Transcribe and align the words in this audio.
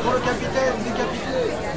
Pour 0.00 0.12
le 0.12 0.20
capitaine 0.20 0.72
décapité. 0.84 1.71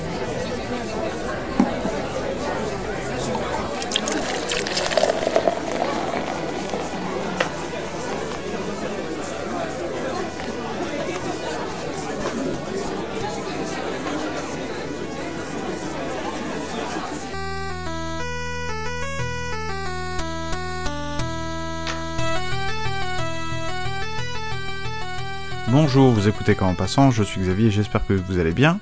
Écoutez 26.27 26.55
Quand 26.55 26.67
en 26.67 26.73
passant, 26.73 27.11
je 27.11 27.21
suis 27.21 27.41
Xavier, 27.41 27.69
j'espère 27.69 28.05
que 28.05 28.13
vous 28.13 28.39
allez 28.39 28.51
bien. 28.51 28.79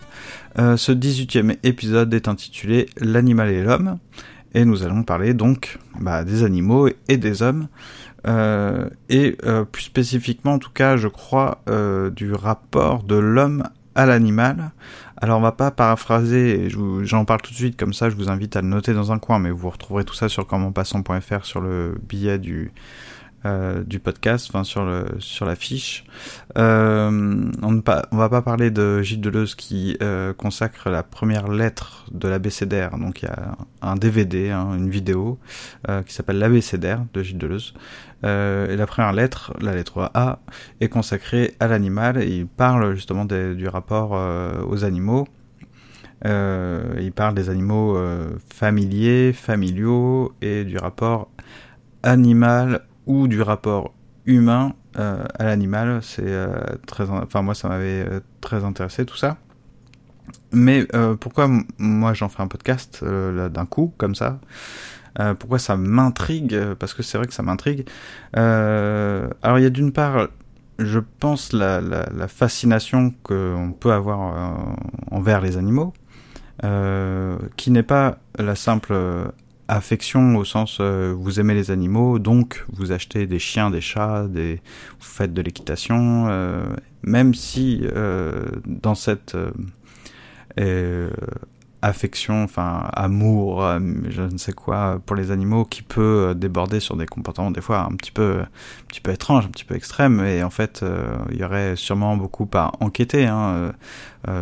Euh, 0.59 0.77
ce 0.77 0.91
18e 0.93 1.57
épisode 1.63 2.13
est 2.13 2.27
intitulé 2.29 2.85
L'animal 2.97 3.49
et 3.49 3.63
l'homme, 3.63 3.97
et 4.53 4.63
nous 4.63 4.83
allons 4.83 5.03
parler 5.03 5.33
donc 5.33 5.77
bah, 5.99 6.23
des 6.23 6.43
animaux 6.43 6.87
et 7.09 7.17
des 7.17 7.41
hommes, 7.41 7.67
euh, 8.27 8.87
et 9.09 9.35
euh, 9.43 9.65
plus 9.65 9.83
spécifiquement 9.83 10.53
en 10.53 10.59
tout 10.59 10.69
cas 10.69 10.95
je 10.95 11.09
crois 11.09 11.61
du 12.15 12.33
rapport 12.33 13.03
de 13.03 13.15
l'homme 13.15 13.63
à 13.95 14.05
l'animal. 14.05 14.71
Alors 15.17 15.39
on 15.39 15.41
va 15.41 15.51
pas 15.51 15.71
paraphraser, 15.71 16.69
j'en 17.01 17.25
parle 17.25 17.41
tout 17.41 17.51
de 17.51 17.57
suite, 17.57 17.77
comme 17.77 17.93
ça 17.93 18.09
je 18.09 18.15
vous 18.15 18.29
invite 18.29 18.55
à 18.55 18.61
le 18.61 18.67
noter 18.67 18.93
dans 18.93 19.11
un 19.11 19.19
coin, 19.19 19.39
mais 19.39 19.51
vous 19.51 19.69
retrouverez 19.69 20.05
tout 20.05 20.15
ça 20.15 20.29
sur 20.29 20.47
commentpassant.fr 20.47 21.45
sur 21.45 21.59
le 21.59 21.97
billet 22.07 22.37
du, 22.39 22.71
euh, 23.45 23.83
du 23.83 23.99
podcast, 23.99 24.47
enfin 24.49 24.63
sur 24.63 24.85
le 24.85 25.05
la 25.41 25.55
fiche. 25.55 26.05
Euh, 26.57 27.51
on 27.61 27.71
ne 27.73 27.81
va 27.83 28.29
pas 28.29 28.41
parler 28.41 28.71
de 28.71 29.01
Gilles 29.01 29.19
Deleuze 29.19 29.55
qui 29.55 29.97
euh, 30.01 30.31
consacre 30.31 30.89
la 30.89 31.03
première 31.03 31.49
lettre 31.49 32.05
de 32.13 32.29
l'abécédaire. 32.29 32.97
Donc 32.97 33.21
il 33.21 33.25
y 33.25 33.27
a 33.27 33.57
un 33.81 33.95
DVD, 33.97 34.51
hein, 34.51 34.69
une 34.77 34.89
vidéo 34.89 35.39
qui 36.05 36.13
s'appelle 36.13 36.39
l'abécédaire 36.39 37.03
de 37.13 37.21
Gilles 37.21 37.37
Deleuze. 37.37 37.73
Et 38.23 38.75
la 38.77 38.85
première 38.87 39.11
lettre, 39.11 39.53
la 39.59 39.75
lettre 39.75 40.09
A, 40.13 40.39
est 40.79 40.87
consacrée 40.87 41.55
à 41.59 41.67
l'animal 41.67 42.23
il 42.23 42.47
parle 42.47 42.95
justement 42.95 43.25
du 43.25 43.67
rapport 43.67 44.11
aux 44.69 44.85
animaux. 44.85 45.27
Il 46.23 47.11
parle 47.13 47.35
des 47.35 47.49
animaux 47.49 47.97
familiers, 48.49 49.33
familiaux 49.33 50.31
et 50.41 50.63
du 50.63 50.77
rapport 50.77 51.29
animal 52.03 52.85
ou 53.05 53.27
du 53.27 53.41
rapport 53.41 53.93
humain 54.25 54.73
euh, 54.97 55.23
à 55.37 55.45
l'animal. 55.45 55.99
C'est 56.01 56.21
euh, 56.25 56.61
très, 56.85 57.09
enfin 57.09 57.41
moi 57.41 57.55
ça 57.55 57.67
m'avait 57.69 58.05
euh, 58.07 58.19
très 58.41 58.63
intéressé 58.63 59.05
tout 59.05 59.17
ça. 59.17 59.37
Mais 60.53 60.87
pourquoi 61.19 61.49
moi 61.77 62.13
j'en 62.13 62.29
fais 62.29 62.41
un 62.41 62.47
podcast 62.47 63.03
d'un 63.03 63.65
coup 63.65 63.93
comme 63.97 64.15
ça? 64.15 64.39
Pourquoi 65.37 65.59
ça 65.59 65.75
m'intrigue? 65.75 66.57
Parce 66.75 66.93
que 66.93 67.03
c'est 67.03 67.17
vrai 67.17 67.27
que 67.27 67.33
ça 67.33 67.43
m'intrigue. 67.43 67.85
Alors 68.33 69.59
il 69.59 69.63
y 69.63 69.65
a 69.65 69.69
d'une 69.69 69.91
part, 69.91 70.29
je 70.79 70.99
pense 71.19 71.51
la, 71.51 71.81
la, 71.81 72.07
la 72.15 72.27
fascination 72.29 73.13
qu'on 73.21 73.75
peut 73.77 73.91
avoir 73.91 74.55
envers 75.11 75.41
les 75.41 75.57
animaux, 75.57 75.93
qui 77.57 77.71
n'est 77.71 77.83
pas 77.83 78.19
la 78.39 78.55
simple 78.55 78.95
affection 79.67 80.35
au 80.35 80.45
sens 80.45 80.77
euh, 80.79 81.13
vous 81.17 81.39
aimez 81.39 81.53
les 81.53 81.71
animaux, 81.71 82.19
donc 82.19 82.65
vous 82.71 82.91
achetez 82.91 83.27
des 83.27 83.39
chiens, 83.39 83.69
des 83.69 83.81
chats, 83.81 84.27
des, 84.27 84.55
vous 84.99 85.05
faites 85.05 85.33
de 85.33 85.41
l'équitation, 85.41 86.27
euh, 86.29 86.65
même 87.01 87.33
si 87.33 87.81
euh, 87.83 88.45
dans 88.65 88.95
cette 88.95 89.37
euh, 90.59 91.09
affection, 91.81 92.43
enfin 92.43 92.89
amour, 92.93 93.61
je 94.09 94.21
ne 94.21 94.37
sais 94.37 94.53
quoi 94.53 95.01
pour 95.05 95.17
les 95.17 95.31
animaux 95.31 95.65
qui 95.65 95.81
peut 95.81 96.33
déborder 96.35 96.79
sur 96.79 96.95
des 96.95 97.05
comportements 97.05 97.51
des 97.51 97.59
fois 97.59 97.81
un 97.81 97.95
petit 97.95 98.11
peu, 98.11 98.39
un 98.39 98.85
petit 98.87 99.01
peu 99.01 99.11
étranges, 99.11 99.45
un 99.45 99.49
petit 99.49 99.65
peu 99.65 99.75
extrêmes, 99.75 100.23
et 100.23 100.43
en 100.43 100.49
fait 100.49 100.85
il 101.31 101.37
y 101.37 101.43
aurait 101.43 101.75
sûrement 101.75 102.15
beaucoup 102.15 102.49
à 102.53 102.71
enquêter, 102.79 103.25
hein, 103.25 103.73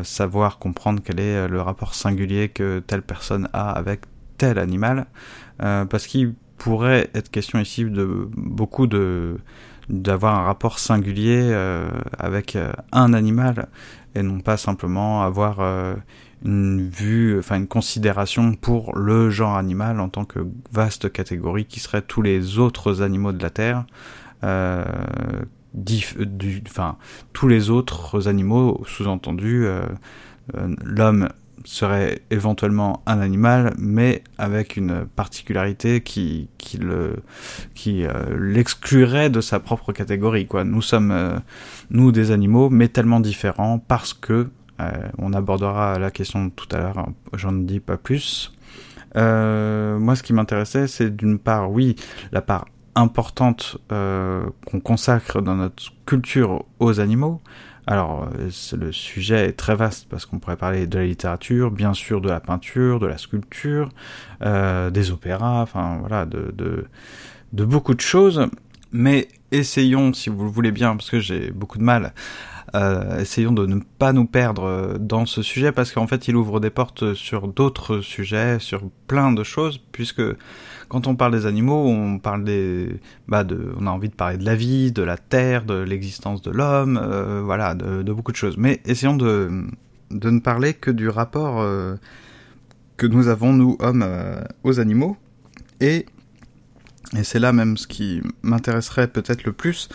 savoir 0.04 0.60
comprendre 0.60 1.02
quel 1.04 1.20
est 1.20 1.48
le 1.48 1.62
rapport 1.62 1.96
singulier 1.96 2.50
que 2.50 2.78
telle 2.86 3.02
personne 3.02 3.50
a 3.54 3.72
avec 3.72 4.02
tel 4.42 4.58
animal, 4.58 5.06
euh, 5.62 5.86
parce 5.86 6.08
qu'il 6.08 6.34
pourrait 6.58 7.12
être 7.14 7.30
question 7.30 7.60
ici 7.60 7.86
de 7.86 8.28
beaucoup 8.36 8.88
de 8.88 9.38
d'avoir 9.88 10.40
un 10.40 10.44
rapport 10.46 10.80
singulier 10.80 11.42
euh, 11.44 11.88
avec 12.18 12.56
euh, 12.56 12.72
un 12.92 13.14
animal 13.14 13.68
et 14.16 14.24
non 14.24 14.40
pas 14.40 14.58
simplement 14.58 15.22
avoir 15.22 15.60
une 16.44 16.90
vue, 16.90 17.38
enfin 17.38 17.58
une 17.58 17.68
considération 17.68 18.56
pour 18.56 18.98
le 18.98 19.30
genre 19.30 19.56
animal 19.58 20.00
en 20.00 20.10
tant 20.10 20.26
que 20.26 20.40
vaste 20.72 21.12
catégorie 21.12 21.66
qui 21.66 21.80
serait 21.80 22.02
tous 22.02 22.24
les 22.24 22.58
autres 22.58 23.04
animaux 23.04 23.32
de 23.32 23.42
la 23.44 23.52
Terre, 23.52 23.86
du, 25.74 26.64
enfin 26.68 26.98
tous 27.32 27.48
les 27.48 27.70
autres 27.70 28.28
animaux, 28.28 28.84
sous-entendu, 28.86 29.66
l'homme 30.84 31.30
serait 31.64 32.22
éventuellement 32.30 33.02
un 33.06 33.20
animal, 33.20 33.74
mais 33.78 34.24
avec 34.38 34.78
une 34.78 35.06
particularité 35.06 36.02
qui, 36.02 36.50
qui 36.58 36.78
le, 36.78 37.18
qui 37.76 38.06
euh, 38.06 38.12
l'exclurait 38.38 39.30
de 39.30 39.42
sa 39.42 39.60
propre 39.60 39.92
catégorie. 39.92 40.48
Quoi. 40.48 40.64
Nous 40.64 40.82
sommes, 40.82 41.12
euh, 41.12 41.38
nous, 41.90 42.12
des 42.12 42.32
animaux, 42.32 42.70
mais 42.70 42.88
tellement 42.88 43.20
différents 43.20 43.80
parce 43.80 44.14
que, 44.14 44.50
euh, 44.80 44.92
on 45.18 45.34
abordera 45.34 46.00
la 46.00 46.12
question 46.12 46.50
tout 46.50 46.68
à 46.72 46.80
l'heure, 46.80 47.10
j'en 47.34 47.52
dis 47.52 47.80
pas 47.80 47.98
plus. 47.98 48.54
Moi, 49.16 50.16
ce 50.16 50.24
qui 50.24 50.34
m'intéressait, 50.34 50.88
c'est 50.88 51.16
d'une 51.16 51.38
part, 51.38 51.70
oui, 51.70 51.96
la 52.32 52.42
part 52.42 52.66
importante 52.96 53.78
qu'on 53.90 54.80
consacre 54.82 55.42
dans 55.42 55.56
notre 55.56 55.92
culture 56.06 56.64
aux 56.80 57.00
animaux, 57.00 57.42
alors, 57.88 58.30
euh, 58.40 58.50
le 58.78 58.92
sujet 58.92 59.48
est 59.48 59.54
très 59.54 59.76
vaste 59.76 60.08
parce 60.10 60.26
qu'on 60.26 60.40
pourrait 60.40 60.58
parler 60.58 60.88
de 60.88 60.98
la 61.00 61.06
littérature, 61.06 61.72
bien 61.72 61.94
sûr 61.94 62.22
de 62.22 62.30
la 62.30 62.40
peinture, 62.40 63.00
de 63.00 63.08
la 63.08 63.18
sculpture, 63.18 63.90
euh, 64.44 64.90
des 64.92 65.12
opéras, 65.12 65.62
enfin 65.62 65.98
voilà, 66.00 66.26
de 66.26 66.86
beaucoup 67.54 67.94
de 67.94 68.02
choses. 68.02 68.48
Mais 68.92 69.28
essayons, 69.52 70.14
si 70.14 70.30
vous 70.30 70.44
le 70.44 70.50
voulez 70.50 70.72
bien, 70.72 70.96
parce 70.96 71.10
que 71.10 71.20
j'ai 71.20 71.52
beaucoup 71.52 71.78
de 71.78 71.84
mal, 71.84 72.14
euh, 72.76 73.20
essayons 73.20 73.52
de 73.52 73.66
ne 73.66 73.80
pas 74.00 74.14
nous 74.14 74.26
perdre 74.26 74.64
euh, 74.64 74.98
dans 74.98 75.26
ce 75.26 75.42
sujet 75.42 75.72
parce 75.72 75.92
qu'en 75.92 76.08
fait 76.08 76.28
il 76.28 76.36
ouvre 76.36 76.60
des 76.60 76.70
portes 76.70 77.14
sur 77.14 77.48
d'autres 77.48 78.02
sujets, 78.02 78.60
sur 78.60 78.90
plein 79.08 79.32
de 79.32 79.44
choses, 79.44 79.80
puisque 79.92 80.22
quand 80.88 81.08
on 81.08 81.16
parle 81.16 81.34
des 81.34 81.46
animaux, 81.46 81.88
on 81.88 82.20
parle 82.20 82.44
des, 82.44 83.00
bah 83.28 83.44
de, 83.44 83.74
on 83.78 83.88
a 83.88 83.90
envie 83.90 84.10
de 84.10 84.16
parler 84.16 84.38
de 84.38 84.46
la 84.46 84.56
vie, 84.56 84.92
de 84.92 85.04
la 85.04 85.18
terre, 85.18 85.64
de 85.64 85.76
l'existence 85.76 86.42
de 86.42 86.52
l'homme, 86.52 87.00
euh, 87.02 87.42
voilà, 87.44 87.76
de, 87.76 88.12
beaucoup 88.12 88.32
de 88.32 88.38
choses. 88.38 88.58
Mais 88.58 88.82
essayons 88.86 89.16
de, 89.16 89.66
de 90.12 90.30
ne 90.30 90.40
parler 90.40 90.74
que 90.74 90.92
du 90.92 91.10
rapport 91.10 91.62
euh, 91.62 91.96
que 92.98 93.08
nous 93.08 93.28
avons 93.28 93.54
nous 93.54 93.78
hommes 93.80 94.06
aux 94.64 94.80
animaux 94.80 95.18
et 95.80 96.06
et 97.18 97.24
c'est 97.24 97.40
là 97.40 97.52
même 97.52 97.76
ce 97.76 97.88
qui 97.88 98.22
m'intéresserait 98.42 99.08
peut-être 99.08 99.44
le 99.44 99.52
plus 99.52 99.90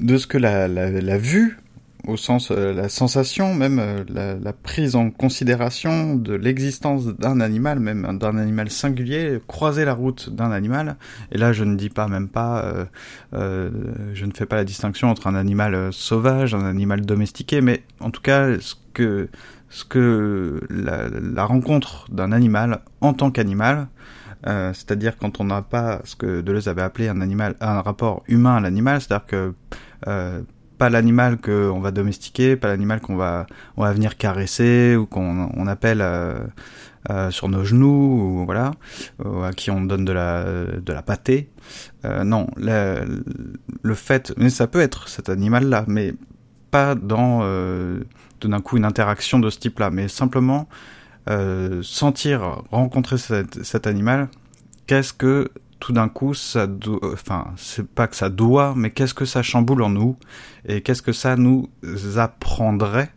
de 0.00 0.16
ce 0.16 0.26
que 0.26 0.38
la, 0.38 1.18
vue 1.18 1.58
au 2.06 2.16
sens 2.16 2.50
euh, 2.50 2.72
la 2.72 2.88
sensation, 2.88 3.54
même 3.54 3.78
euh, 3.78 4.38
la, 4.42 4.52
prise 4.52 4.96
en 4.96 5.10
considération 5.10 6.14
de 6.14 6.34
l'existence 6.34 7.06
d'un 7.06 7.40
animal, 7.40 7.80
même 7.80 8.18
d'un 8.18 8.38
animal 8.38 8.70
singulier, 8.70 9.38
croiser 9.46 9.84
la 9.84 9.94
route 9.94 10.30
d'un 10.30 10.50
animal. 10.50 10.96
Et 11.32 11.38
là, 11.38 11.52
je 11.52 11.64
ne 11.64 11.76
dis 11.76 11.90
pas 11.90 12.08
même 12.08 12.28
pas, 12.28 12.86
euh, 13.34 13.70
je 14.14 14.24
ne 14.24 14.32
fais 14.32 14.46
pas 14.46 14.56
la 14.56 14.64
distinction 14.64 15.08
entre 15.10 15.26
un 15.26 15.34
animal 15.34 15.92
sauvage, 15.92 16.54
un 16.54 16.64
animal 16.64 17.02
domestiqué, 17.02 17.60
mais 17.60 17.82
en 18.00 18.10
tout 18.10 18.22
cas, 18.22 18.48
ce 18.58 19.84
que 19.84 20.60
la, 20.70 21.44
rencontre 21.44 22.06
d'un 22.10 22.32
animal 22.32 22.80
en 23.00 23.12
tant 23.12 23.30
qu'animal, 23.30 23.88
c'est-à-dire 24.44 25.18
quand 25.18 25.40
on 25.40 25.44
n'a 25.44 25.62
pas 25.62 26.00
ce 26.04 26.16
que 26.16 26.40
Deleuze 26.40 26.68
avait 26.68 26.82
appelé 26.82 27.08
un 27.08 27.20
animal, 27.20 27.56
un 27.60 27.82
rapport 27.82 28.22
humain 28.28 28.56
à 28.56 28.60
l'animal, 28.60 29.00
c'est-à-dire 29.00 29.26
que 29.26 29.54
pas 30.78 30.88
l'animal 30.88 31.38
qu'on 31.38 31.80
va 31.80 31.90
domestiquer, 31.90 32.56
pas 32.56 32.68
l'animal 32.68 33.00
qu'on 33.00 33.16
va 33.16 33.46
on 33.76 33.82
va 33.82 33.92
venir 33.92 34.16
caresser 34.16 34.96
ou 34.96 35.06
qu'on 35.06 35.50
on 35.54 35.66
appelle 35.66 36.00
euh, 36.00 36.38
euh, 37.10 37.30
sur 37.30 37.48
nos 37.48 37.64
genoux 37.64 37.86
ou 37.86 38.44
voilà 38.44 38.70
à 39.24 39.52
qui 39.52 39.70
on 39.70 39.82
donne 39.82 40.04
de 40.04 40.12
la 40.12 40.44
de 40.44 40.92
la 40.92 41.02
pâtée. 41.02 41.50
Euh, 42.04 42.24
non, 42.24 42.46
le, 42.56 43.94
fait, 43.94 44.32
mais 44.36 44.50
ça 44.50 44.66
peut 44.66 44.80
être 44.80 45.08
cet 45.08 45.28
animal-là, 45.28 45.84
mais 45.88 46.14
pas 46.70 46.94
dans 46.94 47.40
euh, 47.42 48.00
tout 48.38 48.48
d'un 48.48 48.60
coup 48.60 48.76
une 48.76 48.84
interaction 48.84 49.38
de 49.40 49.50
ce 49.50 49.58
type-là, 49.58 49.90
mais 49.90 50.06
simplement 50.06 50.68
euh, 51.28 51.82
sentir 51.82 52.62
rencontrer 52.70 53.16
cet 53.18 53.86
animal. 53.86 54.28
Qu'est-ce 54.86 55.12
que 55.12 55.50
tout 55.80 55.92
d'un 55.92 56.08
coup, 56.08 56.34
ça 56.34 56.66
do... 56.66 57.00
enfin, 57.12 57.52
c'est 57.56 57.86
pas 57.86 58.06
que 58.08 58.16
ça 58.16 58.28
doit, 58.28 58.74
mais 58.76 58.90
qu'est-ce 58.90 59.14
que 59.14 59.24
ça 59.24 59.42
chamboule 59.42 59.82
en 59.82 59.90
nous 59.90 60.16
et 60.66 60.80
qu'est-ce 60.82 61.02
que 61.02 61.12
ça 61.12 61.36
nous 61.36 61.68
apprendrait 62.16 63.10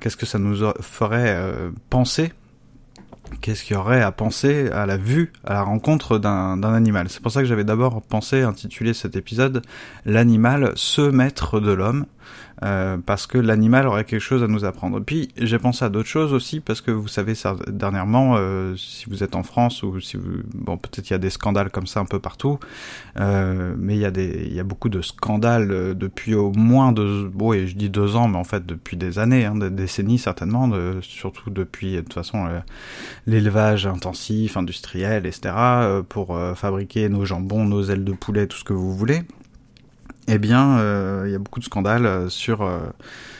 qu'est-ce 0.00 0.16
que 0.16 0.26
ça 0.26 0.40
nous 0.40 0.56
ferait 0.80 1.54
penser 1.88 2.32
Qu'est-ce 3.40 3.62
qu'il 3.62 3.76
y 3.76 3.78
aurait 3.78 4.02
à 4.02 4.10
penser 4.10 4.68
à 4.70 4.86
la 4.86 4.96
vue, 4.96 5.32
à 5.44 5.54
la 5.54 5.62
rencontre 5.62 6.18
d'un 6.18 6.62
animal 6.62 7.08
C'est 7.08 7.22
pour 7.22 7.30
ça 7.30 7.40
que 7.40 7.46
j'avais 7.46 7.64
d'abord 7.64 8.02
pensé 8.02 8.42
intituler 8.42 8.94
cet 8.94 9.16
épisode 9.16 9.62
L'animal, 10.04 10.72
ce 10.74 11.02
maître 11.02 11.60
de 11.60 11.72
l'homme. 11.72 12.06
Euh, 12.64 12.96
parce 13.04 13.26
que 13.26 13.38
l'animal 13.38 13.86
aurait 13.86 14.04
quelque 14.04 14.20
chose 14.20 14.42
à 14.42 14.48
nous 14.48 14.64
apprendre. 14.64 15.00
Puis 15.00 15.28
j'ai 15.36 15.58
pensé 15.58 15.84
à 15.84 15.88
d'autres 15.88 16.08
choses 16.08 16.32
aussi 16.32 16.60
parce 16.60 16.80
que 16.80 16.90
vous 16.90 17.08
savez 17.08 17.34
dernièrement, 17.68 18.34
euh, 18.36 18.74
si 18.76 19.06
vous 19.08 19.22
êtes 19.22 19.36
en 19.36 19.42
France 19.42 19.82
ou 19.82 20.00
si 20.00 20.16
vous, 20.16 20.42
bon 20.54 20.76
peut-être 20.76 21.10
il 21.10 21.12
y 21.12 21.14
a 21.14 21.18
des 21.18 21.30
scandales 21.30 21.70
comme 21.70 21.86
ça 21.86 22.00
un 22.00 22.04
peu 22.04 22.18
partout, 22.18 22.58
euh, 23.20 23.74
mais 23.78 23.94
il 23.94 24.00
y 24.00 24.04
a 24.04 24.10
des, 24.10 24.46
il 24.46 24.54
y 24.54 24.60
a 24.60 24.64
beaucoup 24.64 24.88
de 24.88 25.02
scandales 25.02 25.70
euh, 25.70 25.94
depuis 25.94 26.34
au 26.34 26.52
moins 26.52 26.92
deux, 26.92 27.28
bon 27.28 27.52
et 27.52 27.66
je 27.66 27.76
dis 27.76 27.90
deux 27.90 28.16
ans, 28.16 28.26
mais 28.28 28.38
en 28.38 28.44
fait 28.44 28.66
depuis 28.66 28.96
des 28.96 29.18
années, 29.18 29.44
hein, 29.44 29.54
des 29.54 29.70
décennies 29.70 30.18
certainement, 30.18 30.70
surtout 31.00 31.50
depuis 31.50 31.96
de 31.96 32.00
toute 32.00 32.14
façon 32.14 32.48
l'élevage 33.26 33.86
intensif, 33.86 34.56
industriel, 34.56 35.26
etc. 35.26 35.54
pour 36.08 36.38
fabriquer 36.56 37.08
nos 37.08 37.24
jambons, 37.24 37.64
nos 37.64 37.82
ailes 37.84 38.04
de 38.04 38.12
poulet, 38.12 38.46
tout 38.46 38.58
ce 38.58 38.64
que 38.64 38.72
vous 38.72 38.94
voulez 38.94 39.22
eh 40.28 40.38
bien, 40.38 40.78
euh, 40.78 41.24
il 41.26 41.32
y 41.32 41.34
a 41.34 41.38
beaucoup 41.38 41.58
de 41.58 41.64
scandales 41.64 42.04
euh, 42.06 42.28
sur 42.28 42.62
euh, 42.62 42.80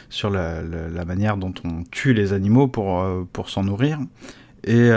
sur 0.08 0.30
la, 0.30 0.62
manière 1.04 1.36
dont 1.36 1.52
on 1.64 1.84
tue 1.84 2.14
les 2.14 2.32
animaux 2.32 2.66
pour 2.66 3.04
pour 3.32 3.50
s'en 3.50 3.62
nourrir. 3.62 3.98
Et 4.64 4.90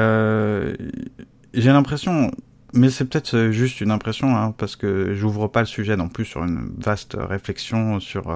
j'ai 1.53 1.71
l'impression, 1.71 2.31
mais 2.73 2.89
c'est 2.89 3.03
peut-être 3.05 3.49
juste 3.51 3.81
une 3.81 3.91
impression, 3.91 4.37
hein, 4.37 4.55
parce 4.57 4.77
que 4.77 5.13
j'ouvre 5.13 5.49
pas 5.49 5.59
le 5.59 5.65
sujet 5.65 5.97
non 5.97 6.07
plus 6.07 6.23
sur 6.23 6.45
une 6.45 6.71
vaste 6.77 7.17
réflexion 7.19 7.99
sur 7.99 8.33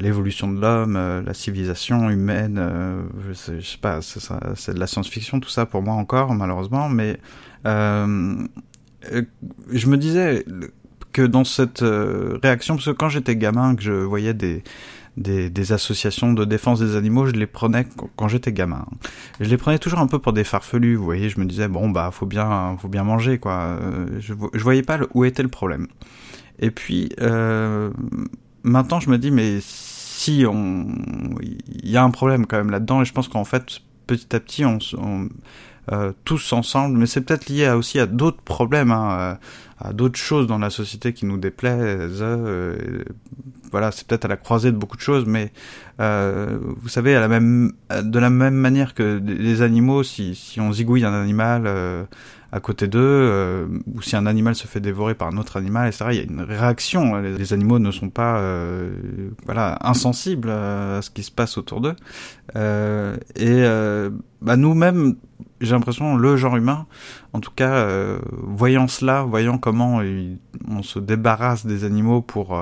l'évolution 0.00 0.50
de 0.50 0.58
l'homme, 0.58 1.22
la 1.24 1.34
civilisation 1.34 2.08
humaine. 2.08 2.58
je, 3.28 3.34
sais, 3.34 3.60
je 3.60 3.66
sais 3.66 3.78
pas, 3.78 4.00
c'est 4.00 4.72
de 4.72 4.80
la 4.80 4.86
science-fiction 4.86 5.38
tout 5.40 5.50
ça 5.50 5.66
pour 5.66 5.82
moi 5.82 5.94
encore 5.94 6.34
malheureusement, 6.34 6.88
mais 6.88 7.20
je 7.64 8.46
me 9.86 9.96
disais 9.98 10.46
que 11.16 11.22
dans 11.22 11.44
cette 11.44 11.80
euh, 11.80 12.38
réaction, 12.42 12.74
parce 12.74 12.84
que 12.84 12.90
quand 12.90 13.08
j'étais 13.08 13.36
gamin, 13.36 13.74
que 13.74 13.82
je 13.82 13.90
voyais 13.90 14.34
des, 14.34 14.62
des, 15.16 15.72
associations 15.72 16.34
de 16.34 16.44
défense 16.44 16.78
des 16.78 16.94
animaux, 16.94 17.24
je 17.24 17.32
les 17.32 17.46
prenais 17.46 17.86
quand 18.16 18.28
j'étais 18.28 18.52
gamin. 18.52 18.84
Je 19.40 19.48
les 19.48 19.56
prenais 19.56 19.78
toujours 19.78 20.00
un 20.00 20.08
peu 20.08 20.18
pour 20.18 20.34
des 20.34 20.44
farfelus, 20.44 20.94
vous 20.94 21.04
voyez, 21.06 21.30
je 21.30 21.40
me 21.40 21.46
disais, 21.46 21.68
bon, 21.68 21.88
bah, 21.88 22.10
faut 22.12 22.26
bien, 22.26 22.76
faut 22.78 22.88
bien 22.88 23.02
manger, 23.02 23.38
quoi. 23.38 23.78
Euh, 23.80 24.18
je, 24.20 24.34
je 24.52 24.62
voyais 24.62 24.82
pas 24.82 24.98
où 25.14 25.24
était 25.24 25.42
le 25.42 25.48
problème. 25.48 25.86
Et 26.58 26.70
puis, 26.70 27.08
euh, 27.22 27.90
maintenant, 28.62 29.00
je 29.00 29.08
me 29.08 29.16
dis, 29.16 29.30
mais 29.30 29.60
si 29.62 30.44
on, 30.46 30.86
il 31.40 31.88
y 31.88 31.96
a 31.96 32.02
un 32.02 32.10
problème 32.10 32.44
quand 32.44 32.58
même 32.58 32.70
là-dedans, 32.70 33.00
et 33.00 33.06
je 33.06 33.14
pense 33.14 33.28
qu'en 33.28 33.44
fait, 33.46 33.80
petit 34.06 34.36
à 34.36 34.40
petit, 34.40 34.66
on, 34.66 34.80
on 34.98 35.28
tous 36.24 36.52
ensemble, 36.52 36.98
mais 36.98 37.06
c'est 37.06 37.22
peut-être 37.22 37.48
lié 37.48 37.70
aussi 37.70 38.00
à 38.00 38.06
d'autres 38.06 38.42
problèmes, 38.42 38.90
hein, 38.90 39.38
à, 39.78 39.92
d'autres 39.92 40.18
choses 40.18 40.46
dans 40.46 40.58
la 40.58 40.70
société 40.70 41.12
qui 41.12 41.26
nous 41.26 41.38
déplaisent. 41.38 42.20
Euh, 42.22 43.04
voilà, 43.70 43.90
c'est 43.90 44.06
peut-être 44.06 44.24
à 44.24 44.28
la 44.28 44.36
croisée 44.36 44.72
de 44.72 44.76
beaucoup 44.76 44.96
de 44.96 45.02
choses, 45.02 45.26
mais 45.26 45.52
euh, 46.00 46.58
vous 46.60 46.88
savez, 46.88 47.14
à 47.14 47.20
la 47.20 47.28
même, 47.28 47.72
de 47.90 48.18
la 48.18 48.30
même 48.30 48.54
manière 48.54 48.94
que 48.94 49.20
les 49.24 49.62
animaux, 49.62 50.02
si, 50.02 50.34
si 50.34 50.60
on 50.60 50.72
zigouille 50.72 51.04
un 51.04 51.12
animal 51.12 51.66
à 52.56 52.60
côté 52.60 52.88
d'eux, 52.88 53.00
euh, 53.02 53.66
ou 53.94 54.00
si 54.00 54.16
un 54.16 54.24
animal 54.24 54.54
se 54.54 54.66
fait 54.66 54.80
dévorer 54.80 55.14
par 55.14 55.28
un 55.28 55.36
autre 55.36 55.58
animal, 55.58 55.88
etc. 55.88 56.06
Il 56.12 56.16
y 56.16 56.20
a 56.20 56.22
une 56.22 56.40
réaction. 56.40 57.16
Les, 57.16 57.52
animaux 57.52 57.78
ne 57.78 57.90
sont 57.90 58.08
pas, 58.08 58.38
euh, 58.38 58.96
voilà, 59.44 59.78
insensibles 59.82 60.48
à 60.48 61.02
ce 61.02 61.10
qui 61.10 61.22
se 61.22 61.30
passe 61.30 61.58
autour 61.58 61.82
d'eux. 61.82 61.94
Euh, 62.56 63.14
et 63.36 63.62
bah, 64.40 64.56
nous-mêmes, 64.56 65.16
j'ai 65.60 65.72
l'impression, 65.72 66.16
le 66.16 66.36
genre 66.38 66.56
humain, 66.56 66.86
en 67.34 67.40
tout 67.40 67.50
cas, 67.54 67.86
voyant 68.30 68.88
cela, 68.88 69.22
voyant 69.22 69.58
comment 69.58 70.00
on 70.66 70.82
se 70.82 70.98
débarrasse 70.98 71.66
des 71.66 71.84
animaux 71.84 72.22
pour 72.22 72.58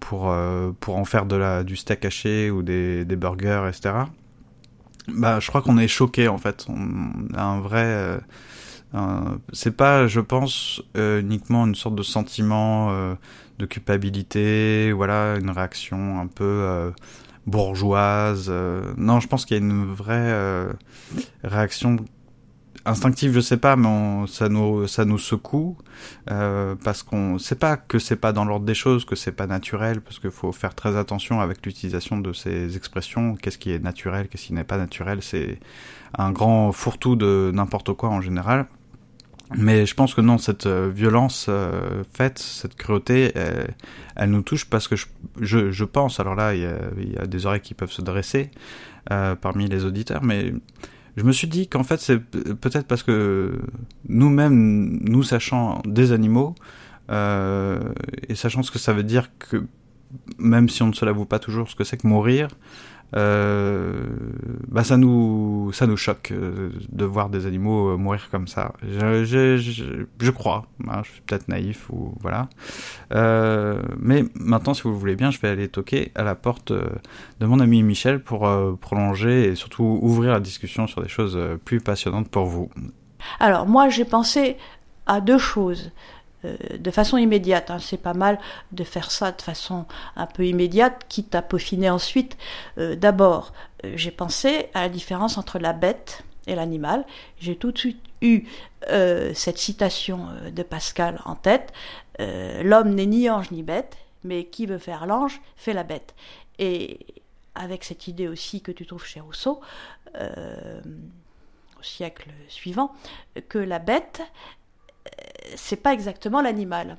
pour 0.00 0.34
pour 0.80 0.96
en 0.96 1.04
faire 1.04 1.26
de 1.26 1.36
la 1.36 1.62
du 1.62 1.76
steak 1.76 2.04
haché 2.04 2.50
ou 2.50 2.62
des, 2.62 3.04
des 3.04 3.16
burgers, 3.16 3.66
etc. 3.68 3.94
Bah, 5.08 5.38
je 5.38 5.46
crois 5.46 5.62
qu'on 5.62 5.78
est 5.78 5.86
choqué 5.86 6.26
en 6.26 6.38
fait. 6.38 6.66
On 6.68 7.32
a 7.36 7.44
un 7.44 7.60
vrai 7.60 8.20
c'est 9.52 9.76
pas, 9.76 10.06
je 10.06 10.20
pense, 10.20 10.82
euh, 10.96 11.20
uniquement 11.20 11.66
une 11.66 11.74
sorte 11.74 11.94
de 11.94 12.02
sentiment 12.02 12.90
euh, 12.90 13.14
de 13.58 13.66
culpabilité, 13.66 14.92
voilà, 14.92 15.36
une 15.38 15.50
réaction 15.50 16.20
un 16.20 16.26
peu 16.26 16.92
bourgeoise. 17.46 18.50
non, 18.96 19.20
je 19.20 19.28
pense 19.28 19.44
qu'il 19.44 19.56
y 19.56 19.60
a 19.60 19.62
une 19.62 19.86
vraie 19.86 20.68
réaction 21.42 21.96
instinctive, 22.84 23.32
je 23.32 23.40
sais 23.40 23.56
pas, 23.56 23.76
mais 23.76 24.26
ça 24.28 24.48
nous 24.48 24.86
ça 24.86 25.04
nous 25.04 25.18
secoue 25.18 25.76
parce 26.26 27.02
qu'on 27.02 27.38
sait 27.38 27.54
pas 27.54 27.76
que 27.76 27.98
c'est 27.98 28.16
pas 28.16 28.32
dans 28.32 28.44
l'ordre 28.44 28.66
des 28.66 28.74
choses, 28.74 29.04
que 29.04 29.16
c'est 29.16 29.32
pas 29.32 29.46
naturel, 29.46 30.00
parce 30.00 30.18
qu'il 30.18 30.30
faut 30.30 30.52
faire 30.52 30.74
très 30.74 30.96
attention 30.96 31.40
avec 31.40 31.64
l'utilisation 31.64 32.18
de 32.18 32.32
ces 32.32 32.76
expressions. 32.76 33.36
Qu'est-ce 33.36 33.58
qui 33.58 33.72
est 33.72 33.78
naturel, 33.78 34.28
qu'est-ce 34.28 34.46
qui 34.46 34.52
n'est 34.52 34.64
pas 34.64 34.78
naturel, 34.78 35.22
c'est 35.22 35.58
un 36.18 36.30
grand 36.30 36.72
fourre-tout 36.72 37.16
de 37.16 37.50
n'importe 37.54 37.92
quoi 37.94 38.10
en 38.10 38.20
général. 38.20 38.66
Mais 39.54 39.86
je 39.86 39.94
pense 39.94 40.14
que 40.14 40.20
non, 40.20 40.38
cette 40.38 40.66
euh, 40.66 40.90
violence 40.92 41.46
euh, 41.48 42.02
faite, 42.12 42.38
cette 42.38 42.74
cruauté, 42.74 43.32
elle, 43.34 43.74
elle, 44.16 44.30
nous 44.30 44.42
touche 44.42 44.64
parce 44.64 44.88
que 44.88 44.96
je, 44.96 45.70
je, 45.70 45.84
pense, 45.84 46.18
alors 46.18 46.34
là, 46.34 46.54
il 46.54 46.62
y, 46.62 47.16
a, 47.16 47.26
des 47.26 47.46
oreilles 47.46 47.60
qui 47.60 47.74
peuvent 47.74 47.92
se 47.92 48.02
dresser 48.02 48.50
euh, 49.12 49.36
parmi 49.36 49.68
les 49.68 49.84
auditeurs, 49.84 50.24
mais 50.24 50.52
je 51.16 51.22
me 51.22 51.32
suis 51.32 51.46
dit 51.46 51.68
qu'en 51.68 51.84
fait, 51.84 52.00
c'est 52.00 52.18
peut-être 52.18 52.86
parce 52.86 53.02
que 53.04 53.60
nous-mêmes, 54.08 54.98
nous 55.02 55.22
sachant 55.22 55.80
des 55.84 56.12
animaux, 56.12 56.54
euh, 57.10 57.78
et 58.28 58.34
sachant 58.34 58.62
ce 58.62 58.70
que 58.70 58.78
ça 58.78 58.92
veut 58.92 59.04
dire 59.04 59.30
que, 59.38 59.64
même 60.38 60.68
si 60.68 60.82
on 60.82 60.88
ne 60.88 60.92
se 60.92 61.04
l'avoue 61.04 61.24
pas 61.24 61.38
toujours, 61.38 61.70
ce 61.70 61.76
que 61.76 61.84
c'est 61.84 61.96
que 61.96 62.06
mourir, 62.06 62.48
euh, 62.48 62.95
bah 63.12 64.84
ça 64.84 64.96
nous 64.96 65.56
ça 65.72 65.86
nous 65.86 65.96
choque 65.96 66.32
euh, 66.32 66.70
de 66.90 67.04
voir 67.04 67.28
des 67.28 67.46
animaux 67.46 67.90
euh, 67.90 67.96
mourir 67.96 68.28
comme 68.30 68.48
ça. 68.48 68.72
Je, 68.82 70.30
crois, 70.30 70.66
hein, 70.88 71.02
je 71.04 71.12
suis 71.12 71.20
peut-être 71.22 71.48
naïf 71.48 71.90
ou 71.90 72.14
voilà. 72.20 72.48
Euh, 73.12 73.82
mais 73.98 74.24
maintenant, 74.34 74.74
si 74.74 74.82
vous 74.82 74.90
le 74.90 74.96
voulez 74.96 75.16
bien, 75.16 75.30
je 75.30 75.40
vais 75.40 75.48
aller 75.48 75.68
toquer 75.68 76.12
à 76.14 76.22
la 76.22 76.34
porte 76.34 76.72
de 76.72 77.46
mon 77.46 77.60
ami 77.60 77.82
Michel 77.82 78.20
pour 78.20 78.48
prolonger 78.80 79.44
et 79.44 79.54
surtout 79.54 79.98
ouvrir 80.02 80.32
la 80.32 80.40
discussion 80.40 80.86
sur 80.86 81.02
des 81.02 81.08
choses 81.08 81.38
plus 81.64 81.80
passionnantes 81.80 82.28
pour 82.28 82.46
vous. 82.46 82.70
Alors 83.40 83.66
moi, 83.66 83.88
j'ai 83.88 84.04
pensé 84.04 84.56
à 85.06 85.20
deux 85.20 85.38
choses. 85.38 85.92
Euh, 86.46 86.78
de 86.78 86.90
façon 86.90 87.16
immédiate. 87.16 87.70
Hein. 87.70 87.78
C'est 87.78 88.00
pas 88.00 88.14
mal 88.14 88.38
de 88.72 88.84
faire 88.84 89.10
ça 89.10 89.32
de 89.32 89.42
façon 89.42 89.86
un 90.16 90.26
peu 90.26 90.46
immédiate, 90.46 91.04
quitte 91.08 91.34
à 91.34 91.42
peaufiner 91.42 91.90
ensuite. 91.90 92.36
Euh, 92.78 92.96
d'abord, 92.96 93.52
euh, 93.84 93.92
j'ai 93.96 94.10
pensé 94.10 94.68
à 94.74 94.82
la 94.82 94.88
différence 94.88 95.38
entre 95.38 95.58
la 95.58 95.72
bête 95.72 96.24
et 96.46 96.54
l'animal. 96.54 97.04
J'ai 97.40 97.56
tout 97.56 97.72
de 97.72 97.78
suite 97.78 98.02
eu 98.22 98.44
cette 99.34 99.58
citation 99.58 100.28
de 100.54 100.62
Pascal 100.62 101.20
en 101.24 101.34
tête. 101.34 101.72
L'homme 102.20 102.94
n'est 102.94 103.06
ni 103.06 103.28
ange 103.28 103.50
ni 103.50 103.64
bête, 103.64 103.96
mais 104.22 104.44
qui 104.44 104.64
veut 104.64 104.78
faire 104.78 105.06
l'ange 105.06 105.40
fait 105.56 105.72
la 105.72 105.82
bête. 105.82 106.14
Et 106.60 107.00
avec 107.56 107.82
cette 107.82 108.06
idée 108.06 108.28
aussi 108.28 108.60
que 108.60 108.70
tu 108.70 108.86
trouves 108.86 109.04
chez 109.04 109.18
Rousseau, 109.18 109.60
au 110.14 111.82
siècle 111.82 112.30
suivant, 112.46 112.94
que 113.48 113.58
la 113.58 113.80
bête, 113.80 114.22
c'est 115.56 115.76
pas 115.76 115.92
exactement 115.92 116.40
l'animal. 116.40 116.96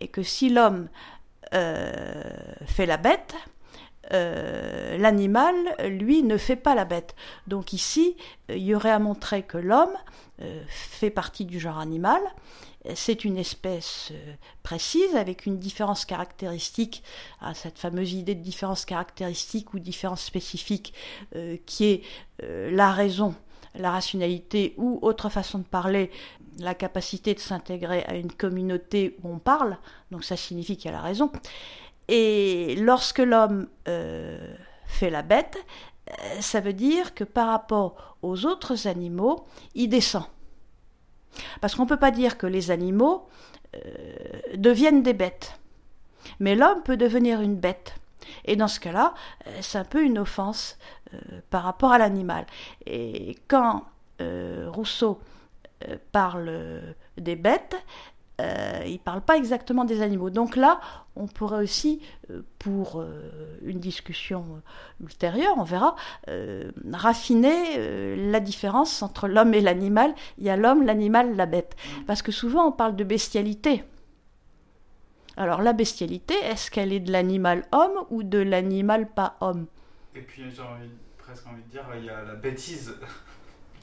Et 0.00 0.08
que 0.08 0.22
si 0.22 0.48
l'homme 0.48 0.88
euh, 1.54 2.22
fait 2.66 2.86
la 2.86 2.96
bête, 2.96 3.34
euh, 4.12 4.96
l'animal, 4.98 5.54
lui, 5.88 6.22
ne 6.22 6.36
fait 6.36 6.56
pas 6.56 6.74
la 6.74 6.84
bête. 6.84 7.14
Donc 7.46 7.72
ici, 7.72 8.16
il 8.48 8.58
y 8.58 8.74
aurait 8.74 8.90
à 8.90 8.98
montrer 8.98 9.42
que 9.42 9.58
l'homme 9.58 9.94
euh, 10.42 10.62
fait 10.68 11.10
partie 11.10 11.44
du 11.44 11.60
genre 11.60 11.78
animal. 11.78 12.20
C'est 12.94 13.26
une 13.26 13.36
espèce 13.36 14.10
précise 14.62 15.14
avec 15.14 15.44
une 15.44 15.58
différence 15.58 16.06
caractéristique, 16.06 17.02
cette 17.52 17.78
fameuse 17.78 18.14
idée 18.14 18.34
de 18.34 18.40
différence 18.40 18.86
caractéristique 18.86 19.74
ou 19.74 19.78
différence 19.78 20.22
spécifique 20.22 20.94
qui 21.66 21.84
est 21.84 22.02
la 22.38 22.90
raison 22.90 23.34
la 23.74 23.90
rationalité 23.90 24.74
ou 24.76 24.98
autre 25.02 25.28
façon 25.28 25.58
de 25.58 25.64
parler, 25.64 26.10
la 26.58 26.74
capacité 26.74 27.34
de 27.34 27.40
s'intégrer 27.40 28.04
à 28.04 28.14
une 28.14 28.32
communauté 28.32 29.16
où 29.22 29.32
on 29.32 29.38
parle, 29.38 29.78
donc 30.10 30.24
ça 30.24 30.36
signifie 30.36 30.76
qu'il 30.76 30.90
y 30.90 30.94
a 30.94 30.96
la 30.96 31.02
raison. 31.02 31.30
Et 32.08 32.74
lorsque 32.76 33.20
l'homme 33.20 33.68
euh, 33.88 34.54
fait 34.86 35.10
la 35.10 35.22
bête, 35.22 35.56
euh, 36.08 36.40
ça 36.40 36.60
veut 36.60 36.72
dire 36.72 37.14
que 37.14 37.24
par 37.24 37.48
rapport 37.48 38.16
aux 38.22 38.46
autres 38.46 38.88
animaux, 38.88 39.46
il 39.74 39.88
descend. 39.88 40.24
Parce 41.60 41.76
qu'on 41.76 41.84
ne 41.84 41.88
peut 41.88 41.96
pas 41.96 42.10
dire 42.10 42.36
que 42.36 42.46
les 42.46 42.72
animaux 42.72 43.28
euh, 43.76 43.80
deviennent 44.56 45.02
des 45.02 45.12
bêtes. 45.12 45.58
Mais 46.40 46.56
l'homme 46.56 46.82
peut 46.82 46.96
devenir 46.96 47.40
une 47.40 47.56
bête. 47.56 47.94
Et 48.44 48.56
dans 48.56 48.68
ce 48.68 48.80
cas-là, 48.80 49.14
c'est 49.60 49.78
un 49.78 49.84
peu 49.84 50.02
une 50.02 50.18
offense 50.18 50.78
par 51.50 51.62
rapport 51.62 51.92
à 51.92 51.98
l'animal. 51.98 52.46
Et 52.86 53.36
quand 53.48 53.84
euh, 54.20 54.66
Rousseau 54.68 55.20
parle 56.12 56.50
des 57.16 57.36
bêtes, 57.36 57.76
il 58.38 58.92
ne 58.92 58.98
parle 58.98 59.20
pas 59.20 59.36
exactement 59.36 59.84
des 59.84 60.02
animaux. 60.02 60.30
Donc 60.30 60.56
là, 60.56 60.80
on 61.16 61.26
pourrait 61.26 61.62
aussi, 61.62 62.00
pour 62.58 63.04
une 63.62 63.80
discussion 63.80 64.62
ultérieure, 65.00 65.54
on 65.58 65.62
verra, 65.62 65.96
raffiner 66.92 68.16
la 68.16 68.40
différence 68.40 69.02
entre 69.02 69.28
l'homme 69.28 69.54
et 69.54 69.60
l'animal. 69.60 70.14
Il 70.38 70.44
y 70.44 70.50
a 70.50 70.56
l'homme, 70.56 70.84
l'animal, 70.84 71.36
la 71.36 71.46
bête. 71.46 71.76
Parce 72.06 72.22
que 72.22 72.32
souvent, 72.32 72.66
on 72.66 72.72
parle 72.72 72.96
de 72.96 73.04
bestialité. 73.04 73.84
Alors 75.36 75.62
la 75.62 75.72
bestialité, 75.72 76.34
est-ce 76.44 76.70
qu'elle 76.70 76.92
est 76.92 77.00
de 77.00 77.12
l'animal 77.12 77.64
homme 77.72 78.04
ou 78.10 78.22
de 78.22 78.38
l'animal 78.38 79.08
pas 79.08 79.36
homme? 79.40 79.66
Et 80.14 80.20
puis 80.20 80.42
j'ai 80.50 80.62
presque 81.18 81.46
envie 81.46 81.62
de 81.62 81.70
dire, 81.70 81.84
il 81.96 82.04
y 82.04 82.10
a 82.10 82.22
la 82.22 82.34
bêtise. 82.34 82.94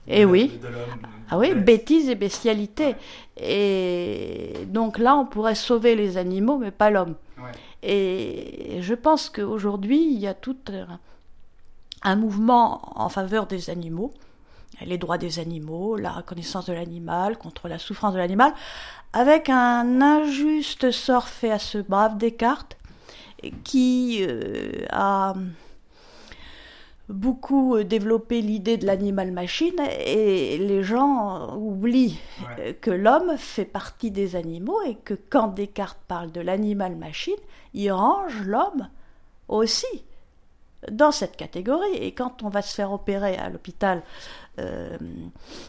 Et 0.08 0.22
eh 0.22 0.26
oui. 0.26 0.60
ah 1.30 1.38
oui, 1.38 1.54
bêtise 1.54 2.10
et 2.10 2.16
bestialité. 2.16 2.96
Et 3.38 4.54
donc 4.68 4.98
là, 4.98 5.16
on 5.16 5.26
pourrait 5.26 5.56
sauver 5.56 5.96
les 5.96 6.18
animaux, 6.18 6.58
mais 6.58 6.72
pas 6.72 6.90
l'homme. 6.90 7.16
Et 7.84 8.80
je 8.82 8.94
pense 8.96 9.30
qu'aujourd'hui, 9.30 10.04
il 10.04 10.20
y 10.20 10.28
a 10.28 10.34
tout 10.34 10.58
un 12.02 12.16
mouvement 12.16 13.00
en 13.00 13.10
faveur 13.10 13.48
des 13.48 13.70
animaux 13.70 14.14
les 14.86 14.98
droits 14.98 15.18
des 15.18 15.40
animaux, 15.40 15.96
la 15.96 16.12
reconnaissance 16.12 16.66
de 16.66 16.74
l'animal, 16.74 17.38
contre 17.38 17.68
la 17.68 17.80
souffrance 17.80 18.14
de 18.14 18.20
l'animal, 18.20 18.54
avec 19.14 19.50
un 19.50 20.02
injuste 20.02 20.92
sort 20.92 21.28
fait 21.28 21.52
à 21.52 21.60
ce 21.60 21.80
brave 21.80 22.18
Descartes, 22.18 22.78
qui 23.64 24.20
euh, 24.22 24.86
a 24.92 25.34
beaucoup 27.10 27.84
développé 27.84 28.42
l'idée 28.42 28.78
de 28.78 28.86
l'animal-machine 28.86 29.80
et 30.06 30.58
les 30.58 30.84
gens 30.84 31.56
oublient 31.56 32.20
que 32.82 32.92
l'homme 32.92 33.38
fait 33.38 33.66
partie 33.66 34.12
des 34.12 34.36
animaux 34.36 34.82
et 34.82 34.96
que 34.96 35.14
quand 35.30 35.48
Descartes 35.48 36.00
parle 36.08 36.32
de 36.32 36.42
l'animal-machine, 36.42 37.36
il 37.74 37.92
range 37.92 38.42
l'homme 38.42 38.90
aussi 39.48 40.04
dans 40.92 41.12
cette 41.12 41.38
catégorie. 41.38 41.96
Et 41.96 42.14
quand 42.14 42.44
on 42.44 42.50
va 42.50 42.62
se 42.62 42.74
faire 42.74 42.92
opérer 42.92 43.38
à 43.38 43.50
l'hôpital 43.50 44.04
euh, 44.60 44.98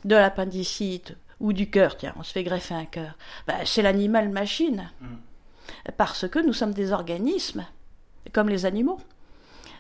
de 0.05 0.15
l'appendicite 0.15 1.15
ou 1.41 1.53
du 1.53 1.71
cœur, 1.71 1.97
tiens, 1.97 2.15
on 2.17 2.23
se 2.23 2.33
fait 2.33 2.45
greffer 2.45 2.75
un 2.75 2.85
cœur, 2.85 3.17
ben, 3.47 3.59
c'est 3.65 3.83
l'animal 3.83 4.29
machine. 4.29 4.91
Mm. 5.01 5.07
Parce 5.97 6.29
que 6.29 6.39
nous 6.39 6.53
sommes 6.53 6.73
des 6.73 6.93
organismes, 6.93 7.65
comme 8.33 8.49
les 8.49 8.67
animaux. 8.67 8.99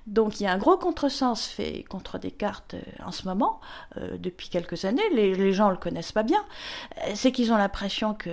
Donc 0.08 0.40
il 0.40 0.44
y 0.44 0.46
a 0.46 0.52
un 0.52 0.58
gros 0.58 0.78
contresens 0.78 1.46
fait 1.46 1.84
contre 1.86 2.18
Descartes 2.18 2.74
euh, 2.74 3.04
en 3.04 3.12
ce 3.12 3.28
moment, 3.28 3.60
euh, 3.98 4.16
depuis 4.18 4.48
quelques 4.48 4.86
années, 4.86 5.02
les, 5.12 5.52
gens 5.52 5.66
ne 5.66 5.72
le 5.72 5.76
connaissent 5.76 6.12
pas 6.12 6.22
bien, 6.22 6.42
euh, 6.96 7.12
c'est 7.14 7.30
qu'ils 7.30 7.52
ont 7.52 7.58
l'impression 7.58 8.14
que 8.14 8.30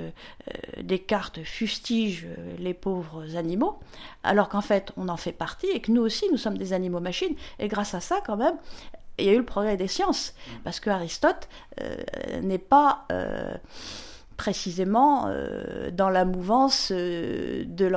Descartes 0.82 1.44
fustige 1.44 2.28
les 2.60 2.74
pauvres 2.74 3.36
animaux, 3.36 3.78
alors 4.24 4.48
qu'en 4.48 4.62
fait 4.62 4.94
on 4.96 5.10
en 5.10 5.18
fait 5.18 5.34
partie 5.34 5.68
et 5.68 5.82
que 5.82 5.92
nous 5.92 6.02
aussi 6.02 6.26
nous 6.32 6.38
sommes 6.38 6.58
des 6.58 6.72
animaux 6.72 7.02
machines, 7.02 7.36
et 7.60 7.68
grâce 7.68 7.94
à 7.94 8.00
ça 8.00 8.22
quand 8.26 8.38
même, 8.38 8.56
il 9.18 9.26
y 9.26 9.30
a 9.30 9.34
eu 9.34 9.38
le 9.38 9.46
progrès 9.46 9.76
des 9.76 9.90
sciences, 9.90 10.34
parce 10.64 10.80
que 10.80 10.90
Aristote 10.90 11.50
n'est 12.42 12.58
pas 12.58 13.06
précisément 14.36 15.26
euh, 15.28 15.92
dans 15.92 16.10
la 16.10 16.26
mouvance 16.26 16.92
euh, 16.92 17.64
de 17.66 17.92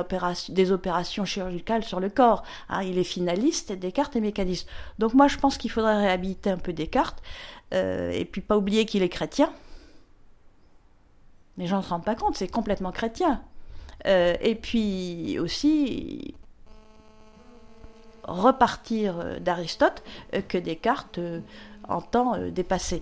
des 0.49 0.71
opérations 0.71 1.25
chirurgicales 1.25 1.83
sur 1.83 1.99
le 1.99 2.09
corps. 2.09 2.43
Hein. 2.69 2.83
il 2.83 2.97
est 2.97 3.03
finaliste, 3.03 3.71
Descartes 3.73 4.15
est 4.15 4.21
mécaniste. 4.21 4.67
Donc 4.97 5.13
moi 5.13 5.27
je 5.27 5.37
pense 5.37 5.57
qu'il 5.57 5.71
faudrait 5.71 5.97
réhabiliter 5.97 6.49
un 6.49 6.57
peu 6.57 6.73
Descartes, 6.73 7.21
euh, 7.73 8.11
et 8.11 8.25
puis 8.25 8.41
pas 8.41 8.57
oublier 8.57 8.85
qu'il 8.85 9.03
est 9.03 9.09
chrétien. 9.09 9.51
Les 11.57 11.67
gens 11.67 11.77
ne 11.77 11.83
se 11.83 11.89
rendent 11.89 12.05
pas 12.05 12.15
compte, 12.15 12.37
c'est 12.37 12.47
complètement 12.47 12.91
chrétien. 12.91 13.41
et 14.05 14.55
puis 14.61 15.37
aussi 15.39 16.33
repartir 18.23 19.41
d'Aristote 19.41 20.03
que 20.47 20.57
Descartes 20.57 21.19
entend 21.89 22.37
dépasser. 22.49 23.01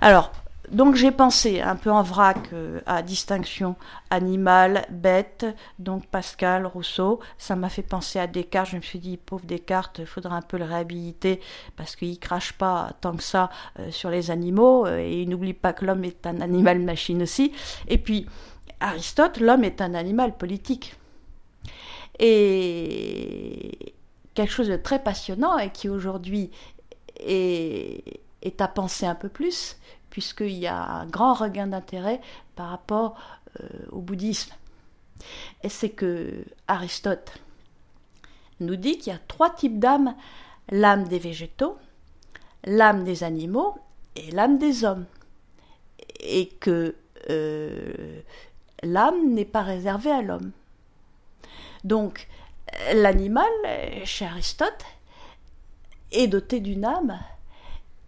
Alors, 0.00 0.32
donc 0.70 0.94
j'ai 0.94 1.10
pensé 1.10 1.60
un 1.60 1.74
peu 1.74 1.90
en 1.90 2.02
vrac 2.02 2.38
euh, 2.52 2.80
à 2.86 3.02
distinction 3.02 3.74
animal, 4.10 4.86
bête, 4.90 5.44
donc 5.80 6.06
Pascal, 6.06 6.64
Rousseau. 6.64 7.18
Ça 7.38 7.56
m'a 7.56 7.68
fait 7.68 7.82
penser 7.82 8.20
à 8.20 8.28
Descartes. 8.28 8.70
Je 8.70 8.76
me 8.76 8.80
suis 8.80 9.00
dit, 9.00 9.16
pauvre 9.16 9.44
Descartes, 9.44 9.98
il 9.98 10.06
faudra 10.06 10.36
un 10.36 10.42
peu 10.42 10.58
le 10.58 10.64
réhabiliter 10.64 11.40
parce 11.76 11.96
qu'il 11.96 12.18
crache 12.20 12.52
pas 12.52 12.92
tant 13.00 13.16
que 13.16 13.22
ça 13.22 13.50
euh, 13.80 13.90
sur 13.90 14.10
les 14.10 14.30
animaux 14.30 14.86
euh, 14.86 14.98
et 14.98 15.22
il 15.22 15.28
n'oublie 15.28 15.54
pas 15.54 15.72
que 15.72 15.84
l'homme 15.84 16.04
est 16.04 16.24
un 16.24 16.40
animal 16.40 16.78
machine 16.78 17.22
aussi. 17.22 17.52
Et 17.88 17.98
puis 17.98 18.26
Aristote, 18.78 19.40
l'homme 19.40 19.64
est 19.64 19.80
un 19.80 19.94
animal 19.94 20.36
politique. 20.36 20.94
Et 22.20 23.94
quelque 24.34 24.52
chose 24.52 24.68
de 24.68 24.76
très 24.76 25.02
passionnant 25.02 25.58
et 25.58 25.70
qui 25.70 25.88
aujourd'hui 25.88 26.50
est, 27.18 28.20
est 28.42 28.60
à 28.60 28.68
penser 28.68 29.06
un 29.06 29.14
peu 29.14 29.28
plus, 29.28 29.76
puisqu'il 30.10 30.58
y 30.58 30.66
a 30.66 30.82
un 30.82 31.06
grand 31.06 31.34
regain 31.34 31.68
d'intérêt 31.68 32.20
par 32.56 32.68
rapport 32.68 33.16
euh, 33.60 33.68
au 33.90 34.00
bouddhisme. 34.00 34.52
Et 35.62 35.68
c'est 35.68 35.90
que 35.90 36.44
Aristote 36.68 37.38
nous 38.60 38.76
dit 38.76 38.98
qu'il 38.98 39.12
y 39.12 39.16
a 39.16 39.20
trois 39.28 39.50
types 39.50 39.78
d'âmes 39.78 40.14
l'âme 40.70 41.08
des 41.08 41.18
végétaux, 41.18 41.76
l'âme 42.64 43.04
des 43.04 43.24
animaux 43.24 43.76
et 44.16 44.30
l'âme 44.30 44.58
des 44.58 44.84
hommes. 44.84 45.06
Et 46.20 46.48
que 46.48 46.94
euh, 47.28 48.20
l'âme 48.82 49.32
n'est 49.32 49.44
pas 49.44 49.62
réservée 49.62 50.10
à 50.10 50.22
l'homme. 50.22 50.52
Donc, 51.84 52.28
l'animal, 52.94 53.50
chez 54.04 54.26
Aristote, 54.26 54.84
est 56.12 56.26
doté 56.26 56.60
d'une 56.60 56.84
âme, 56.84 57.18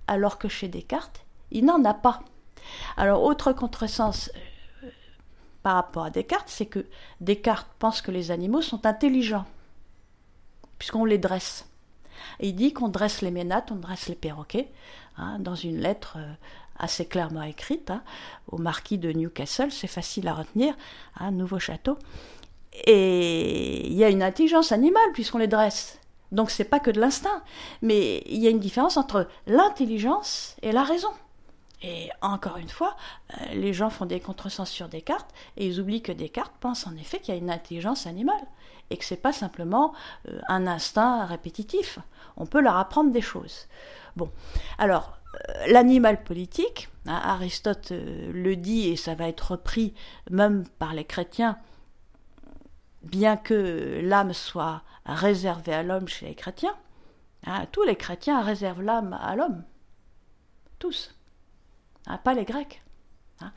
alors 0.07 0.39
que 0.39 0.49
chez 0.49 0.69
Descartes, 0.69 1.22
il 1.53 1.65
n'en 1.65 1.85
a 1.85 1.95
pas. 1.95 2.23
Alors, 2.97 3.23
autre 3.23 3.53
contresens 3.53 4.31
euh, 4.83 4.89
par 5.63 5.75
rapport 5.75 6.05
à 6.05 6.11
Descartes, 6.11 6.49
c'est 6.49 6.67
que 6.67 6.87
Descartes 7.21 7.71
pense 7.79 8.03
que 8.03 8.11
les 8.11 8.31
animaux 8.31 8.63
sont 8.63 8.85
intelligents, 8.87 9.47
puisqu'on 10.79 11.05
les 11.05 11.19
dresse. 11.19 11.67
il 12.41 12.55
dit 12.55 12.73
qu'on 12.73 12.89
dresse 12.89 13.23
les 13.23 13.31
ménates, 13.31 13.71
on 13.71 13.77
dresse 13.77 14.09
les 14.09 14.15
perroquets, 14.15 14.71
hein, 15.17 15.39
dans 15.39 15.55
une 15.55 15.79
lettre 15.79 16.17
euh, 16.19 16.33
assez 16.79 17.07
clairement 17.07 17.43
écrite 17.43 17.91
hein, 17.91 18.03
au 18.49 18.59
marquis 18.59 18.99
de 18.99 19.13
Newcastle, 19.13 19.71
c'est 19.71 19.87
facile 19.87 20.29
à 20.29 20.35
retenir, 20.35 20.75
un 21.19 21.27
hein, 21.27 21.31
nouveau 21.31 21.59
château. 21.59 21.99
Et 22.87 23.87
il 23.87 23.95
y 23.95 24.05
a 24.05 24.09
une 24.09 24.23
intelligence 24.23 24.73
animale 24.73 25.13
puisqu'on 25.13 25.39
les 25.39 25.47
dresse. 25.47 25.99
Donc 26.33 26.51
c'est 26.51 26.65
pas 26.65 26.81
que 26.81 26.91
de 26.91 26.99
l'instinct, 26.99 27.43
mais 27.83 28.23
il 28.27 28.39
y 28.39 28.47
a 28.47 28.51
une 28.51 28.59
différence 28.59 28.97
entre 28.97 29.29
l'intelligence 29.47 30.57
et 30.63 30.73
la 30.73 30.83
raison. 30.83 31.11
Et 31.83 32.11
encore 32.21 32.59
une 32.59 32.69
fois, 32.69 32.97
euh, 33.33 33.55
les 33.55 33.73
gens 33.73 33.91
font 33.91 34.07
des 34.07 34.21
contresens 34.21 34.71
sur 34.71 34.89
Descartes 34.89 35.33
et 35.57 35.67
ils 35.67 35.81
oublient 35.81 36.03
que 36.03 36.13
Descartes 36.13 36.55
pense 36.61 36.87
en 36.87 36.95
effet 36.97 37.19
qu'il 37.19 37.35
y 37.35 37.37
a 37.37 37.41
une 37.41 37.51
intelligence 37.51 38.07
animale 38.07 38.47
et 38.91 38.97
que 38.97 39.05
c'est 39.05 39.17
pas 39.17 39.33
simplement 39.33 39.93
euh, 40.29 40.41
un 40.49 40.67
instinct 40.67 41.25
répétitif. 41.27 41.99
On 42.37 42.47
peut 42.47 42.61
leur 42.61 42.77
apprendre 42.77 43.11
des 43.11 43.21
choses. 43.21 43.67
Bon, 44.15 44.31
alors 44.79 45.19
euh, 45.35 45.67
l'animal 45.73 46.23
politique, 46.23 46.89
hein, 47.07 47.21
Aristote 47.25 47.91
le 47.91 48.55
dit 48.55 48.89
et 48.89 48.97
ça 48.97 49.17
va 49.17 49.29
être 49.29 49.53
repris 49.53 49.93
même 50.31 50.65
par 50.79 50.95
les 50.95 51.05
chrétiens, 51.05 51.59
bien 53.03 53.37
que 53.37 54.01
l'âme 54.05 54.35
soit 54.35 54.83
réservée 55.05 55.75
à 55.75 55.83
l'homme 55.83 56.07
chez 56.07 56.27
les 56.27 56.37
chrétiens. 56.37 56.77
Hein, 57.45 57.67
tous 57.73 57.83
les 57.83 57.97
chrétiens 57.97 58.41
réservent 58.41 58.83
l'âme 58.83 59.19
à 59.21 59.35
l'homme, 59.35 59.65
tous. 60.79 61.13
Hein, 62.07 62.19
pas 62.19 62.35
les 62.35 62.45
Grecs. 62.45 62.83
Hein. 63.41 63.53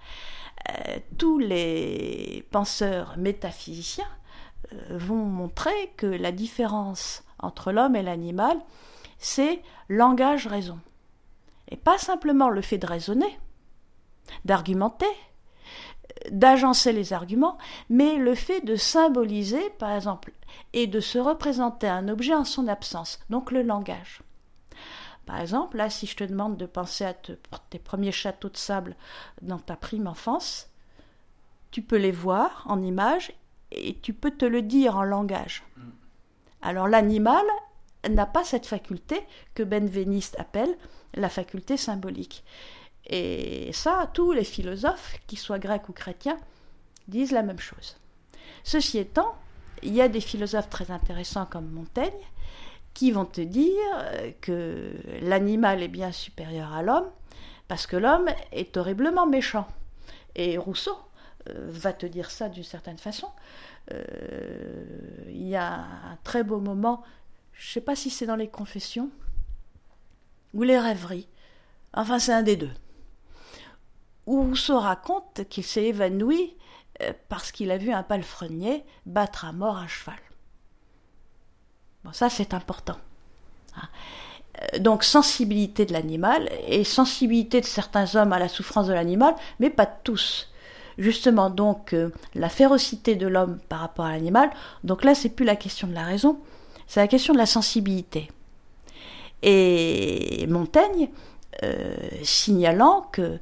Euh, 0.69 0.99
tous 1.17 1.37
les 1.37 2.47
penseurs 2.51 3.17
métaphysiciens 3.17 4.09
euh, 4.73 4.97
vont 4.97 5.25
montrer 5.25 5.91
que 5.97 6.07
la 6.07 6.31
différence 6.31 7.23
entre 7.39 7.71
l'homme 7.71 7.95
et 7.95 8.03
l'animal, 8.03 8.57
c'est 9.17 9.61
langage-raison. 9.89 10.79
Et 11.69 11.77
pas 11.77 11.97
simplement 11.97 12.49
le 12.49 12.61
fait 12.61 12.77
de 12.77 12.87
raisonner, 12.87 13.39
d'argumenter, 14.45 15.05
d'agencer 16.29 16.91
les 16.93 17.13
arguments, 17.13 17.57
mais 17.89 18.15
le 18.15 18.35
fait 18.35 18.61
de 18.61 18.75
symboliser, 18.75 19.69
par 19.77 19.91
exemple, 19.91 20.31
et 20.73 20.87
de 20.87 20.99
se 20.99 21.17
représenter 21.17 21.87
un 21.87 22.07
objet 22.07 22.33
en 22.33 22.45
son 22.45 22.67
absence, 22.67 23.19
donc 23.29 23.51
le 23.51 23.61
langage. 23.61 24.21
Par 25.25 25.39
exemple, 25.41 25.77
là, 25.77 25.89
si 25.89 26.05
je 26.05 26.15
te 26.15 26.23
demande 26.23 26.57
de 26.57 26.65
penser 26.65 27.03
à 27.03 27.13
tes 27.13 27.79
premiers 27.79 28.11
châteaux 28.11 28.49
de 28.49 28.57
sable 28.57 28.95
dans 29.41 29.59
ta 29.59 29.75
prime 29.75 30.07
enfance, 30.07 30.69
tu 31.71 31.81
peux 31.81 31.97
les 31.97 32.11
voir 32.11 32.63
en 32.67 32.81
images 32.81 33.33
et 33.71 33.97
tu 33.99 34.13
peux 34.13 34.31
te 34.31 34.45
le 34.45 34.61
dire 34.61 34.95
en 34.95 35.03
langage. 35.03 35.63
Mm. 35.77 35.81
Alors 36.61 36.87
l'animal 36.87 37.45
n'a 38.09 38.25
pas 38.25 38.43
cette 38.43 38.67
faculté 38.67 39.19
que 39.55 39.63
Benveniste 39.63 40.39
appelle 40.39 40.77
la 41.15 41.29
faculté 41.29 41.77
symbolique. 41.77 42.43
Et 43.07 43.71
ça, 43.73 44.09
tous 44.13 44.31
les 44.31 44.43
philosophes, 44.43 45.19
qu'ils 45.27 45.37
soient 45.37 45.59
grecs 45.59 45.89
ou 45.89 45.93
chrétiens, 45.93 46.37
disent 47.07 47.31
la 47.31 47.43
même 47.43 47.59
chose. 47.59 47.97
Ceci 48.63 48.97
étant, 48.97 49.35
il 49.83 49.93
y 49.93 50.01
a 50.01 50.07
des 50.07 50.21
philosophes 50.21 50.69
très 50.69 50.91
intéressants 50.91 51.45
comme 51.45 51.69
Montaigne 51.69 52.13
qui 52.95 53.11
vont 53.11 53.25
te 53.25 53.41
dire 53.41 53.83
que 54.41 54.93
l'animal 55.21 55.83
est 55.83 55.87
bien 55.87 56.11
supérieur 56.11 56.73
à 56.73 56.81
l'homme 56.81 57.11
parce 57.67 57.85
que 57.85 57.97
l'homme 57.97 58.29
est 58.51 58.77
horriblement 58.77 59.27
méchant. 59.27 59.67
Et 60.35 60.57
Rousseau 60.57 60.97
euh, 61.49 61.67
va 61.69 61.93
te 61.93 62.05
dire 62.05 62.31
ça 62.31 62.49
d'une 62.49 62.63
certaine 62.63 62.97
façon. 62.97 63.27
Euh, 63.91 65.25
il 65.27 65.47
y 65.47 65.55
a 65.55 65.73
un 65.73 66.17
très 66.23 66.43
beau 66.43 66.59
moment, 66.59 67.03
je 67.53 67.69
ne 67.69 67.73
sais 67.73 67.81
pas 67.81 67.95
si 67.95 68.09
c'est 68.09 68.25
dans 68.25 68.35
les 68.35 68.47
confessions 68.47 69.09
ou 70.53 70.63
les 70.63 70.79
rêveries, 70.79 71.27
enfin 71.93 72.17
c'est 72.17 72.33
un 72.33 72.41
des 72.41 72.55
deux, 72.55 72.71
où 74.25 74.41
Rousseau 74.41 74.79
raconte 74.79 75.47
qu'il 75.49 75.63
s'est 75.63 75.83
évanoui 75.83 76.55
euh, 77.01 77.13
parce 77.29 77.51
qu'il 77.51 77.69
a 77.71 77.77
vu 77.77 77.91
un 77.91 78.03
palefrenier 78.03 78.83
battre 79.05 79.45
à 79.45 79.51
mort 79.51 79.77
un 79.77 79.87
cheval. 79.87 80.15
Ça 82.11 82.29
c'est 82.29 82.53
important. 82.53 82.97
Hein. 83.77 84.79
Donc 84.79 85.03
sensibilité 85.03 85.85
de 85.85 85.93
l'animal 85.93 86.49
et 86.67 86.83
sensibilité 86.83 87.61
de 87.61 87.65
certains 87.65 88.15
hommes 88.15 88.33
à 88.33 88.39
la 88.39 88.47
souffrance 88.47 88.87
de 88.87 88.93
l'animal, 88.93 89.35
mais 89.59 89.69
pas 89.69 89.85
de 89.85 89.91
tous 90.03 90.49
justement 90.97 91.49
donc 91.49 91.93
euh, 91.93 92.09
la 92.33 92.49
férocité 92.49 93.15
de 93.15 93.27
l'homme 93.27 93.59
par 93.69 93.79
rapport 93.79 94.05
à 94.05 94.11
l'animal. 94.11 94.49
Donc 94.83 95.03
là, 95.03 95.15
c'est 95.15 95.29
plus 95.29 95.45
la 95.45 95.55
question 95.55 95.87
de 95.87 95.93
la 95.93 96.03
raison, 96.03 96.39
c'est 96.87 96.99
la 96.99 97.07
question 97.07 97.33
de 97.33 97.39
la 97.39 97.45
sensibilité. 97.45 98.31
Et 99.41 100.45
Montaigne, 100.47 101.09
euh, 101.63 101.95
signalant 102.23 103.07
que 103.11 103.39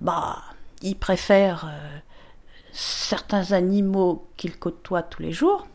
bah, 0.00 0.42
il 0.82 0.96
préfère 0.96 1.66
euh, 1.66 1.98
certains 2.72 3.52
animaux 3.52 4.26
qu'il 4.36 4.58
côtoie 4.58 5.02
tous 5.02 5.22
les 5.22 5.32
jours, 5.32 5.66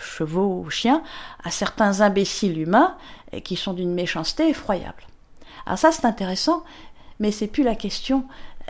chevaux 0.00 0.62
ou 0.64 0.70
chiens, 0.70 1.02
à 1.42 1.50
certains 1.50 2.00
imbéciles 2.00 2.58
humains 2.58 2.96
qui 3.44 3.56
sont 3.56 3.72
d'une 3.72 3.94
méchanceté 3.94 4.48
effroyable. 4.48 5.02
Alors 5.66 5.78
ça 5.78 5.92
c'est 5.92 6.06
intéressant, 6.06 6.64
mais 7.20 7.30
c'est 7.30 7.46
plus 7.46 7.62
la 7.62 7.74
question 7.74 8.26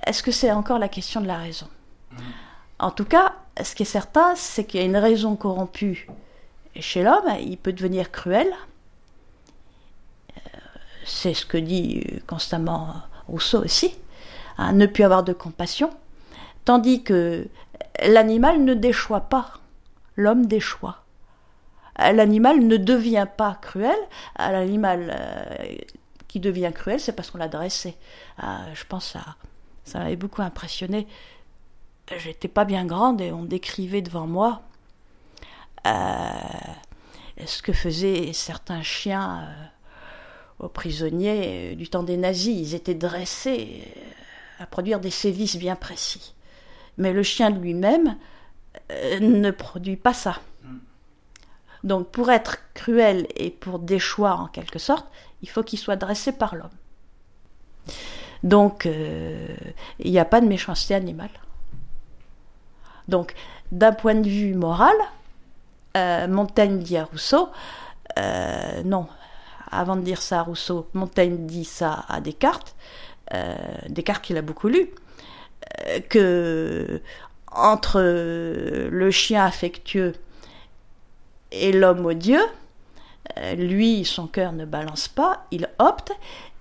est-ce 0.06 0.22
que 0.22 0.30
c'est 0.30 0.52
encore 0.52 0.78
la 0.78 0.88
question 0.88 1.20
de 1.20 1.26
la 1.26 1.38
raison? 1.38 1.68
En 2.78 2.90
tout 2.90 3.04
cas, 3.04 3.34
ce 3.62 3.74
qui 3.74 3.84
est 3.84 3.86
certain, 3.86 4.34
c'est 4.34 4.64
qu'il 4.64 4.80
y 4.80 4.82
a 4.82 4.86
une 4.86 4.96
raison 4.96 5.36
corrompue 5.36 6.08
chez 6.78 7.02
l'homme, 7.02 7.28
il 7.40 7.56
peut 7.56 7.72
devenir 7.72 8.10
cruel. 8.10 8.48
Euh, 10.36 10.58
c'est 11.04 11.34
ce 11.34 11.46
que 11.46 11.56
dit 11.56 12.04
constamment 12.26 12.94
Rousseau 13.28 13.64
aussi, 13.64 13.94
hein, 14.58 14.72
ne 14.72 14.86
plus 14.86 15.04
avoir 15.04 15.22
de 15.22 15.32
compassion, 15.32 15.90
tandis 16.64 17.02
que 17.02 17.46
l'animal 18.04 18.62
ne 18.64 18.74
déchoit 18.74 19.20
pas, 19.20 19.60
l'homme 20.16 20.46
déchoit. 20.46 20.98
L'animal 21.98 22.58
ne 22.58 22.76
devient 22.76 23.26
pas 23.36 23.56
cruel, 23.62 23.96
l'animal 24.38 25.14
euh, 25.16 25.76
qui 26.26 26.40
devient 26.40 26.72
cruel, 26.74 26.98
c'est 26.98 27.12
parce 27.12 27.30
qu'on 27.30 27.38
l'a 27.38 27.48
dressé. 27.48 27.96
Euh, 28.42 28.46
je 28.74 28.84
pense 28.84 29.14
à 29.14 29.36
ça 29.84 29.98
m'avait 29.98 30.16
beaucoup 30.16 30.42
impressionné. 30.42 31.06
J'étais 32.18 32.48
pas 32.48 32.64
bien 32.64 32.84
grande 32.84 33.20
et 33.20 33.32
on 33.32 33.44
décrivait 33.44 34.02
devant 34.02 34.26
moi 34.26 34.62
euh, 35.86 36.30
ce 37.46 37.62
que 37.62 37.72
faisaient 37.72 38.32
certains 38.32 38.82
chiens 38.82 39.42
euh, 39.42 40.64
aux 40.66 40.68
prisonniers 40.68 41.72
euh, 41.72 41.74
du 41.74 41.88
temps 41.88 42.02
des 42.02 42.16
nazis. 42.16 42.70
Ils 42.70 42.74
étaient 42.74 42.94
dressés 42.94 43.82
à 44.58 44.66
produire 44.66 45.00
des 45.00 45.10
sévices 45.10 45.56
bien 45.56 45.76
précis. 45.76 46.34
Mais 46.96 47.12
le 47.12 47.22
chien 47.22 47.50
lui-même 47.50 48.16
ne 49.20 49.50
produit 49.50 49.96
pas 49.96 50.14
ça. 50.14 50.40
Donc 51.84 52.10
pour 52.10 52.30
être 52.30 52.58
cruel 52.72 53.26
et 53.36 53.50
pour 53.50 53.78
déchoir 53.78 54.40
en 54.40 54.46
quelque 54.46 54.78
sorte, 54.78 55.06
il 55.42 55.48
faut 55.48 55.62
qu'il 55.62 55.78
soit 55.78 55.96
dressé 55.96 56.32
par 56.32 56.54
l'homme. 56.54 56.70
Donc, 58.44 58.84
euh, 58.84 59.48
il 59.98 60.10
n'y 60.10 60.18
a 60.18 60.24
pas 60.26 60.40
de 60.40 60.46
méchanceté 60.46 60.94
animale. 60.94 61.30
Donc, 63.08 63.34
d'un 63.72 63.92
point 63.92 64.14
de 64.14 64.28
vue 64.28 64.54
moral, 64.54 64.94
euh, 65.96 66.28
Montaigne 66.28 66.78
dit 66.78 66.98
à 66.98 67.04
Rousseau, 67.04 67.48
euh, 68.18 68.82
non, 68.84 69.06
avant 69.70 69.96
de 69.96 70.02
dire 70.02 70.20
ça 70.20 70.40
à 70.40 70.42
Rousseau, 70.42 70.88
Montaigne 70.92 71.46
dit 71.46 71.64
ça 71.64 72.04
à 72.08 72.20
Descartes, 72.20 72.76
Descartes 73.88 74.22
qu'il 74.22 74.36
a 74.36 74.42
beaucoup 74.42 74.68
lu, 74.68 74.90
que 76.08 77.00
entre 77.54 78.00
le 78.00 79.10
chien 79.10 79.44
affectueux 79.44 80.14
et 81.52 81.72
l'homme 81.72 82.06
odieux, 82.06 82.44
lui, 83.56 84.04
son 84.04 84.26
cœur 84.26 84.52
ne 84.52 84.64
balance 84.64 85.08
pas, 85.08 85.46
il 85.50 85.68
opte, 85.78 86.12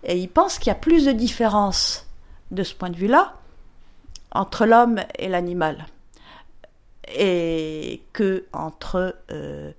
et 0.03 0.17
il 0.17 0.29
pense 0.29 0.59
qu'il 0.59 0.67
y 0.67 0.71
a 0.71 0.75
plus 0.75 1.05
de 1.05 1.11
différence 1.11 2.07
de 2.51 2.63
ce 2.63 2.73
point 2.73 2.89
de 2.89 2.97
vue-là 2.97 3.33
entre 4.31 4.65
l'homme 4.65 4.99
et 5.17 5.27
l'animal. 5.27 5.85
Et 7.15 8.01
que 8.13 8.45
entre, 8.53 9.15
euh, 9.31 9.71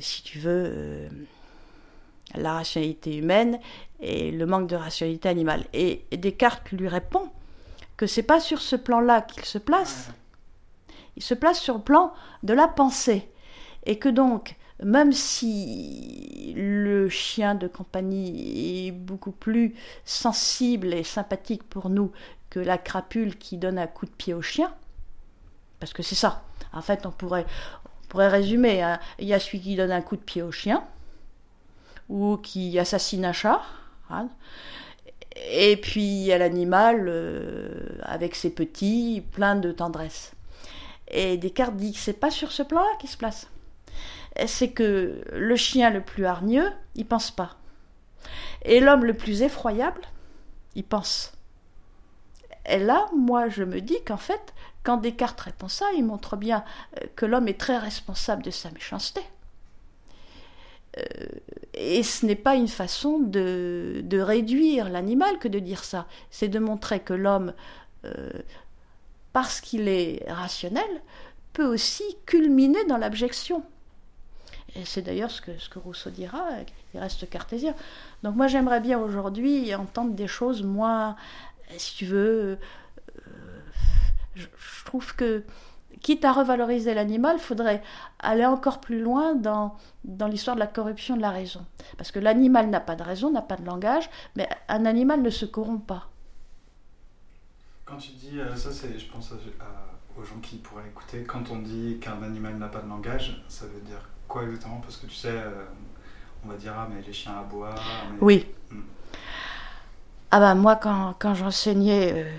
si 0.00 0.22
tu 0.22 0.38
veux, 0.38 0.64
euh, 0.66 1.08
la 2.34 2.54
rationalité 2.54 3.16
humaine 3.16 3.60
et 4.00 4.30
le 4.30 4.46
manque 4.46 4.68
de 4.68 4.76
rationalité 4.76 5.28
animale. 5.28 5.64
Et 5.72 6.04
Descartes 6.12 6.70
lui 6.72 6.88
répond 6.88 7.30
que 7.96 8.06
c'est 8.06 8.22
pas 8.22 8.40
sur 8.40 8.60
ce 8.60 8.76
plan-là 8.76 9.22
qu'il 9.22 9.44
se 9.44 9.58
place. 9.58 10.10
Il 11.16 11.22
se 11.22 11.34
place 11.34 11.60
sur 11.60 11.76
le 11.76 11.82
plan 11.82 12.12
de 12.42 12.52
la 12.52 12.68
pensée. 12.68 13.30
Et 13.84 13.98
que 13.98 14.08
donc, 14.08 14.56
même 14.82 15.12
si 15.12 16.52
le 16.56 17.08
chien 17.08 17.54
de 17.54 17.66
compagnie 17.66 18.88
est 18.88 18.92
beaucoup 18.92 19.30
plus 19.30 19.74
sensible 20.04 20.92
et 20.92 21.04
sympathique 21.04 21.62
pour 21.62 21.88
nous 21.88 22.12
que 22.50 22.60
la 22.60 22.78
crapule 22.78 23.36
qui 23.38 23.56
donne 23.56 23.78
un 23.78 23.86
coup 23.86 24.06
de 24.06 24.10
pied 24.10 24.34
au 24.34 24.42
chien, 24.42 24.72
parce 25.80 25.92
que 25.92 26.02
c'est 26.02 26.14
ça. 26.14 26.42
En 26.72 26.82
fait, 26.82 27.06
on 27.06 27.10
pourrait, 27.10 27.46
pourrait 28.08 28.28
résumer. 28.28 28.82
Hein. 28.82 28.98
Il 29.18 29.26
y 29.26 29.34
a 29.34 29.40
celui 29.40 29.60
qui 29.60 29.76
donne 29.76 29.92
un 29.92 30.02
coup 30.02 30.16
de 30.16 30.22
pied 30.22 30.42
au 30.42 30.52
chien, 30.52 30.84
ou 32.08 32.36
qui 32.36 32.78
assassine 32.78 33.24
un 33.24 33.32
chat, 33.32 33.62
hein. 34.10 34.28
Et 35.50 35.76
puis 35.76 36.32
a 36.32 36.38
l'animal 36.38 37.06
euh, 37.08 37.98
avec 38.02 38.34
ses 38.34 38.50
petits, 38.50 39.22
plein 39.32 39.56
de 39.56 39.72
tendresse. 39.72 40.32
Et 41.08 41.36
Descartes 41.36 41.76
dit 41.76 41.92
que 41.92 41.98
c'est 41.98 42.18
pas 42.18 42.30
sur 42.30 42.52
ce 42.52 42.62
plan-là 42.62 42.90
qu'il 42.98 43.10
se 43.10 43.16
place 43.16 43.48
c'est 44.46 44.70
que 44.70 45.22
le 45.32 45.56
chien 45.56 45.90
le 45.90 46.02
plus 46.02 46.26
hargneux, 46.26 46.70
il 46.94 47.06
pense 47.06 47.30
pas. 47.30 47.56
Et 48.62 48.80
l'homme 48.80 49.04
le 49.04 49.14
plus 49.14 49.42
effroyable, 49.42 50.02
il 50.74 50.84
pense. 50.84 51.32
Et 52.66 52.78
là, 52.78 53.06
moi, 53.16 53.48
je 53.48 53.64
me 53.64 53.80
dis 53.80 54.02
qu'en 54.04 54.16
fait, 54.16 54.52
quand 54.82 54.98
Descartes 54.98 55.40
répond 55.40 55.68
ça, 55.68 55.86
il 55.96 56.04
montre 56.04 56.36
bien 56.36 56.64
euh, 57.00 57.06
que 57.14 57.24
l'homme 57.24 57.48
est 57.48 57.58
très 57.58 57.78
responsable 57.78 58.42
de 58.42 58.50
sa 58.50 58.70
méchanceté. 58.70 59.20
Euh, 60.98 61.02
et 61.74 62.02
ce 62.02 62.24
n'est 62.24 62.36
pas 62.36 62.54
une 62.54 62.68
façon 62.68 63.18
de, 63.18 64.02
réduire 64.12 64.88
l'animal 64.88 65.38
que 65.38 65.48
de 65.48 65.58
dire 65.58 65.84
ça. 65.84 66.06
C'est 66.30 66.48
de 66.48 66.58
montrer 66.58 67.00
que 67.00 67.12
l'homme, 67.12 67.52
euh, 68.04 68.30
parce 69.32 69.60
qu'il 69.60 69.88
est 69.88 70.24
rationnel, 70.28 71.02
peut 71.52 71.66
aussi 71.66 72.04
culminer 72.24 72.84
dans 72.86 72.96
l'abjection. 72.96 73.62
Et 74.74 74.84
c'est 74.84 75.02
d'ailleurs 75.02 75.30
ce 75.30 75.40
que, 75.40 75.58
ce 75.58 75.68
que 75.68 75.78
Rousseau 75.78 76.10
dira, 76.10 76.44
il 76.92 77.00
reste 77.00 77.28
cartésien. 77.28 77.74
Donc 78.22 78.36
moi 78.36 78.46
j'aimerais 78.46 78.80
bien 78.80 78.98
aujourd'hui 78.98 79.74
entendre 79.74 80.12
des 80.12 80.26
choses 80.26 80.62
moins, 80.62 81.16
si 81.78 81.96
tu 81.96 82.04
veux, 82.04 82.18
euh, 82.18 82.58
je, 84.34 84.46
trouve 84.84 85.14
que 85.14 85.44
quitte 86.00 86.24
à 86.24 86.32
revaloriser 86.32 86.94
l'animal, 86.94 87.36
il 87.38 87.42
faudrait 87.42 87.82
aller 88.18 88.46
encore 88.46 88.80
plus 88.80 89.00
loin 89.00 89.34
dans, 89.34 89.76
dans 90.04 90.26
l'histoire 90.26 90.56
de 90.56 90.60
la 90.60 90.66
corruption 90.66 91.16
de 91.16 91.22
la 91.22 91.30
raison. 91.30 91.64
Parce 91.96 92.10
que 92.10 92.18
l'animal 92.18 92.68
n'a 92.70 92.80
pas 92.80 92.96
de 92.96 93.02
raison, 93.02 93.30
n'a 93.30 93.42
pas 93.42 93.56
de 93.56 93.64
langage, 93.64 94.08
mais 94.36 94.48
un 94.68 94.84
animal 94.86 95.22
ne 95.22 95.30
se 95.30 95.44
corrompt 95.44 95.86
pas. 95.86 96.08
Quand 97.84 97.96
tu 97.96 98.12
dis 98.12 98.40
euh, 98.40 98.54
ça, 98.56 98.72
c'est, 98.72 98.98
je 98.98 99.10
pense 99.10 99.32
aux 100.18 100.24
gens 100.24 100.40
qui 100.42 100.56
pourraient 100.56 100.86
écouter, 100.88 101.24
quand 101.24 101.50
on 101.50 101.58
dit 101.58 101.98
qu'un 102.00 102.22
animal 102.22 102.56
n'a 102.56 102.68
pas 102.68 102.80
de 102.80 102.88
langage, 102.88 103.44
ça 103.48 103.66
veut 103.66 103.80
dire 103.80 104.00
Quoi 104.28 104.42
exactement? 104.44 104.80
Parce 104.80 104.96
que 104.96 105.06
tu 105.06 105.14
sais, 105.14 105.30
euh, 105.30 105.64
on 106.44 106.48
va 106.48 106.56
dire, 106.56 106.72
ah, 106.76 106.88
mais 106.92 107.02
les 107.06 107.12
chiens 107.12 107.38
aboient. 107.38 107.74
Mais... 108.10 108.18
Oui. 108.20 108.46
Hmm. 108.70 108.80
Ah 110.30 110.40
bah 110.40 110.54
moi, 110.54 110.76
quand, 110.76 111.14
quand 111.18 111.34
j'enseignais 111.34 112.12
euh, 112.12 112.38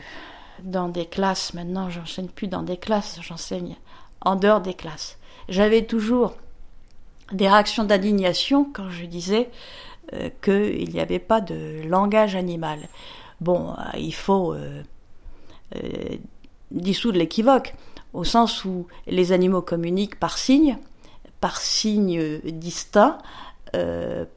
dans 0.63 0.89
des 0.89 1.05
classes, 1.05 1.53
maintenant 1.53 1.89
j'enseigne 1.89 2.27
plus 2.27 2.47
dans 2.47 2.63
des 2.63 2.77
classes, 2.77 3.19
j'enseigne 3.21 3.75
en 4.21 4.35
dehors 4.35 4.61
des 4.61 4.73
classes. 4.73 5.17
J'avais 5.49 5.85
toujours 5.85 6.35
des 7.31 7.47
réactions 7.47 7.83
d'indignation 7.83 8.65
quand 8.71 8.89
je 8.89 9.05
disais 9.05 9.49
euh, 10.13 10.29
qu'il 10.41 10.89
n'y 10.89 10.99
avait 10.99 11.19
pas 11.19 11.41
de 11.41 11.81
langage 11.87 12.35
animal. 12.35 12.79
Bon, 13.41 13.71
euh, 13.71 13.97
il 13.97 14.13
faut 14.13 14.53
euh, 14.53 14.81
dissoudre 16.71 17.17
l'équivoque, 17.17 17.75
au 18.13 18.23
sens 18.23 18.65
où 18.65 18.87
les 19.05 19.31
animaux 19.31 19.61
communiquent 19.61 20.19
par 20.19 20.37
signes, 20.37 20.77
par 21.41 21.59
signes 21.59 22.39
distincts, 22.43 23.17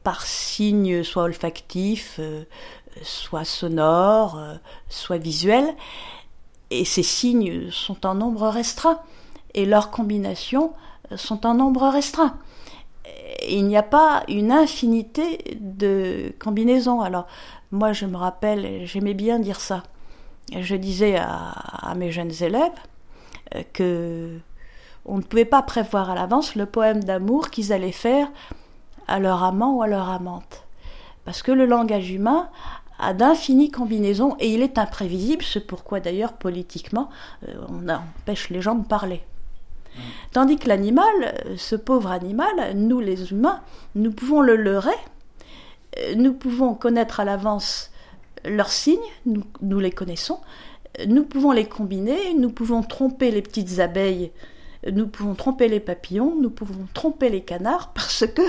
par 0.02 0.26
signes 0.26 1.02
soit 1.02 1.22
olfactifs, 1.22 2.20
soit 3.02 3.44
sonores, 3.44 4.40
soit 4.88 5.18
visuels, 5.18 5.74
et 6.70 6.84
ces 6.84 7.02
signes 7.02 7.70
sont 7.70 8.06
en 8.06 8.14
nombre 8.14 8.48
restreint, 8.48 9.00
et 9.54 9.66
leurs 9.66 9.90
combinaisons 9.90 10.72
sont 11.16 11.46
en 11.46 11.54
nombre 11.54 11.88
restreint 11.88 12.38
il 13.48 13.66
n'y 13.66 13.76
a 13.76 13.82
pas 13.82 14.22
une 14.28 14.52
infinité 14.52 15.56
de 15.60 16.32
combinaisons. 16.38 17.00
Alors, 17.00 17.26
moi, 17.70 17.92
je 17.92 18.06
me 18.06 18.16
rappelle, 18.16 18.86
j'aimais 18.86 19.14
bien 19.14 19.38
dire 19.38 19.60
ça. 19.60 19.82
Je 20.56 20.74
disais 20.74 21.16
à, 21.16 21.94
mes 21.96 22.10
jeunes 22.10 22.32
élèves 22.40 22.70
euh, 23.54 23.62
que 23.72 24.38
on 25.06 25.16
ne 25.16 25.22
pouvait 25.22 25.44
pas 25.44 25.62
prévoir 25.62 26.10
à 26.10 26.14
l'avance 26.14 26.56
le 26.56 26.66
poème 26.66 27.02
d'amour 27.02 27.50
qu'ils 27.50 27.72
allaient 27.72 27.92
faire 27.92 28.28
à 29.08 29.18
leur 29.18 29.42
amant 29.42 29.76
ou 29.76 29.82
à 29.82 29.86
leur 29.86 30.08
amante. 30.08 30.64
Parce 31.24 31.42
que 31.42 31.52
le 31.52 31.66
langage 31.66 32.10
humain 32.10 32.48
a 33.00 33.14
d'infinies 33.14 33.70
combinaisons 33.70 34.36
et 34.38 34.52
il 34.52 34.62
est 34.62 34.78
imprévisible, 34.78 35.44
c'est 35.44 35.66
pourquoi 35.66 36.00
d'ailleurs 36.00 36.34
politiquement 36.34 37.08
euh, 37.48 37.54
on 37.68 37.88
empêche 37.88 38.50
les 38.50 38.60
gens 38.60 38.74
de 38.74 38.86
parler. 38.86 39.22
Tandis 40.32 40.56
que 40.56 40.68
l'animal, 40.68 41.34
ce 41.56 41.74
pauvre 41.74 42.10
animal, 42.10 42.74
nous 42.76 43.00
les 43.00 43.32
humains, 43.32 43.60
nous 43.96 44.12
pouvons 44.12 44.40
le 44.40 44.54
leurrer, 44.54 44.90
nous 46.16 46.32
pouvons 46.32 46.74
connaître 46.74 47.20
à 47.20 47.24
l'avance 47.24 47.90
leurs 48.44 48.70
signes, 48.70 48.98
nous, 49.26 49.80
les 49.80 49.90
connaissons, 49.90 50.38
nous 51.06 51.24
pouvons 51.24 51.52
les 51.52 51.66
combiner, 51.66 52.34
nous 52.34 52.50
pouvons 52.50 52.82
tromper 52.82 53.30
les 53.30 53.42
petites 53.42 53.80
abeilles, 53.80 54.30
nous 54.90 55.08
pouvons 55.08 55.34
tromper 55.34 55.68
les 55.68 55.80
papillons, 55.80 56.34
nous 56.40 56.50
pouvons 56.50 56.86
tromper 56.94 57.28
les 57.28 57.42
canards 57.42 57.92
parce 57.94 58.24
que 58.26 58.42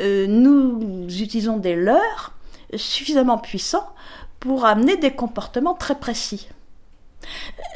euh, 0.00 0.26
nous 0.26 1.06
utilisons 1.08 1.56
des 1.56 1.76
leurres 1.76 2.34
suffisamment 2.76 3.38
puissants 3.38 3.94
pour 4.40 4.64
amener 4.64 4.96
des 4.96 5.12
comportements 5.12 5.74
très 5.74 5.98
précis. 5.98 6.48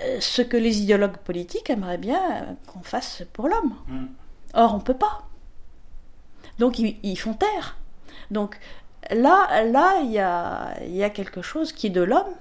Euh, 0.03 0.19
ce 0.21 0.43
que 0.43 0.57
les 0.57 0.81
idéologues 0.81 1.19
politiques 1.19 1.71
aimeraient 1.71 1.99
bien 1.99 2.57
qu'on 2.67 2.83
fasse 2.83 3.23
pour 3.33 3.49
l'homme. 3.49 3.75
Mm. 3.87 4.07
Or, 4.55 4.75
on 4.75 4.79
ne 4.79 4.83
peut 4.83 4.95
pas. 4.95 5.29
Donc, 6.59 6.79
ils, 6.79 7.17
font 7.17 7.35
taire. 7.35 7.77
Donc, 8.31 8.59
là, 9.11 9.65
là, 9.65 10.01
il 10.03 10.11
y 10.11 10.19
a, 10.19 10.75
y 10.85 11.05
a, 11.05 11.11
quelque 11.11 11.43
chose 11.43 11.73
qui 11.73 11.89
est 11.89 11.91
de 11.91 12.03
l'homme. 12.03 12.35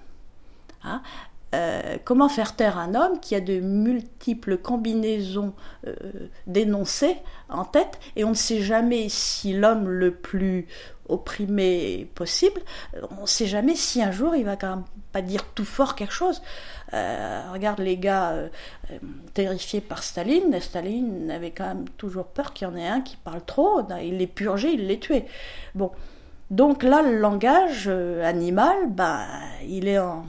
Hein. 0.83 1.01
Euh, 1.55 1.97
comment 2.03 2.27
faire 2.27 2.55
taire 2.55 2.77
un 2.77 2.95
homme 2.95 3.19
qui 3.19 3.33
a 3.33 3.39
de 3.39 3.59
multiples 3.59 4.57
combinaisons 4.57 5.53
euh, 5.87 5.95
d'énoncés 6.47 7.17
en 7.49 7.63
tête 7.63 7.99
et 8.15 8.23
on 8.23 8.31
ne 8.31 8.35
sait 8.35 8.61
jamais 8.61 9.07
si 9.09 9.53
l'homme 9.53 9.87
le 9.87 10.13
plus 10.13 10.67
opprimé 11.07 12.09
possible, 12.15 12.61
on 13.19 13.21
ne 13.21 13.27
sait 13.27 13.45
jamais 13.45 13.75
si 13.75 14.01
un 14.01 14.11
jour 14.11 14.35
il 14.35 14.43
va 14.43 14.55
quand 14.55 14.69
même 14.69 14.85
pas 15.11 15.21
dire 15.21 15.45
tout 15.53 15.63
fort 15.65 15.95
quelque 15.95 16.13
chose. 16.13 16.41
Euh, 16.93 17.43
regarde 17.53 17.79
les 17.79 17.97
gars 17.97 18.31
euh, 18.31 18.49
terrifiés 19.33 19.81
par 19.81 20.03
Staline. 20.03 20.59
Staline 20.59 21.29
avait 21.31 21.51
quand 21.51 21.67
même 21.67 21.87
toujours 21.97 22.25
peur 22.25 22.53
qu'il 22.53 22.67
y 22.67 22.71
en 22.71 22.75
ait 22.75 22.87
un 22.87 23.01
qui 23.01 23.17
parle 23.17 23.45
trop. 23.45 23.81
Il 24.01 24.17
les 24.17 24.27
purgeait, 24.27 24.73
il 24.73 24.87
les 24.87 24.99
tuait. 24.99 25.27
Bon. 25.75 25.91
Donc 26.51 26.83
là, 26.83 27.01
le 27.01 27.17
langage 27.17 27.87
animal, 27.87 28.75
ben, 28.89 29.25
il 29.67 29.87
est 29.87 29.97
en 29.97 30.25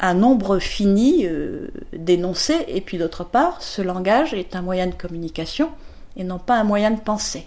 un 0.00 0.14
nombre 0.14 0.58
fini 0.58 1.26
d'énoncés. 1.92 2.64
Et 2.68 2.80
puis 2.80 2.98
d'autre 2.98 3.24
part, 3.24 3.62
ce 3.62 3.82
langage 3.82 4.34
est 4.34 4.56
un 4.56 4.62
moyen 4.62 4.86
de 4.86 4.94
communication 4.94 5.70
et 6.16 6.24
non 6.24 6.38
pas 6.38 6.56
un 6.56 6.64
moyen 6.64 6.90
de 6.90 7.00
penser. 7.00 7.46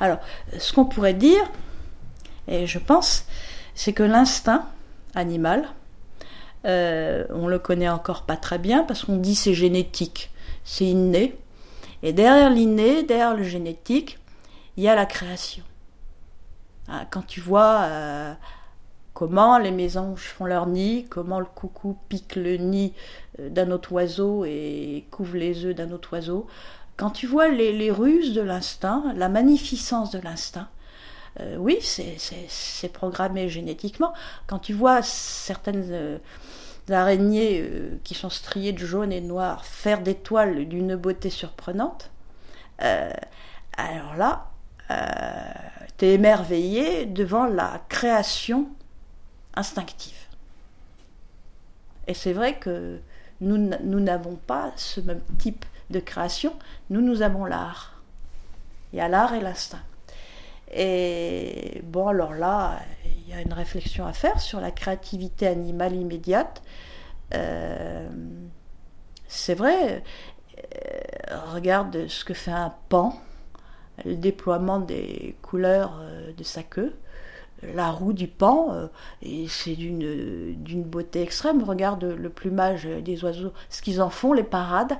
Alors, 0.00 0.18
ce 0.58 0.72
qu'on 0.72 0.86
pourrait 0.86 1.14
dire, 1.14 1.42
et 2.48 2.66
je 2.66 2.78
pense, 2.78 3.26
c'est 3.74 3.92
que 3.92 4.02
l'instinct, 4.02 4.66
animal. 5.16 5.68
Euh, 6.64 7.24
on 7.30 7.48
le 7.48 7.58
connaît 7.58 7.88
encore 7.88 8.22
pas 8.22 8.36
très 8.36 8.58
bien 8.58 8.82
parce 8.82 9.04
qu'on 9.04 9.16
dit 9.16 9.34
c'est 9.34 9.54
génétique, 9.54 10.30
c'est 10.64 10.84
inné. 10.84 11.36
Et 12.02 12.12
derrière 12.12 12.50
l'inné, 12.50 13.02
derrière 13.02 13.34
le 13.34 13.42
génétique, 13.42 14.18
il 14.76 14.84
y 14.84 14.88
a 14.88 14.94
la 14.94 15.06
création. 15.06 15.64
Ah, 16.88 17.04
quand 17.10 17.26
tu 17.26 17.40
vois 17.40 17.80
euh, 17.82 18.34
comment 19.16 19.56
les 19.56 19.70
mésanges 19.70 20.24
font 20.24 20.44
leur 20.44 20.66
nid, 20.66 21.06
comment 21.08 21.40
le 21.40 21.46
coucou 21.46 21.96
pique 22.10 22.36
le 22.36 22.58
nid 22.58 22.92
euh, 23.40 23.48
d'un 23.48 23.70
autre 23.70 23.92
oiseau 23.92 24.44
et 24.44 25.06
couvre 25.10 25.38
les 25.38 25.64
œufs 25.64 25.74
d'un 25.74 25.90
autre 25.92 26.12
oiseau, 26.12 26.46
quand 26.98 27.08
tu 27.08 27.26
vois 27.26 27.48
les 27.48 27.90
ruses 27.90 28.34
de 28.34 28.42
l'instinct, 28.42 29.14
la 29.16 29.30
magnificence 29.30 30.10
de 30.10 30.18
l'instinct, 30.18 30.68
euh, 31.40 31.56
oui, 31.56 31.78
c'est 31.80 32.92
programmé 32.92 33.48
génétiquement. 33.48 34.12
Quand 34.46 34.58
tu 34.58 34.74
vois 34.74 35.00
certaines 35.00 35.88
euh, 35.92 36.18
araignées 36.90 37.64
qui 38.04 38.12
sont 38.12 38.28
striées 38.28 38.72
de 38.72 38.84
jaune 38.84 39.12
et 39.12 39.22
noir 39.22 39.64
faire 39.64 40.02
des 40.02 40.14
toiles 40.14 40.68
d'une 40.68 40.94
beauté 40.94 41.30
surprenante, 41.30 42.10
alors 42.78 44.14
là, 44.18 44.50
tu 45.96 46.04
es 46.04 46.12
émerveillé 46.12 47.06
devant 47.06 47.46
la 47.46 47.80
création 47.88 48.68
instinctive. 49.56 50.16
Et 52.06 52.14
c'est 52.14 52.32
vrai 52.32 52.58
que 52.58 53.00
nous 53.40 53.58
n'avons 54.00 54.36
pas 54.36 54.72
ce 54.76 55.00
même 55.00 55.20
type 55.38 55.64
de 55.90 56.00
création, 56.00 56.54
nous, 56.90 57.00
nous 57.00 57.22
avons 57.22 57.44
l'art. 57.44 58.02
Il 58.92 58.98
y 58.98 59.00
a 59.00 59.08
l'art 59.08 59.34
et 59.34 59.40
l'instinct. 59.40 59.82
Et 60.72 61.80
bon, 61.84 62.08
alors 62.08 62.34
là, 62.34 62.80
il 63.04 63.28
y 63.28 63.32
a 63.32 63.40
une 63.40 63.52
réflexion 63.52 64.06
à 64.06 64.12
faire 64.12 64.40
sur 64.40 64.60
la 64.60 64.70
créativité 64.70 65.46
animale 65.46 65.94
immédiate. 65.94 66.62
Euh, 67.34 68.08
c'est 69.28 69.54
vrai, 69.54 70.02
euh, 70.58 71.52
regarde 71.52 72.08
ce 72.08 72.24
que 72.24 72.34
fait 72.34 72.50
un 72.50 72.74
pan, 72.88 73.20
le 74.04 74.16
déploiement 74.16 74.78
des 74.78 75.36
couleurs 75.42 75.98
euh, 76.00 76.32
de 76.32 76.42
sa 76.42 76.62
queue. 76.62 76.94
La 77.62 77.90
roue 77.90 78.12
du 78.12 78.28
pan, 78.28 78.88
et 79.22 79.48
c'est 79.48 79.74
d'une 79.74 80.84
beauté 80.84 81.22
extrême. 81.22 81.62
Regarde 81.62 82.04
le 82.04 82.28
plumage 82.28 82.84
des 82.84 83.24
oiseaux, 83.24 83.52
ce 83.70 83.80
qu'ils 83.80 84.02
en 84.02 84.10
font, 84.10 84.34
les 84.34 84.44
parades. 84.44 84.98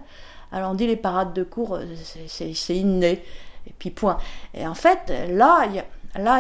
Alors 0.53 0.71
on 0.71 0.75
dit 0.75 0.87
les 0.87 0.97
parades 0.97 1.35
de 1.35 1.43
cours, 1.43 1.79
c'est 2.27 2.77
inné. 2.77 3.23
Et 3.67 3.75
puis 3.79 3.91
point. 3.91 4.19
Et 4.55 4.67
en 4.67 4.75
fait, 4.75 5.13
là, 5.29 5.67
il 5.67 5.75
y 5.75 5.81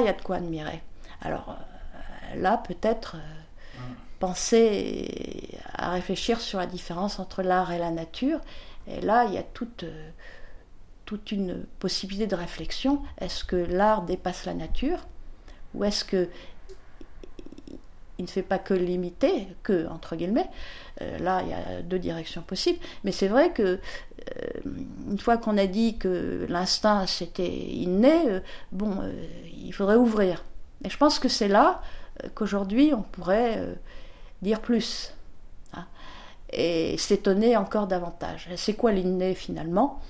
a, 0.09 0.12
de 0.12 0.22
quoi 0.22 0.37
admirer. 0.37 0.81
Alors 1.20 1.57
euh, 2.35 2.40
là, 2.40 2.59
peut-être 2.59 3.16
euh, 3.16 3.81
penser 4.20 5.59
à 5.74 5.90
réfléchir 5.90 6.40
sur 6.40 6.59
la 6.59 6.66
différence 6.66 7.18
entre 7.18 7.42
l'art 7.42 7.72
et 7.72 7.79
la 7.79 7.90
nature. 7.90 8.40
Et 8.87 9.00
là, 9.00 9.24
il 9.24 9.35
y 9.35 9.38
a 9.38 9.42
toute, 9.42 9.83
euh, 9.83 10.11
toute 11.05 11.33
une 11.33 11.64
possibilité 11.81 12.29
de 12.29 12.37
réflexion. 12.37 13.02
Est-ce 13.18 13.44
que 13.44 13.57
l'art 13.57 14.02
dépasse 14.02 14.44
la 14.46 14.55
nature? 14.55 15.00
Ou 15.77 15.85
est-ce 15.85 16.05
que 16.05 16.29
il 18.19 18.25
ne 18.25 18.31
fait 18.31 18.43
pas 18.43 18.59
que 18.59 18.73
limiter, 18.73 19.47
que, 19.62 19.87
entre 19.89 20.17
guillemets, 20.17 20.49
là, 21.19 21.43
il 21.43 21.51
y 21.51 21.53
a 21.53 21.83
deux 21.83 21.99
directions 21.99 22.41
possibles. 22.41 22.79
Mais 23.05 23.12
c'est 23.12 23.29
vrai 23.29 23.53
que 23.53 23.79
euh, 24.35 24.61
une 25.11 25.19
fois 25.19 25.37
qu'on 25.37 25.57
a 25.59 25.67
dit 25.67 25.99
que 25.99 26.47
l'instinct 26.49 27.07
c'était 27.07 27.49
inné, 27.49 28.29
euh, 28.29 28.41
bon, 28.73 28.99
euh, 29.01 29.12
il 29.57 29.73
faudrait 29.73 29.97
ouvrir. 29.97 30.45
Et 30.85 30.91
je 30.91 30.97
pense 30.97 31.19
que 31.19 31.29
c'est 31.29 31.49
là 31.49 31.81
qu'aujourd'hui 32.35 32.95
on 32.95 33.03
pourrait 33.03 33.77
dire 34.41 34.61
plus 34.61 35.12
hein, 35.75 35.85
et 36.51 36.97
s'étonner 36.99 37.57
encore 37.57 37.87
davantage. 37.87 38.49
C'est 38.57 38.75
quoi 38.75 38.93
l'inné 38.93 39.35
finalement? 39.35 40.01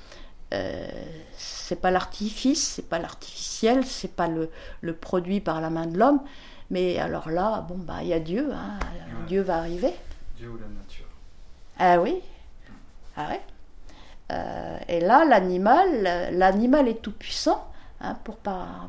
C'est 0.51 1.81
pas 1.81 1.91
l'artifice, 1.91 2.63
c'est 2.63 2.89
pas 2.89 2.99
l'artificiel, 2.99 3.85
c'est 3.85 4.15
pas 4.15 4.29
le, 4.29 4.51
le, 4.81 4.95
produit 4.95 5.41
par 5.41 5.61
la 5.61 5.71
main 5.71 5.87
de 5.87 5.99
l'homme, 5.99 6.21
mais 6.71 6.99
alors 6.99 7.29
là, 7.31 7.65
bon 7.69 7.77
bah 7.77 7.99
il 8.03 8.09
y 8.09 8.13
a 8.13 8.21
Dieu, 8.21 8.51
hein, 8.53 8.79
Dieu 9.27 9.43
va 9.43 9.59
arriver. 9.59 9.93
Dieu 10.37 10.49
ou 10.49 10.57
la 10.57 10.67
nature. 10.69 11.07
Ah 11.79 12.01
oui, 12.01 12.21
ah 13.17 13.29
ouais. 13.29 13.41
Euh, 14.33 14.79
et 14.89 15.01
là, 15.01 15.25
l'animal, 15.25 16.33
l'animal 16.33 16.89
est 16.89 17.01
tout 17.03 17.13
puissant. 17.13 17.71
Hein, 18.03 18.15
pour 18.25 18.37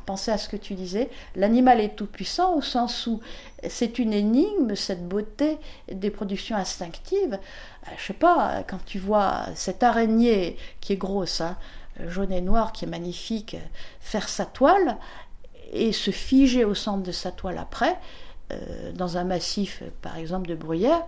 penser 0.06 0.32
à 0.32 0.38
ce 0.38 0.50
que 0.50 0.58
tu 0.58 0.74
disais, 0.74 1.10
l'animal 1.36 1.80
est 1.80 1.96
tout 1.96 2.08
puissant 2.08 2.56
au 2.56 2.62
sens 2.62 3.08
où 3.08 3.22
c'est 3.70 4.00
une 4.00 4.12
énigme, 4.12 4.76
cette 4.76 5.08
beauté 5.08 5.58
des 5.90 6.10
productions 6.10 6.58
instinctives. 6.58 7.36
Euh, 7.36 7.92
je 7.98 8.04
sais 8.04 8.14
pas, 8.14 8.64
quand 8.68 8.84
tu 8.86 9.00
vois 9.00 9.46
cette 9.56 9.82
araignée 9.82 10.58
qui 10.82 10.92
est 10.92 10.98
grosse, 10.98 11.40
hein, 11.40 11.56
jaune 12.08 12.34
et 12.34 12.42
noir 12.42 12.74
qui 12.74 12.84
est 12.84 12.90
magnifique, 12.90 13.56
faire 14.02 14.28
sa 14.28 14.46
toile 14.46 14.98
et 15.72 15.94
se 15.94 16.12
figer 16.12 16.66
au 16.66 16.76
centre 16.76 17.04
de 17.04 17.14
sa 17.14 17.32
toile 17.32 17.60
après, 17.60 17.98
dans 18.94 19.18
un 19.18 19.26
massif 19.26 19.84
par 20.02 20.16
exemple 20.18 20.48
de 20.48 20.56
bruyère, 20.56 21.06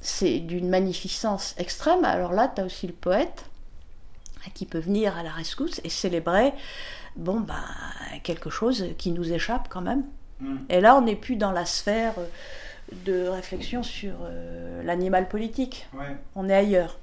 c'est 0.00 0.38
d'une 0.38 0.68
magnificence 0.68 1.54
extrême. 1.58 2.04
Alors 2.04 2.32
là, 2.32 2.52
tu 2.54 2.60
as 2.60 2.64
aussi 2.64 2.86
le 2.86 2.92
poète 2.92 3.46
qui 4.50 4.66
peut 4.66 4.78
venir 4.78 5.16
à 5.16 5.22
la 5.22 5.30
rescousse 5.30 5.80
et 5.84 5.88
célébrer 5.88 6.52
bon, 7.16 7.40
bah, 7.40 7.54
quelque 8.22 8.50
chose 8.50 8.86
qui 8.98 9.10
nous 9.10 9.32
échappe 9.32 9.68
quand 9.68 9.82
même. 9.82 10.04
Mm. 10.40 10.56
Et 10.68 10.80
là, 10.80 10.96
on 10.96 11.02
n'est 11.02 11.16
plus 11.16 11.36
dans 11.36 11.52
la 11.52 11.66
sphère 11.66 12.14
de 13.04 13.28
réflexion 13.28 13.82
sur 13.82 14.14
euh, 14.22 14.82
l'animal 14.82 15.28
politique. 15.28 15.88
On 16.34 16.48
est 16.48 16.54
ailleurs. 16.54 16.98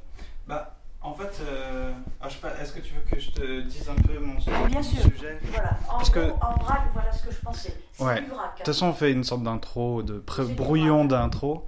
Bah, 0.47 0.75
en 1.01 1.13
fait, 1.13 1.41
euh, 1.47 1.91
ah, 2.21 2.27
est-ce 2.61 2.73
que 2.73 2.79
tu 2.79 2.93
veux 2.93 3.01
que 3.09 3.19
je 3.19 3.31
te 3.31 3.61
dise 3.61 3.89
un 3.89 4.01
peu 4.01 4.19
mon, 4.19 4.35
Bien 4.67 4.83
sûr. 4.83 5.01
sujet? 5.01 5.39
Voilà. 5.43 5.77
En, 5.89 5.97
Parce 5.97 6.09
que... 6.09 6.19
en 6.19 6.63
vrac, 6.63 6.81
voilà 6.93 7.11
ce 7.11 7.23
que 7.23 7.33
je 7.33 7.39
pensais. 7.39 7.75
Ouais. 7.99 8.21
De 8.21 8.27
toute 8.57 8.65
façon, 8.65 8.87
on 8.87 8.93
fait 8.93 9.11
une 9.11 9.23
sorte 9.23 9.43
d'intro, 9.43 10.03
de 10.03 10.21
brouillon 10.55 11.05
d'intro. 11.05 11.65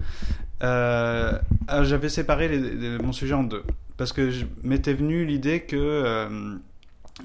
Euh, 0.63 1.39
ah, 1.67 1.84
j'avais 1.84 2.10
séparé 2.10 2.49
mon 3.01 3.13
sujet 3.13 3.34
en 3.34 3.43
deux. 3.43 3.63
Parce 4.01 4.13
que 4.13 4.31
je 4.31 4.47
m'étais 4.63 4.95
venu 4.95 5.25
l'idée 5.25 5.59
que, 5.59 5.75
euh, 5.77 6.55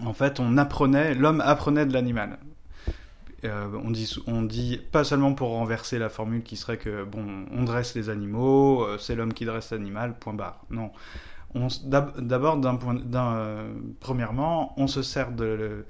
en 0.04 0.12
fait, 0.12 0.40
on 0.40 0.58
apprenait, 0.58 1.14
l'homme 1.14 1.40
apprenait 1.40 1.86
de 1.86 1.94
l'animal. 1.94 2.38
Euh, 3.44 3.68
on, 3.82 3.90
dit, 3.90 4.14
on 4.26 4.42
dit 4.42 4.78
pas 4.92 5.02
seulement 5.02 5.32
pour 5.32 5.48
renverser 5.48 5.98
la 5.98 6.10
formule 6.10 6.42
qui 6.42 6.54
serait 6.58 6.76
que, 6.76 7.02
bon, 7.04 7.46
on 7.50 7.64
dresse 7.64 7.94
les 7.94 8.10
animaux, 8.10 8.86
c'est 8.98 9.14
l'homme 9.14 9.32
qui 9.32 9.46
dresse 9.46 9.70
l'animal, 9.70 10.18
point 10.18 10.34
barre. 10.34 10.66
Non. 10.68 10.90
D'abord, 11.86 12.58
d'un 12.58 12.76
point, 12.76 12.98
premièrement, 14.00 14.74
on 14.76 14.86
se 14.86 15.00
sert 15.00 15.32
de 15.32 15.86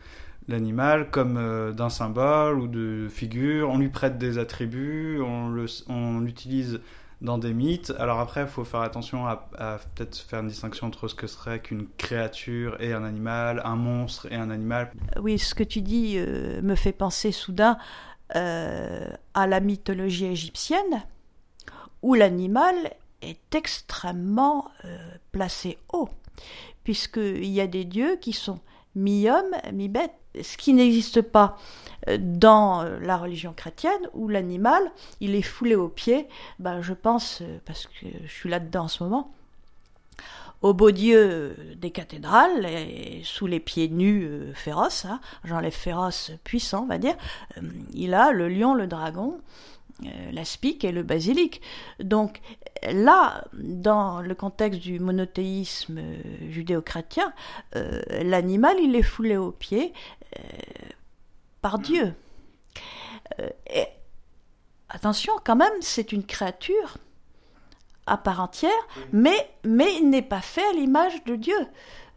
l'animal 0.46 1.10
comme 1.10 1.72
d'un 1.76 1.90
symbole 1.90 2.60
ou 2.60 2.68
de 2.68 3.08
figure, 3.10 3.70
on 3.70 3.78
lui 3.78 3.88
prête 3.88 4.18
des 4.18 4.38
attributs, 4.38 5.20
on 5.20 6.20
l'utilise 6.20 6.80
dans 7.20 7.38
des 7.38 7.54
mythes. 7.54 7.92
Alors 7.98 8.20
après, 8.20 8.42
il 8.42 8.46
faut 8.46 8.64
faire 8.64 8.80
attention 8.80 9.26
à, 9.26 9.48
peut-être 9.94 10.16
faire 10.16 10.40
une 10.40 10.48
distinction 10.48 10.86
entre 10.86 11.08
ce 11.08 11.14
que 11.14 11.26
serait 11.26 11.60
qu'une 11.60 11.86
créature 11.96 12.80
et 12.80 12.92
un 12.92 13.04
animal, 13.04 13.62
un 13.64 13.76
monstre 13.76 14.30
et 14.30 14.36
un 14.36 14.50
animal. 14.50 14.92
Oui, 15.20 15.38
ce 15.38 15.54
que 15.54 15.64
tu 15.64 15.80
dis 15.80 16.14
euh, 16.16 16.60
me 16.62 16.74
fait 16.74 16.92
penser 16.92 17.32
soudain 17.32 17.78
euh, 18.34 19.08
à 19.34 19.46
la 19.46 19.60
mythologie 19.60 20.26
égyptienne, 20.26 21.04
où 22.02 22.14
l'animal 22.14 22.74
est 23.22 23.54
extrêmement 23.54 24.70
euh, 24.84 24.98
placé 25.32 25.78
haut, 25.92 26.10
puisqu'il 26.84 27.46
y 27.46 27.60
a 27.60 27.66
des 27.66 27.84
dieux 27.84 28.16
qui 28.20 28.32
sont 28.32 28.60
mi-homme, 28.94 29.54
mi-bête, 29.72 30.14
ce 30.42 30.56
qui 30.56 30.72
n'existe 30.72 31.22
pas 31.22 31.58
dans 32.18 32.84
la 33.00 33.16
religion 33.16 33.52
chrétienne 33.52 34.08
où 34.14 34.28
l'animal, 34.28 34.82
il 35.20 35.34
est 35.34 35.42
foulé 35.42 35.74
aux 35.74 35.88
pieds, 35.88 36.28
ben, 36.58 36.80
je 36.80 36.92
pense, 36.92 37.42
parce 37.64 37.86
que 37.86 38.06
je 38.24 38.32
suis 38.32 38.48
là-dedans 38.48 38.84
en 38.84 38.88
ce 38.88 39.02
moment, 39.02 39.32
au 40.62 40.72
beau 40.72 40.90
Dieu 40.90 41.56
des 41.76 41.90
cathédrales, 41.90 42.66
et 42.66 43.20
sous 43.24 43.46
les 43.46 43.60
pieds 43.60 43.88
nus 43.88 44.24
euh, 44.24 44.52
féroces, 44.54 45.04
hein, 45.04 45.20
j'enlève 45.44 45.72
féroce 45.72 46.32
puissant, 46.44 46.84
on 46.84 46.86
va 46.86 46.98
dire, 46.98 47.14
euh, 47.58 47.62
il 47.92 48.14
a 48.14 48.32
le 48.32 48.48
lion, 48.48 48.74
le 48.74 48.86
dragon, 48.86 49.38
euh, 50.04 50.08
l'aspic 50.32 50.84
et 50.84 50.92
le 50.92 51.02
basilic. 51.02 51.60
Donc 52.00 52.40
là, 52.90 53.44
dans 53.52 54.20
le 54.20 54.34
contexte 54.34 54.80
du 54.80 54.98
monothéisme 54.98 56.00
judéo-chrétien, 56.50 57.32
l'animal, 58.22 58.76
il 58.80 58.94
est 58.94 59.02
foulé 59.02 59.36
aux 59.36 59.52
pieds 59.52 59.92
par 61.60 61.78
Dieu. 61.78 62.14
Euh, 63.40 63.48
et 63.68 63.86
attention, 64.88 65.32
quand 65.44 65.56
même, 65.56 65.72
c'est 65.80 66.12
une 66.12 66.24
créature 66.24 66.98
à 68.06 68.16
part 68.16 68.40
entière, 68.40 68.70
mais, 69.12 69.50
mais 69.64 69.96
il 69.96 70.08
n'est 70.10 70.22
pas 70.22 70.40
fait 70.40 70.64
à 70.64 70.72
l'image 70.72 71.24
de 71.24 71.34
Dieu. 71.34 71.58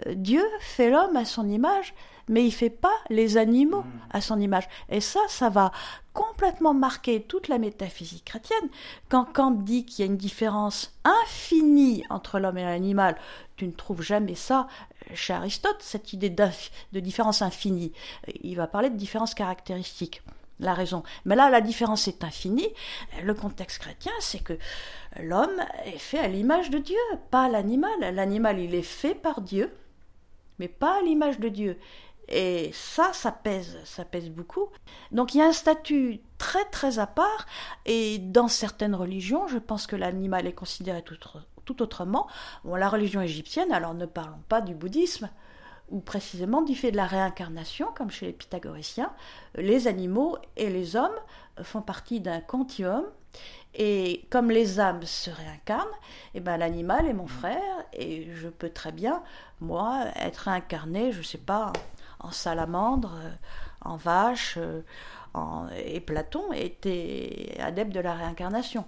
Euh, 0.06 0.14
Dieu 0.14 0.44
fait 0.60 0.92
l'homme 0.92 1.16
à 1.16 1.26
son 1.26 1.50
image, 1.50 1.96
mais 2.28 2.46
il 2.46 2.52
fait 2.52 2.70
pas 2.70 2.94
les 3.10 3.38
animaux 3.38 3.82
mm. 3.82 4.00
à 4.12 4.22
son 4.22 4.40
image. 4.40 4.70
Et 4.90 5.02
ça, 5.02 5.20
ça 5.28 5.50
va 5.50 5.72
complètement 6.14 6.76
marquer 6.76 7.24
toute 7.24 7.48
la 7.48 7.58
métaphysique 7.58 8.26
chrétienne. 8.26 8.70
Quand 9.10 9.26
Kant 9.26 9.52
dit 9.52 9.86
qu'il 9.86 10.06
y 10.06 10.08
a 10.08 10.12
une 10.12 10.18
différence 10.18 10.94
infinie 11.04 12.04
entre 12.10 12.40
l'homme 12.40 12.58
et 12.58 12.64
l'animal, 12.64 13.18
tu 13.60 13.68
ne 13.68 13.74
trouves 13.74 14.02
jamais 14.02 14.36
ça 14.36 14.68
chez 15.14 15.34
Aristote, 15.34 15.78
cette 15.82 16.14
idée 16.14 16.30
de 16.30 17.00
différence 17.00 17.42
infinie. 17.42 17.92
Il 18.42 18.56
va 18.56 18.68
parler 18.68 18.90
de 18.90 18.96
différence 18.96 19.34
caractéristique 19.34 20.22
la 20.62 20.74
raison. 20.74 21.04
Mais 21.26 21.36
là, 21.36 21.50
la 21.50 21.62
différence 21.62 22.08
est 22.08 22.24
infinie. 22.24 22.68
Le 23.24 23.34
contexte 23.34 23.80
chrétien, 23.80 24.12
c'est 24.20 24.44
que 24.44 24.58
l'homme 25.20 25.62
est 25.86 25.98
fait 25.98 26.20
à 26.20 26.28
l'image 26.28 26.70
de 26.70 26.78
Dieu, 26.78 26.98
pas 27.32 27.50
l'animal. 27.50 28.00
L'animal, 28.14 28.60
il 28.60 28.76
est 28.76 28.82
fait 28.82 29.16
par 29.16 29.42
Dieu, 29.42 29.74
mais 30.58 30.68
pas 30.68 31.00
à 31.00 31.02
l'image 31.02 31.40
de 31.40 31.50
Dieu. 31.50 31.80
Et 32.30 32.72
ça, 32.74 33.12
ça 33.14 33.32
pèse, 33.32 33.78
ça 33.86 34.06
pèse 34.06 34.30
beaucoup. 34.30 34.68
Donc 35.12 35.34
il 35.34 35.40
y 35.40 35.42
a 35.42 35.48
un 35.48 35.54
statut 35.54 36.22
très 36.38 36.64
très 36.66 37.00
à 37.00 37.08
part, 37.08 37.46
et 37.86 38.20
dans 38.20 38.48
certaines 38.48 38.96
religions, 38.96 39.48
je 39.48 39.58
pense 39.58 39.88
que 39.88 39.96
l'animal 39.96 40.46
est 40.46 40.54
considéré 40.54 41.02
tout, 41.02 41.18
tout 41.70 41.84
autrement. 41.84 42.28
Bon, 42.64 42.76
la 42.76 42.90
religion 42.90 43.22
égyptienne, 43.22 43.72
alors 43.72 43.94
ne 43.94 44.08
parlons 44.08 44.42
pas 44.48 44.62
du 44.62 44.74
bouddhisme, 44.74 45.30
ou 45.90 46.00
précisément 46.00 46.64
du 46.64 46.76
fait 46.76 46.92
de 46.92 46.98
la 46.98 47.06
réincarnation, 47.06 47.90
comme 47.96 48.10
chez 48.10 48.26
les 48.28 48.34
pythagoriciens, 48.34 49.12
les 49.56 49.88
animaux 49.88 50.38
et 50.58 50.70
les 50.70 50.96
hommes 50.96 51.18
font 51.62 51.82
partie 51.82 52.22
d'un 52.22 52.42
continuum, 52.42 53.06
et 53.76 54.26
comme 54.32 54.50
les 54.50 54.80
âmes 54.80 55.04
se 55.04 55.30
réincarnent, 55.30 55.88
et 56.34 56.38
eh 56.38 56.40
ben 56.40 56.58
l'animal 56.58 57.06
est 57.06 57.14
mon 57.14 57.28
frère, 57.28 57.76
et 57.94 58.34
je 58.34 58.48
peux 58.48 58.70
très 58.70 58.92
bien, 58.92 59.22
moi, 59.62 60.06
être 60.16 60.38
réincarné, 60.38 61.12
je 61.12 61.20
ne 61.20 61.24
sais 61.24 61.38
pas, 61.38 61.72
en 62.20 62.32
salamandre, 62.32 63.16
en 63.82 63.96
vache, 63.96 64.58
en... 65.36 65.68
et 65.70 66.00
Platon 66.00 66.52
était 66.52 67.56
adepte 67.60 67.94
de 67.94 68.00
la 68.00 68.16
réincarnation. 68.16 68.86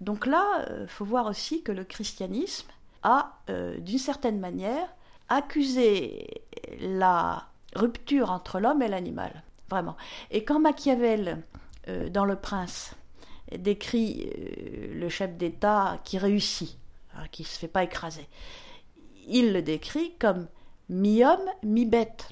Donc 0.00 0.26
là, 0.26 0.64
il 0.66 0.72
euh, 0.72 0.86
faut 0.86 1.04
voir 1.04 1.26
aussi 1.26 1.62
que 1.62 1.72
le 1.72 1.84
christianisme 1.84 2.68
a, 3.02 3.38
euh, 3.50 3.78
d'une 3.78 3.98
certaine 3.98 4.40
manière, 4.40 4.88
accusé 5.28 6.42
la 6.80 7.46
rupture 7.74 8.30
entre 8.30 8.58
l'homme 8.60 8.82
et 8.82 8.88
l'animal. 8.88 9.42
Vraiment. 9.68 9.96
Et 10.30 10.42
quand 10.42 10.58
Machiavel, 10.58 11.42
euh, 11.88 12.08
dans 12.08 12.24
Le 12.24 12.36
Prince, 12.36 12.94
décrit 13.56 14.30
le 14.92 15.08
chef 15.08 15.36
d'État 15.36 15.98
qui 16.04 16.18
réussit, 16.18 16.78
hein, 17.16 17.24
qui 17.30 17.42
ne 17.42 17.46
se 17.48 17.58
fait 17.58 17.68
pas 17.68 17.84
écraser, 17.84 18.28
il 19.26 19.52
le 19.52 19.62
décrit 19.62 20.14
comme 20.18 20.46
mi-homme, 20.88 21.48
mi-bête. 21.62 22.30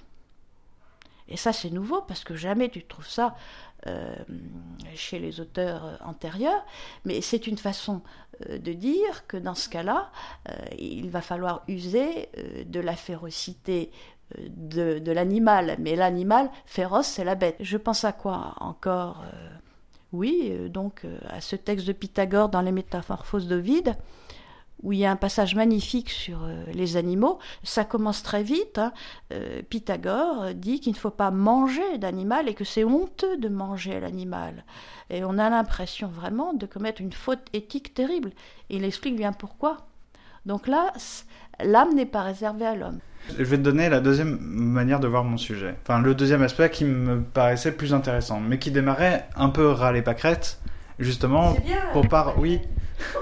Et 1.28 1.37
ça, 1.37 1.52
c'est 1.52 1.70
nouveau 1.70 2.02
parce 2.02 2.24
que 2.24 2.35
jamais 2.35 2.68
tu 2.68 2.85
trouves 2.85 3.09
ça 3.09 3.37
euh, 3.87 4.12
chez 4.97 5.21
les 5.21 5.41
auteurs 5.41 5.85
euh, 5.85 5.97
antérieurs, 6.05 6.64
mais 7.05 7.21
c'est 7.21 7.47
une 7.47 7.57
façon 7.57 8.03
euh, 8.51 8.59
de 8.59 8.73
dire 8.73 9.25
que 9.29 9.37
dans 9.37 9.55
ce 9.55 9.69
cas-là, 9.69 10.11
il 10.77 11.11
va 11.11 11.21
falloir 11.21 11.62
user 11.69 12.29
de 12.67 12.81
la 12.81 12.97
férocité 12.97 13.93
de, 14.37 14.99
de 14.99 15.12
l'animal, 15.12 15.77
mais 15.79 15.95
l'animal 15.95 16.51
féroce, 16.67 17.07
c'est 17.07 17.25
la 17.25 17.37
bête. 17.37 17.57
Je 17.61 17.77
pense 17.77 18.05
à 18.05 18.12
quoi 18.12 18.55
encore 18.59 19.25
Oui, 20.12 20.53
donc 20.69 21.07
à 21.29 21.41
ce 21.41 21.55
texte 21.55 21.87
de 21.87 21.93
Pythagore 21.93 22.49
dans 22.49 22.62
les 22.62 22.73
Métamorphoses 22.73 23.47
d'Ovide, 23.47 23.95
où 24.83 24.93
il 24.93 24.99
y 24.99 25.05
a 25.05 25.11
un 25.11 25.17
passage 25.17 25.55
magnifique 25.55 26.11
sur 26.11 26.45
euh, 26.45 26.64
les 26.73 26.97
animaux. 26.97 27.38
Ça 27.62 27.85
commence 27.85 28.23
très 28.23 28.43
vite. 28.43 28.79
Hein. 28.79 28.93
Euh, 29.33 29.62
Pythagore 29.69 30.55
dit 30.55 30.81
qu'il 30.81 30.93
ne 30.93 30.99
faut 30.99 31.11
pas 31.11 31.31
manger 31.31 31.99
d'animal 31.99 32.49
et 32.49 32.55
que 32.55 32.64
c'est 32.64 32.85
honteux 32.85 33.37
de 33.37 33.49
manger 33.49 34.01
l'animal. 34.01 34.64
Et 35.11 35.25
on 35.25 35.38
a 35.38 35.51
l'impression 35.51 36.09
vraiment 36.09 36.53
de 36.53 36.67
commettre 36.67 37.01
une 37.01 37.12
faute 37.12 37.47
éthique 37.53 37.95
terrible. 37.95 38.31
il 38.71 38.85
explique 38.85 39.17
bien 39.17 39.33
pourquoi. 39.33 39.87
Donc 40.47 40.67
là, 40.67 40.93
l'âme 41.62 41.95
n'est 41.95 42.07
pas 42.07 42.23
réservée 42.23 42.67
à 42.67 42.75
l'homme. 42.75 43.01
Je 43.37 43.45
vais 43.45 43.59
te 43.59 43.62
donner 43.62 43.88
la 43.88 44.01
deuxième 44.01 44.38
manière 44.38 45.01
de 45.01 45.09
voir 45.09 45.25
mon 45.25 45.37
sujet. 45.37 45.75
Enfin, 45.83 46.01
le 46.01 46.14
deuxième 46.14 46.43
aspect 46.43 46.71
qui 46.71 46.85
me 46.85 47.21
paraissait 47.21 47.73
plus 47.73 47.93
intéressant, 47.93 48.41
mais 48.41 48.59
qui 48.59 48.71
démarrait 48.71 49.29
un 49.37 49.51
peu 49.51 49.69
ras 49.69 49.93
les 49.93 50.03
pâquerettes, 50.03 50.61
justement, 50.99 51.55
pour 51.93 52.09
par... 52.09 52.38
Oui, 52.38 52.61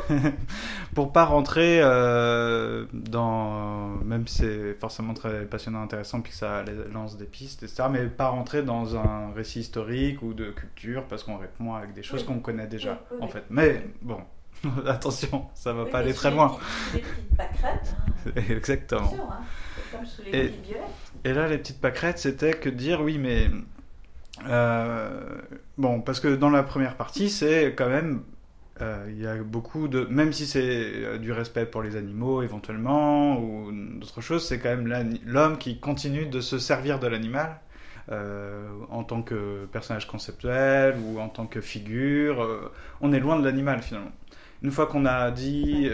pour 0.94 1.12
pas 1.12 1.24
rentrer 1.24 1.80
euh, 1.82 2.86
dans, 2.92 3.88
même 4.04 4.26
si 4.26 4.38
c'est 4.38 4.74
forcément 4.74 5.14
très 5.14 5.44
passionnant, 5.44 5.82
intéressant, 5.82 6.20
puis 6.20 6.32
ça 6.32 6.64
lance 6.92 7.16
des 7.16 7.26
pistes, 7.26 7.62
etc., 7.62 7.84
mais 7.90 8.06
pas 8.06 8.28
rentrer 8.28 8.62
dans 8.62 8.96
un 8.96 9.32
récit 9.34 9.60
historique 9.60 10.22
ou 10.22 10.34
de 10.34 10.50
culture 10.50 11.04
parce 11.04 11.22
qu'on 11.24 11.36
répond 11.38 11.74
avec 11.74 11.92
des 11.92 12.02
choses 12.02 12.24
qu'on 12.24 12.38
connaît 12.40 12.66
déjà, 12.66 13.02
en 13.20 13.28
fait. 13.28 13.44
Mais 13.50 13.86
bon, 14.02 14.20
Attention, 14.86 15.46
ça 15.54 15.72
va 15.72 15.84
pas 15.86 15.98
aller 15.98 16.14
très 16.14 16.30
loin. 16.30 16.56
Les 16.94 17.00
petites 17.00 17.36
pâquerettes, 17.36 17.96
hein, 18.26 18.30
Exactement. 18.50 19.12
hein, 19.30 19.40
c'est 19.76 19.96
comme 19.96 20.06
sous 20.06 20.22
les 20.22 20.38
Et-. 20.38 20.54
Et 21.24 21.32
là, 21.32 21.46
les 21.48 21.58
petites 21.58 21.80
pâquerettes, 21.80 22.18
c'était 22.18 22.52
que 22.52 22.68
dire 22.68 23.00
oui, 23.00 23.18
mais. 23.18 23.48
euh, 24.48 25.20
bon, 25.78 26.00
parce 26.00 26.20
que 26.20 26.34
dans 26.34 26.50
la 26.50 26.62
première 26.62 26.96
partie, 26.96 27.30
c'est 27.30 27.74
quand 27.76 27.88
même. 27.88 28.22
Euh, 28.80 29.06
Il 29.10 29.20
y 29.20 29.26
a 29.26 29.36
beaucoup 29.42 29.88
de. 29.88 30.04
Même 30.10 30.32
si 30.32 30.46
c'est 30.46 30.62
euh, 30.64 31.18
du 31.18 31.32
respect 31.32 31.66
pour 31.66 31.82
les 31.82 31.96
animaux, 31.96 32.42
éventuellement, 32.42 33.38
ou 33.40 33.72
d'autres 33.72 34.20
choses, 34.20 34.46
c'est 34.46 34.58
quand 34.58 34.68
même 34.76 34.86
l'homme 35.24 35.58
qui 35.58 35.78
continue 35.80 36.26
de 36.26 36.40
se 36.40 36.58
servir 36.58 36.98
de 36.98 37.06
l'animal. 37.06 37.60
euh, 38.12 38.68
en 38.90 39.02
tant 39.04 39.22
que 39.22 39.66
personnage 39.72 40.06
conceptuel 40.06 40.96
ou 41.04 41.18
en 41.20 41.28
tant 41.28 41.46
que 41.46 41.60
figure, 41.60 42.70
on 43.00 43.12
est 43.12 43.20
loin 43.20 43.38
de 43.38 43.44
l'animal 43.44 43.82
finalement. 43.82 44.12
Une 44.62 44.70
fois 44.70 44.86
qu'on 44.86 45.06
a 45.06 45.30
dit, 45.32 45.90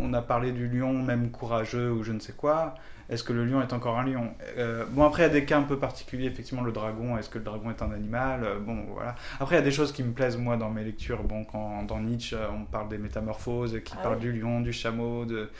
on 0.00 0.12
a 0.14 0.22
parlé 0.22 0.52
du 0.52 0.68
lion, 0.68 0.92
même 0.94 1.30
courageux 1.30 1.90
ou 1.92 2.04
je 2.04 2.12
ne 2.12 2.20
sais 2.20 2.32
quoi, 2.32 2.74
est-ce 3.10 3.24
que 3.24 3.32
le 3.32 3.44
lion 3.46 3.62
est 3.62 3.72
encore 3.72 3.98
un 3.98 4.04
lion 4.04 4.32
Euh, 4.58 4.84
Bon, 4.90 5.04
après, 5.04 5.22
il 5.22 5.26
y 5.26 5.30
a 5.30 5.32
des 5.32 5.44
cas 5.44 5.58
un 5.58 5.62
peu 5.62 5.78
particuliers, 5.78 6.26
effectivement, 6.26 6.62
le 6.62 6.72
dragon, 6.72 7.16
est-ce 7.16 7.30
que 7.30 7.38
le 7.38 7.44
dragon 7.44 7.70
est 7.70 7.80
un 7.82 7.90
animal 7.92 8.44
Euh, 8.44 8.58
Bon, 8.58 8.84
voilà. 8.92 9.14
Après, 9.40 9.56
il 9.56 9.58
y 9.58 9.62
a 9.62 9.64
des 9.64 9.70
choses 9.70 9.92
qui 9.92 10.02
me 10.02 10.12
plaisent, 10.12 10.36
moi, 10.36 10.56
dans 10.56 10.70
mes 10.70 10.84
lectures. 10.84 11.22
Bon, 11.22 11.44
quand 11.44 11.82
dans 11.84 12.00
Nietzsche, 12.00 12.36
euh, 12.36 12.46
on 12.52 12.64
parle 12.64 12.88
des 12.88 12.98
métamorphoses, 12.98 13.80
qui 13.84 13.94
Ah 13.98 14.02
parle 14.02 14.14
oui. 14.16 14.20
du 14.20 14.32
lion, 14.40 14.60
du 14.60 14.72
chameau, 14.72 15.24
de... 15.24 15.50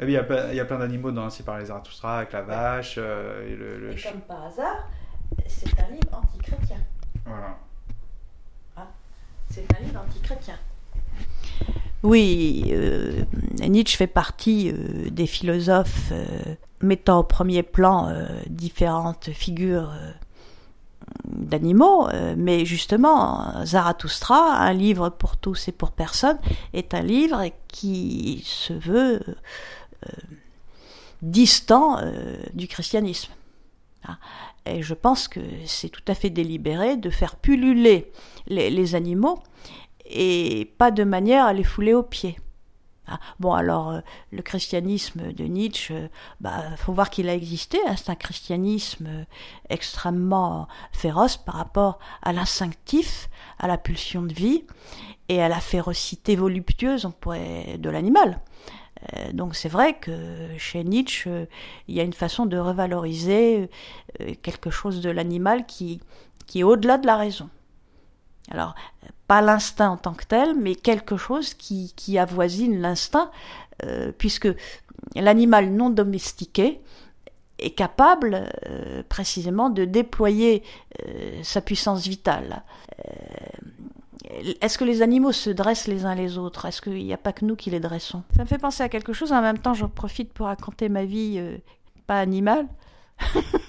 Et 0.00 0.04
puis, 0.04 0.12
il 0.12 0.12
y 0.12 0.16
a, 0.16 0.24
plein- 0.24 0.48
il 0.50 0.56
y 0.56 0.60
a 0.60 0.64
plein 0.64 0.78
d'animaux 0.78 1.10
dans 1.12 1.24
Ainsi 1.26 1.42
par 1.42 1.58
les 1.58 1.66
Zarathustra, 1.66 2.18
avec 2.18 2.32
la 2.32 2.42
vache, 2.42 2.96
euh, 2.98 3.46
et 3.46 3.54
le... 3.56 3.78
le 3.78 3.92
Et 3.92 3.96
ch- 3.98 4.12
comme 4.12 4.20
par 4.22 4.44
hasard, 4.46 4.88
c'est 5.46 5.68
un 5.80 5.90
livre 5.92 6.12
anti-chrétien. 6.22 6.78
Voilà. 7.24 7.56
C'est 9.48 9.64
un 9.78 9.82
livre 9.84 10.00
anti-chrétien. 10.06 10.54
Oui, 12.02 12.64
euh, 12.72 13.22
Nietzsche 13.60 13.96
fait 13.96 14.06
partie 14.06 14.70
euh, 14.70 15.08
des 15.10 15.26
philosophes 15.26 16.10
euh, 16.12 16.54
mettant 16.86 17.20
au 17.20 17.22
premier 17.22 17.62
plan 17.62 18.08
euh, 18.08 18.26
différentes 18.46 19.30
figures 19.30 19.90
euh, 19.90 20.12
d'animaux, 21.24 22.08
euh, 22.08 22.34
mais 22.36 22.64
justement, 22.64 23.64
Zarathustra, 23.64 24.56
un 24.56 24.72
livre 24.72 25.10
pour 25.10 25.36
tous 25.36 25.68
et 25.68 25.72
pour 25.72 25.92
personne, 25.92 26.38
est 26.72 26.94
un 26.94 27.02
livre 27.02 27.44
qui 27.68 28.42
se 28.46 28.72
veut 28.72 29.20
distant 31.22 32.00
du 32.54 32.68
christianisme. 32.68 33.32
Ah. 34.06 34.18
Et 34.66 34.82
je 34.82 34.94
pense 34.94 35.26
que 35.26 35.40
c'est 35.64 35.88
tout 35.88 36.02
à 36.06 36.14
fait 36.14 36.30
délibéré 36.30 36.96
de 36.96 37.10
faire 37.10 37.36
pulluler 37.36 38.12
les 38.46 38.94
animaux 38.94 39.42
et 40.04 40.72
pas 40.78 40.90
de 40.90 41.04
manière 41.04 41.46
à 41.46 41.52
les 41.52 41.64
fouler 41.64 41.94
aux 41.94 42.02
pieds. 42.02 42.36
Ah, 43.08 43.20
bon, 43.38 43.52
alors, 43.52 43.90
euh, 43.90 44.00
le 44.32 44.42
christianisme 44.42 45.32
de 45.32 45.44
Nietzsche, 45.44 45.94
euh, 45.94 46.08
bah, 46.40 46.76
faut 46.76 46.92
voir 46.92 47.08
qu'il 47.08 47.28
a 47.28 47.34
existé. 47.34 47.78
hein, 47.86 47.94
c'est 47.96 48.10
un 48.10 48.16
christianisme 48.16 49.06
euh, 49.06 49.24
extrêmement 49.68 50.66
féroce 50.92 51.36
par 51.36 51.54
rapport 51.54 51.98
à 52.22 52.32
l'instinctif, 52.32 53.28
à 53.58 53.68
la 53.68 53.78
pulsion 53.78 54.22
de 54.22 54.32
vie 54.32 54.64
et 55.28 55.40
à 55.40 55.48
la 55.48 55.60
férocité 55.60 56.34
voluptueuse, 56.34 57.08
de 57.78 57.90
l'animal. 57.90 58.40
Euh, 59.14 59.32
donc 59.32 59.54
c'est 59.54 59.68
vrai 59.68 59.98
que 59.98 60.48
chez 60.58 60.82
Nietzsche, 60.82 61.46
il 61.86 61.94
y 61.94 62.00
a 62.00 62.02
une 62.02 62.12
façon 62.12 62.46
de 62.46 62.58
revaloriser 62.58 63.70
quelque 64.42 64.70
chose 64.70 65.00
de 65.00 65.10
l'animal 65.10 65.66
qui, 65.66 66.00
qui 66.46 66.60
est 66.60 66.64
au-delà 66.64 66.98
de 66.98 67.06
la 67.06 67.16
raison. 67.16 67.48
Alors, 68.50 68.74
pas 69.26 69.42
l'instinct 69.42 69.90
en 69.90 69.96
tant 69.96 70.14
que 70.14 70.24
tel, 70.24 70.56
mais 70.56 70.74
quelque 70.74 71.16
chose 71.16 71.54
qui, 71.54 72.18
avoisine 72.18 72.80
l'instinct, 72.80 73.30
euh, 73.84 74.12
puisque 74.16 74.48
l'animal 75.14 75.70
non 75.70 75.90
domestiqué 75.90 76.80
est 77.58 77.70
capable 77.70 78.48
euh, 78.68 79.02
précisément 79.08 79.70
de 79.70 79.84
déployer 79.84 80.62
euh, 81.06 81.40
sa 81.42 81.60
puissance 81.60 82.06
vitale. 82.06 82.62
Est-ce 84.60 84.76
que 84.76 84.84
les 84.84 85.02
animaux 85.02 85.32
se 85.32 85.50
dressent 85.50 85.86
les 85.86 86.04
uns 86.04 86.14
les 86.14 86.36
autres? 86.36 86.66
Est-ce 86.66 86.82
qu'il 86.82 87.04
n'y 87.04 87.12
a 87.12 87.18
pas 87.18 87.32
que 87.32 87.44
nous 87.44 87.56
qui 87.56 87.70
les 87.70 87.80
dressons? 87.80 88.22
Ça 88.36 88.42
me 88.42 88.48
fait 88.48 88.58
penser 88.58 88.82
à 88.82 88.88
quelque 88.88 89.12
chose. 89.12 89.32
En 89.32 89.40
même 89.40 89.58
temps, 89.58 89.74
j'en 89.74 89.88
profite 89.88 90.32
pour 90.32 90.46
raconter 90.46 90.88
ma 90.88 91.04
vie 91.04 91.40
pas 92.06 92.20
animale. 92.20 92.66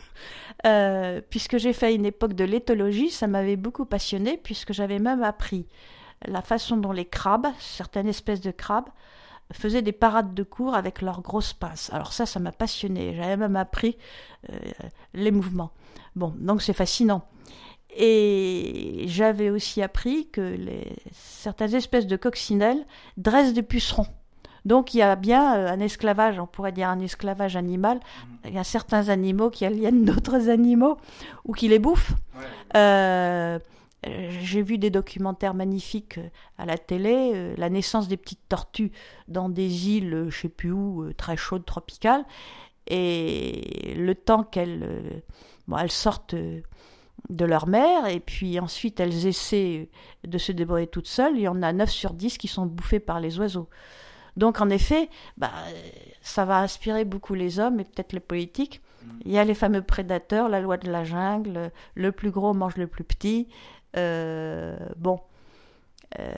Euh, 0.67 1.21
puisque 1.29 1.57
j'ai 1.57 1.71
fait 1.71 1.95
une 1.95 2.05
époque 2.05 2.33
de 2.33 2.43
l'éthologie, 2.43 3.09
ça 3.09 3.27
m'avait 3.27 3.55
beaucoup 3.55 3.85
passionné, 3.85 4.37
puisque 4.37 4.73
j'avais 4.73 4.99
même 4.99 5.23
appris 5.23 5.65
la 6.25 6.41
façon 6.41 6.77
dont 6.77 6.91
les 6.91 7.05
crabes, 7.05 7.47
certaines 7.59 8.07
espèces 8.07 8.41
de 8.41 8.51
crabes, 8.51 8.89
faisaient 9.53 9.81
des 9.81 9.93
parades 9.93 10.33
de 10.33 10.43
cours 10.43 10.75
avec 10.75 11.01
leurs 11.01 11.21
grosses 11.21 11.53
pinces. 11.53 11.89
Alors 11.93 12.11
ça, 12.11 12.25
ça 12.25 12.39
m'a 12.39 12.51
passionné. 12.51 13.13
J'avais 13.15 13.37
même 13.37 13.55
appris 13.55 13.97
euh, 14.51 14.57
les 15.13 15.31
mouvements. 15.31 15.71
Bon, 16.15 16.33
donc 16.37 16.61
c'est 16.61 16.73
fascinant. 16.73 17.25
Et 17.95 19.05
j'avais 19.07 19.49
aussi 19.49 19.81
appris 19.81 20.27
que 20.29 20.57
certaines 21.13 21.75
espèces 21.75 22.07
de 22.07 22.17
coccinelles 22.17 22.85
dressent 23.15 23.53
des 23.53 23.63
pucerons. 23.63 24.07
Donc 24.67 24.93
il 24.93 24.97
y 24.97 25.01
a 25.01 25.15
bien 25.15 25.57
euh, 25.57 25.71
un 25.71 25.79
esclavage, 25.79 26.39
on 26.39 26.45
pourrait 26.45 26.73
dire 26.73 26.89
un 26.89 26.99
esclavage 26.99 27.55
animal. 27.55 28.01
Il 28.43 28.53
y 28.53 28.57
a 28.57 28.65
certains 28.65 29.07
animaux 29.07 29.49
qui 29.49 29.65
aliènent 29.65 30.03
d'autres 30.11 30.49
animaux 30.49 30.97
ou 31.45 31.53
qui 31.53 31.69
les 31.69 31.79
bouffent. 31.79 32.15
Euh, 32.75 33.59
j'ai 34.03 34.61
vu 34.61 34.77
des 34.77 34.89
documentaires 34.89 35.53
magnifiques 35.53 36.17
euh, 36.17 36.27
à 36.57 36.65
la 36.65 36.77
télé, 36.77 37.31
euh, 37.33 37.55
la 37.57 37.69
naissance 37.69 38.09
des 38.09 38.17
petites 38.17 38.47
tortues 38.49 38.91
dans 39.29 39.47
des 39.47 39.89
îles, 39.89 40.13
euh, 40.13 40.29
je 40.29 40.41
sais 40.41 40.49
plus 40.49 40.71
où, 40.71 41.03
euh, 41.03 41.13
très 41.13 41.37
chaudes, 41.37 41.65
tropicales, 41.65 42.25
et 42.87 43.93
le 43.97 44.15
temps 44.15 44.43
qu'elles 44.43 44.83
euh, 44.83 45.19
bon, 45.67 45.77
elles 45.77 45.91
sortent 45.91 46.33
euh, 46.33 46.61
de 47.29 47.45
leur 47.45 47.67
mère, 47.67 48.07
et 48.07 48.19
puis 48.19 48.59
ensuite 48.59 48.99
elles 48.99 49.27
essaient 49.27 49.89
de 50.25 50.37
se 50.37 50.51
débrouiller 50.51 50.87
toutes 50.87 51.07
seules, 51.07 51.37
il 51.37 51.41
y 51.41 51.47
en 51.47 51.63
a 51.63 51.71
9 51.71 51.89
sur 51.89 52.13
10 52.13 52.37
qui 52.37 52.49
sont 52.49 52.65
bouffées 52.65 52.99
par 52.99 53.21
les 53.21 53.39
oiseaux. 53.39 53.69
Donc 54.37 54.61
en 54.61 54.69
effet, 54.69 55.09
bah, 55.37 55.51
ça 56.21 56.45
va 56.45 56.59
inspirer 56.59 57.03
beaucoup 57.03 57.33
les 57.33 57.59
hommes 57.59 57.79
et 57.79 57.83
peut-être 57.83 58.13
les 58.13 58.19
politiques. 58.19 58.81
Il 59.25 59.31
y 59.31 59.37
a 59.37 59.43
les 59.43 59.53
fameux 59.53 59.81
prédateurs, 59.81 60.49
la 60.49 60.59
loi 60.59 60.77
de 60.77 60.91
la 60.91 61.05
jungle, 61.05 61.71
le 61.95 62.11
plus 62.11 62.29
gros 62.29 62.53
mange 62.53 62.75
le 62.75 62.87
plus 62.87 63.03
petit. 63.03 63.47
Euh, 63.95 64.77
bon. 64.97 65.19
Euh, 66.19 66.33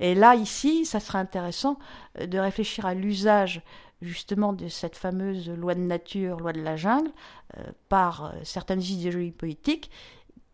et 0.00 0.14
là, 0.14 0.34
ici, 0.34 0.86
ça 0.86 1.00
serait 1.00 1.18
intéressant 1.18 1.78
de 2.18 2.38
réfléchir 2.38 2.86
à 2.86 2.94
l'usage 2.94 3.62
justement 4.00 4.52
de 4.52 4.68
cette 4.68 4.96
fameuse 4.96 5.50
loi 5.50 5.74
de 5.74 5.80
nature, 5.80 6.38
loi 6.38 6.52
de 6.52 6.62
la 6.62 6.76
jungle, 6.76 7.10
euh, 7.56 7.62
par 7.88 8.26
euh, 8.26 8.32
certaines 8.44 8.82
idéologies 8.82 9.32
politiques 9.32 9.90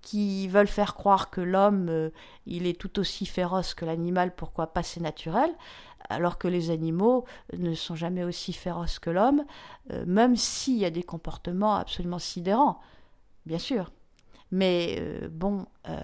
qui 0.01 0.49
veulent 0.49 0.67
faire 0.67 0.95
croire 0.95 1.31
que 1.31 1.41
l'homme, 1.41 1.89
euh, 1.89 2.11
il 2.47 2.67
est 2.67 2.79
tout 2.79 2.99
aussi 2.99 3.27
féroce 3.27 3.75
que 3.75 3.85
l'animal, 3.85 4.35
pourquoi 4.35 4.69
pas 4.69 4.83
c'est 4.83 5.01
naturel, 5.01 5.51
alors 6.09 6.39
que 6.39 6.49
les 6.49 6.71
animaux 6.71 7.25
ne 7.57 7.75
sont 7.75 7.95
jamais 7.95 8.25
aussi 8.25 8.53
féroces 8.53 8.99
que 8.99 9.11
l'homme, 9.11 9.45
euh, 9.93 10.05
même 10.07 10.37
s'il 10.37 10.77
y 10.77 10.85
a 10.85 10.91
des 10.91 11.03
comportements 11.03 11.77
absolument 11.77 12.19
sidérants, 12.19 12.81
bien 13.47 13.59
sûr. 13.59 13.91
Mais 14.51 14.97
euh, 15.01 15.29
bon, 15.31 15.67
euh, 15.89 15.99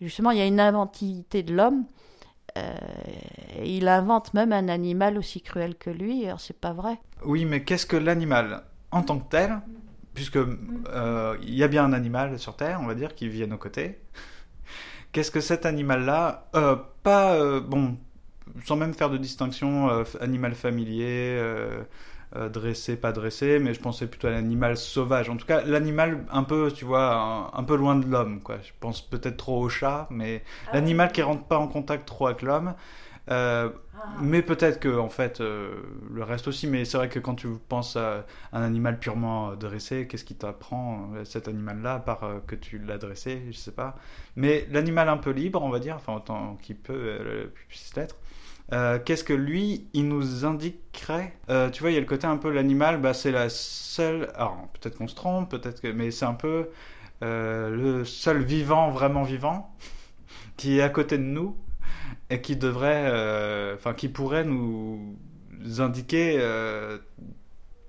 justement, 0.00 0.30
il 0.30 0.38
y 0.38 0.42
a 0.42 0.46
une 0.46 0.60
inventivité 0.60 1.42
de 1.42 1.54
l'homme. 1.54 1.84
Il 3.62 3.86
invente 3.86 4.34
même 4.34 4.52
un 4.52 4.66
animal 4.66 5.16
aussi 5.16 5.40
cruel 5.42 5.76
que 5.76 5.90
lui, 5.90 6.26
alors 6.26 6.40
c'est 6.40 6.58
pas 6.58 6.72
vrai. 6.72 6.98
Oui, 7.24 7.44
mais 7.44 7.62
qu'est-ce 7.62 7.86
que 7.86 7.96
l'animal 7.96 8.64
en 8.90 9.02
tant 9.02 9.20
que 9.20 9.28
tel 9.28 9.60
Puisque 10.12 10.40
il 11.40 11.54
y 11.54 11.62
a 11.62 11.68
bien 11.68 11.84
un 11.84 11.92
animal 11.92 12.36
sur 12.36 12.56
Terre, 12.56 12.80
on 12.82 12.86
va 12.86 12.96
dire, 12.96 13.14
qui 13.14 13.28
vit 13.28 13.44
à 13.44 13.46
nos 13.46 13.58
côtés. 13.58 14.00
Qu'est-ce 15.12 15.30
que 15.30 15.40
cet 15.40 15.66
animal-là 15.66 16.50
Pas 17.04 17.60
bon, 17.60 17.96
sans 18.64 18.76
même 18.76 18.94
faire 18.94 19.10
de 19.10 19.16
distinction 19.16 19.88
euh, 19.90 20.04
animal 20.20 20.54
familier, 20.54 21.36
euh, 21.38 21.82
euh, 22.36 22.48
dressé, 22.48 22.96
pas 22.96 23.12
dressé, 23.12 23.58
mais 23.58 23.72
je 23.74 23.80
pensais 23.80 24.06
plutôt 24.06 24.28
à 24.28 24.30
l'animal 24.30 24.76
sauvage. 24.76 25.30
En 25.30 25.36
tout 25.36 25.46
cas, 25.46 25.62
l'animal 25.62 26.24
un 26.30 26.42
peu, 26.42 26.70
tu 26.70 26.84
vois, 26.84 27.14
un, 27.14 27.58
un 27.58 27.64
peu 27.64 27.76
loin 27.76 27.96
de 27.96 28.06
l'homme, 28.06 28.40
quoi. 28.42 28.58
Je 28.62 28.72
pense 28.80 29.00
peut-être 29.00 29.38
trop 29.38 29.60
au 29.62 29.68
chat, 29.68 30.06
mais 30.10 30.42
Ah 30.66 30.74
l'animal 30.74 31.10
qui 31.12 31.22
rentre 31.22 31.44
pas 31.44 31.58
en 31.58 31.68
contact 31.68 32.06
trop 32.06 32.26
avec 32.26 32.42
l'homme. 32.42 32.74
Euh, 33.30 33.68
mais 34.20 34.42
peut-être 34.42 34.80
que 34.80 34.96
en 34.98 35.10
fait 35.10 35.40
euh, 35.40 35.82
le 36.12 36.22
reste 36.22 36.48
aussi. 36.48 36.66
Mais 36.66 36.84
c'est 36.84 36.96
vrai 36.96 37.08
que 37.08 37.18
quand 37.18 37.34
tu 37.34 37.48
penses 37.68 37.96
à 37.96 38.24
un 38.52 38.62
animal 38.62 38.98
purement 38.98 39.54
dressé, 39.54 40.06
qu'est-ce 40.06 40.24
qui 40.24 40.34
t'apprend 40.34 41.10
cet 41.24 41.48
animal-là, 41.48 41.94
à 41.94 41.98
part 42.00 42.24
euh, 42.24 42.38
que 42.46 42.54
tu 42.54 42.78
l'as 42.78 42.98
dressé, 42.98 43.42
je 43.50 43.56
sais 43.56 43.72
pas. 43.72 43.96
Mais 44.36 44.66
l'animal 44.70 45.08
un 45.08 45.18
peu 45.18 45.30
libre, 45.30 45.62
on 45.62 45.70
va 45.70 45.78
dire, 45.78 45.96
enfin 45.96 46.14
autant 46.14 46.56
qu'il 46.62 46.76
peut 46.76 47.50
puisse 47.68 47.94
l'être. 47.96 48.16
Euh, 48.72 48.98
qu'est-ce 49.02 49.24
que 49.24 49.32
lui, 49.32 49.88
il 49.94 50.08
nous 50.08 50.44
indiquerait 50.44 51.34
Euh, 51.48 51.70
Tu 51.70 51.80
vois, 51.80 51.90
il 51.90 51.94
y 51.94 51.96
a 51.96 52.00
le 52.00 52.06
côté 52.06 52.26
un 52.26 52.36
peu 52.36 52.50
l'animal, 52.50 53.00
bah, 53.00 53.14
c'est 53.14 53.30
la 53.32 53.48
seule. 53.48 54.30
Alors 54.34 54.68
peut-être 54.74 54.96
qu'on 54.98 55.08
se 55.08 55.14
trompe, 55.14 55.50
peut-être 55.50 55.80
que, 55.80 55.88
mais 55.88 56.10
c'est 56.10 56.26
un 56.26 56.34
peu 56.34 56.68
euh, 57.22 57.70
le 57.70 58.04
seul 58.04 58.42
vivant 58.42 58.90
vraiment 58.90 59.22
vivant 59.22 59.74
qui 60.56 60.78
est 60.78 60.82
à 60.82 60.90
côté 60.90 61.18
de 61.18 61.22
nous 61.22 61.56
et 62.30 62.40
qui 62.42 62.56
devrait, 62.56 63.74
enfin, 63.74 63.94
qui 63.94 64.08
pourrait 64.08 64.44
nous 64.44 65.16
indiquer 65.78 66.38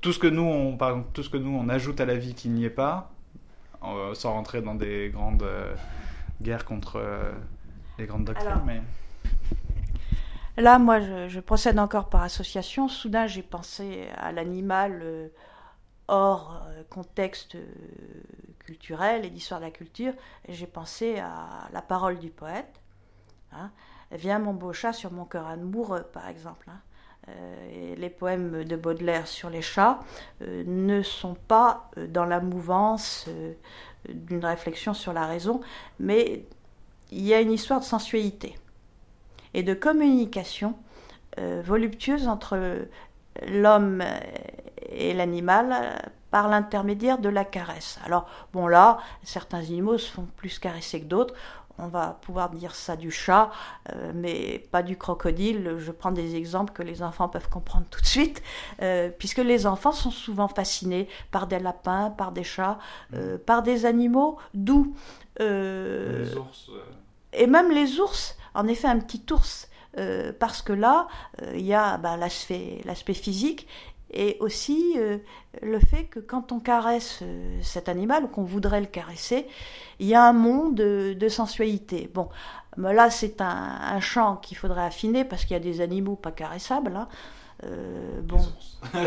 tout 0.01 0.13
ce 0.13 0.19
que 0.19 0.27
nous, 0.27 0.43
on, 0.43 0.77
par 0.77 0.91
exemple, 0.91 1.09
tout 1.13 1.23
ce 1.23 1.30
que 1.30 1.38
nous 1.38 1.51
on 1.51 1.67
ajoute 1.67 1.99
à 1.99 2.05
la 2.05 2.15
vie 2.15 2.34
qui 2.34 2.49
n'y 2.49 2.63
est 2.63 2.69
pas, 2.69 3.11
sans 4.13 4.34
rentrer 4.34 4.61
dans 4.61 4.75
des 4.75 5.09
grandes 5.13 5.45
guerres 6.41 6.63
contre 6.63 7.01
les 7.97 8.05
grandes 8.05 8.25
doctrines. 8.25 8.47
Alors, 8.47 8.65
mais 8.65 8.82
Là, 10.60 10.78
moi, 10.78 10.99
je, 10.99 11.39
procède 11.39 11.80
encore 11.80 12.10
par 12.10 12.22
association. 12.22 12.89
Soudain, 12.89 13.28
j'ai 13.28 13.43
pensé 13.43 14.10
à 14.18 14.34
l'animal 14.34 14.99
euh, 15.01 15.30
hors 16.10 16.64
euh, 16.68 16.84
contexte 16.89 17.55
euh, 17.55 17.66
culturel 18.60 19.24
et 19.24 19.30
d'histoire 19.30 19.62
de 19.62 19.66
la 19.66 19.72
culture. 19.72 20.12
J'ai 20.49 20.68
pensé 20.68 21.18
à 21.20 21.70
la 21.72 21.82
parole 21.82 22.20
du 22.20 22.30
poète. 22.30 22.82
hein. 23.53 23.72
Viens 24.12 24.39
mon 24.39 24.53
beau 24.53 24.74
chat 24.74 24.91
sur 24.91 25.14
mon 25.14 25.24
cœur 25.24 25.47
amoureux, 25.47 26.03
par 26.12 26.28
exemple. 26.28 26.70
hein. 26.70 26.82
Les 27.97 28.10
poèmes 28.10 28.64
de 28.64 28.76
Baudelaire 28.76 29.28
sur 29.28 29.51
les 29.51 29.62
chats 29.62 29.99
ne 30.41 31.03
sont 31.03 31.36
pas 31.36 31.91
dans 32.07 32.26
la 32.26 32.39
mouvance 32.39 33.30
d'une 34.10 34.43
réflexion 34.43 34.95
sur 34.95 35.14
la 35.14 35.28
raison, 35.28 35.62
mais 35.99 36.43
il 37.12 37.24
y 37.24 37.36
a 37.36 37.41
une 37.41 37.51
histoire 37.51 37.82
de 37.82 37.86
sensualité 37.86 38.55
et 39.54 39.64
de 39.64 39.74
communication 39.74 40.76
euh, 41.39 41.62
voluptueuse 41.66 42.28
entre 42.28 42.88
l'homme 43.47 44.04
et 44.89 45.14
l'animal 45.14 46.02
par 46.32 46.47
l'intermédiaire 46.47 47.18
de 47.18 47.30
la 47.30 47.45
caresse. 47.45 48.00
Alors, 48.06 48.28
bon 48.54 48.68
là, 48.68 49.00
certains 49.24 49.60
animaux 49.60 49.97
se 49.97 50.12
font 50.12 50.28
plus 50.36 50.60
caresser 50.60 51.02
que 51.02 51.06
d'autres. 51.06 51.34
On 51.82 51.88
va 51.88 52.20
pouvoir 52.22 52.50
dire 52.50 52.76
ça 52.76 52.97
du 52.97 53.10
chat, 53.10 53.52
euh, 53.93 54.12
mais 54.14 54.68
pas 54.72 54.84
du 54.84 54.97
crocodile. 54.97 55.76
Je 55.78 55.91
prends 55.93 56.12
des 56.12 56.36
exemples 56.36 56.74
que 56.74 56.84
les 56.84 57.02
enfants 57.02 57.30
peuvent 57.30 57.47
comprendre 57.47 57.86
tout 57.89 58.02
de 58.02 58.06
suite, 58.06 58.43
euh, 58.82 59.10
puisque 59.18 59.38
les 59.38 59.66
enfants 59.66 59.93
sont 59.93 60.12
souvent 60.12 60.50
fascinés 60.50 61.08
par 61.32 61.47
des 61.47 61.60
lapins, 61.60 62.10
par 62.10 62.34
des 62.34 62.43
chats, 62.43 62.80
euh, 63.14 63.38
par 63.38 63.64
des 63.64 63.86
animaux 63.86 64.38
doux. 64.54 64.93
Les 65.39 66.36
ours. 66.36 66.70
et 67.32 67.47
même 67.47 67.72
les 67.72 68.02
ours, 68.02 68.38
en 68.54 68.68
effet, 68.68 68.88
un 68.88 69.00
petit 69.00 69.24
ours, 69.32 69.70
euh, 69.97 70.32
parce 70.38 70.62
que 70.62 70.74
là, 70.74 71.08
euh, 71.41 71.54
il 71.56 71.66
y 71.66 71.74
a 71.74 71.97
bah, 71.97 72.18
l'aspect, 72.18 72.82
l'aspect 72.86 73.14
physique 73.14 73.68
et 74.12 74.38
aussi 74.39 74.95
euh, 74.97 75.18
le 75.62 75.80
fait 75.80 76.06
que 76.06 76.20
quand 76.20 76.52
on 76.52 76.60
caresse 76.60 77.20
euh, 77.22 77.60
cet 77.62 77.89
animal 77.89 78.24
ou 78.26 78.28
qu'on 78.28 78.43
voudrait 78.43 78.82
le 78.82 78.88
caresser, 78.88 79.45
il 80.00 80.08
y 80.08 80.16
a 80.16 80.24
un 80.24 80.34
monde 80.34 80.76
de, 80.76 81.16
de 81.18 81.30
sensualité. 81.30 82.10
Bon, 82.14 82.30
mais 82.78 82.93
là, 82.93 83.10
c'est 83.10 83.41
un, 83.41 83.47
un 83.82 84.00
champ 84.00 84.38
qu'il 84.38 84.58
faudrait 84.58 84.84
affiner 84.86 85.26
parce 85.26 85.43
qu'il 85.43 85.54
y 85.54 85.56
a 85.56 85.60
des 85.60 85.82
animaux 85.82 86.16
pas 86.16 86.32
caressables. 86.32 86.95
hein. 86.95 87.08
Bon, 88.24 88.39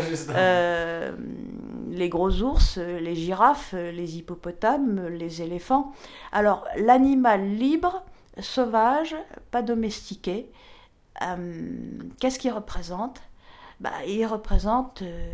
les 1.89 2.09
gros 2.09 2.41
ours, 2.41 2.77
les 2.77 3.15
girafes, 3.15 3.73
les 3.73 4.17
hippopotames, 4.17 5.07
les 5.07 5.41
éléphants. 5.41 5.91
Alors, 6.31 6.65
l'animal 6.77 7.43
libre, 7.47 8.03
sauvage, 8.39 9.15
pas 9.51 9.61
domestiqué, 9.61 10.49
euh, 11.21 11.71
qu'est-ce 12.19 12.39
qu'il 12.39 12.51
représente? 12.51 13.21
Bah, 13.79 13.91
Il 14.07 14.25
représente 14.25 15.01
euh, 15.01 15.33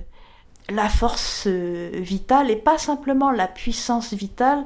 la 0.70 0.90
force 0.90 1.46
euh, 1.48 1.92
vitale 1.94 2.52
et 2.52 2.56
pas 2.56 2.78
simplement 2.78 3.32
la 3.32 3.48
puissance 3.48 4.14
vitale. 4.14 4.66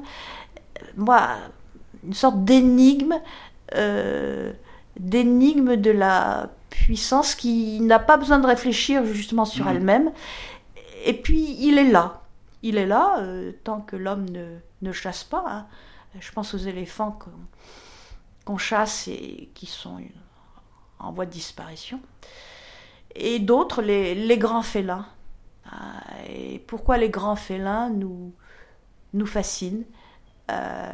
Moi, 0.98 1.22
une 2.04 2.14
sorte 2.14 2.44
d'énigme, 2.44 3.16
d'énigme 5.00 5.76
de 5.78 5.92
la 5.92 6.50
puissance 6.70 7.36
qui 7.36 7.80
n'a 7.82 8.00
pas 8.00 8.18
besoin 8.18 8.40
de 8.40 8.48
réfléchir 8.48 9.06
justement 9.06 9.46
sur 9.46 9.66
Mhm. 9.66 9.72
elle-même. 9.76 10.12
Et 11.06 11.14
puis, 11.14 11.56
il 11.60 11.78
est 11.78 11.90
là. 11.90 12.22
Il 12.62 12.78
est 12.78 12.86
là, 12.86 13.22
tant 13.64 13.82
que 13.82 13.96
l'homme 13.96 14.30
ne, 14.30 14.58
ne 14.82 14.92
chasse 14.92 15.24
pas. 15.24 15.44
hein. 15.48 15.66
Je 16.20 16.32
pense 16.32 16.54
aux 16.54 16.58
éléphants 16.60 17.12
qu'on 17.12 17.32
qu'on 18.46 18.58
chasse 18.58 19.08
et 19.08 19.50
qui 19.54 19.66
sont 19.66 20.00
en 21.00 21.12
voie 21.12 21.26
de 21.26 21.32
disparition. 21.32 22.00
Et 23.16 23.40
d'autres, 23.40 23.82
les, 23.82 24.38
grands 24.38 24.64
félins. 24.64 25.06
Ah, 25.70 26.02
Et 26.30 26.60
pourquoi 26.60 26.98
les 26.98 27.10
grands 27.10 27.36
félins 27.36 27.90
nous, 27.90 28.34
nous 29.14 29.26
fascinent? 29.26 29.86
Euh, 30.52 30.90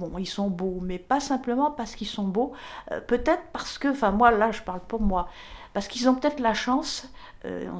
Bon, 0.00 0.16
ils 0.18 0.26
sont 0.26 0.48
beaux, 0.48 0.78
mais 0.80 0.98
pas 0.98 1.20
simplement 1.20 1.70
parce 1.70 1.94
qu'ils 1.94 2.06
sont 2.06 2.26
beaux. 2.26 2.52
Euh, 2.90 3.00
peut-être 3.00 3.42
parce 3.52 3.76
que, 3.78 3.88
enfin 3.88 4.12
moi 4.12 4.30
là, 4.30 4.50
je 4.52 4.62
parle 4.62 4.80
pour 4.80 5.02
moi, 5.02 5.28
parce 5.74 5.88
qu'ils 5.88 6.08
ont 6.08 6.14
peut-être 6.14 6.40
la 6.40 6.54
chance, 6.54 7.08
euh, 7.44 7.68
on 7.70 7.78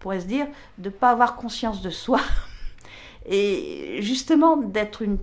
pourrait 0.00 0.20
se 0.20 0.26
dire, 0.26 0.46
de 0.78 0.88
ne 0.88 0.94
pas 0.94 1.10
avoir 1.10 1.36
conscience 1.36 1.82
de 1.82 1.90
soi. 1.90 2.20
Et 3.26 3.98
justement 4.02 4.56
d'être 4.56 5.02
une 5.02 5.18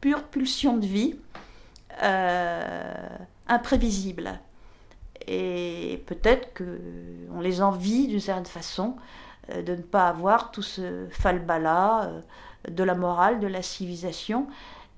pure 0.00 0.22
pulsion 0.22 0.78
de 0.78 0.86
vie, 0.86 1.16
euh, 2.02 3.16
imprévisible. 3.46 4.38
Et 5.26 6.02
peut-être 6.06 6.52
que 6.52 6.80
on 7.32 7.40
les 7.40 7.62
envie 7.62 8.08
d'une 8.08 8.20
certaine 8.20 8.46
façon 8.46 8.96
euh, 9.50 9.62
de 9.62 9.74
ne 9.74 9.82
pas 9.82 10.08
avoir 10.08 10.50
tout 10.50 10.62
ce 10.62 11.06
falbala 11.10 12.04
euh, 12.04 12.20
de 12.70 12.84
la 12.84 12.94
morale, 12.94 13.40
de 13.40 13.46
la 13.46 13.62
civilisation. 13.62 14.46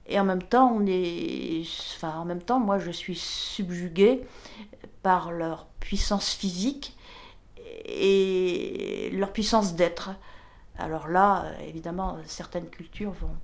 Et 0.07 0.18
en 0.20 0.24
même 0.24 0.42
temps, 0.42 0.72
on 0.72 0.86
est, 0.86 1.62
enfin, 1.97 2.16
en 2.18 2.24
même 2.24 2.42
temps, 2.42 2.61
moi, 2.61 2.78
je 2.78 2.90
suis 2.90 3.16
subjuguée 3.16 4.24
par 5.03 5.32
leur 5.32 5.66
puissance 5.80 6.30
physique 6.30 6.97
et 7.84 9.11
leur 9.12 9.32
puissance 9.32 9.74
d'être. 9.74 10.11
Alors 10.78 11.09
là, 11.09 11.47
évidemment, 11.66 12.18
certaines 12.26 12.68
cultures 12.68 13.12
vont, 13.12 13.36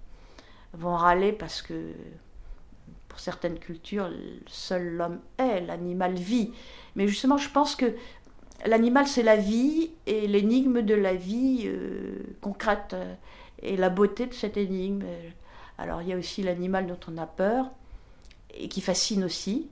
vont 0.75 0.97
râler 0.97 1.33
parce 1.33 1.63
que 1.63 1.93
pour 3.13 3.21
certaines 3.21 3.59
cultures, 3.59 4.11
seul 4.47 4.97
l'homme 4.97 5.21
est, 5.37 5.61
l'animal 5.61 6.15
vit. 6.15 6.51
Mais 6.97 7.07
justement, 7.07 7.37
je 7.37 7.51
pense 7.51 7.77
que 7.77 7.95
l'animal, 8.65 9.07
c'est 9.07 9.23
la 9.23 9.37
vie 9.37 9.91
et 10.07 10.27
l'énigme 10.27 10.81
de 10.81 10.95
la 10.95 11.15
vie 11.15 11.65
euh, 11.67 12.15
concrète 12.41 12.95
euh, 12.95 13.15
et 13.61 13.77
la 13.77 13.91
beauté 13.91 14.25
de 14.27 14.33
cette 14.33 14.57
énigme. 14.57 15.03
Euh, 15.05 15.29
Alors, 15.77 16.01
il 16.01 16.09
y 16.09 16.15
a 16.15 16.17
aussi 16.17 16.43
l'animal 16.43 16.87
dont 16.87 16.99
on 17.07 17.19
a 17.19 17.27
peur 17.27 17.71
et 18.55 18.71
qui 18.71 18.81
fascine 18.81 19.25
aussi. 19.25 19.69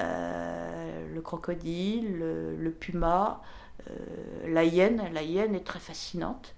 Euh, 0.00 1.14
le 1.14 1.20
crocodile, 1.22 2.18
le, 2.18 2.70
puma, 2.70 3.42
euh, 3.88 3.94
la 4.48 4.64
hyène. 4.64 5.04
La 5.12 5.22
hyène 5.22 5.54
est 5.54 5.64
très 5.64 5.78
fascinante. 5.78 6.55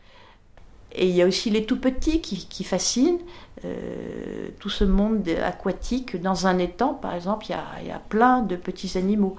Et 0.93 1.09
il 1.09 1.15
y 1.15 1.23
a 1.23 1.27
aussi 1.27 1.51
les 1.51 1.65
tout 1.65 1.79
petits 1.79 2.21
qui, 2.21 2.65
fascinent. 2.65 3.19
Euh, 3.65 4.49
tout 4.61 4.71
ce 4.71 4.85
monde 4.85 5.29
aquatique. 5.45 6.21
Dans 6.21 6.47
un 6.47 6.59
étang, 6.59 6.95
par 6.95 7.15
exemple, 7.15 7.47
il 7.49 7.87
y 7.87 7.91
a, 7.91 7.99
plein 8.09 8.43
de 8.43 8.57
petits 8.57 8.97
animaux. 8.97 9.37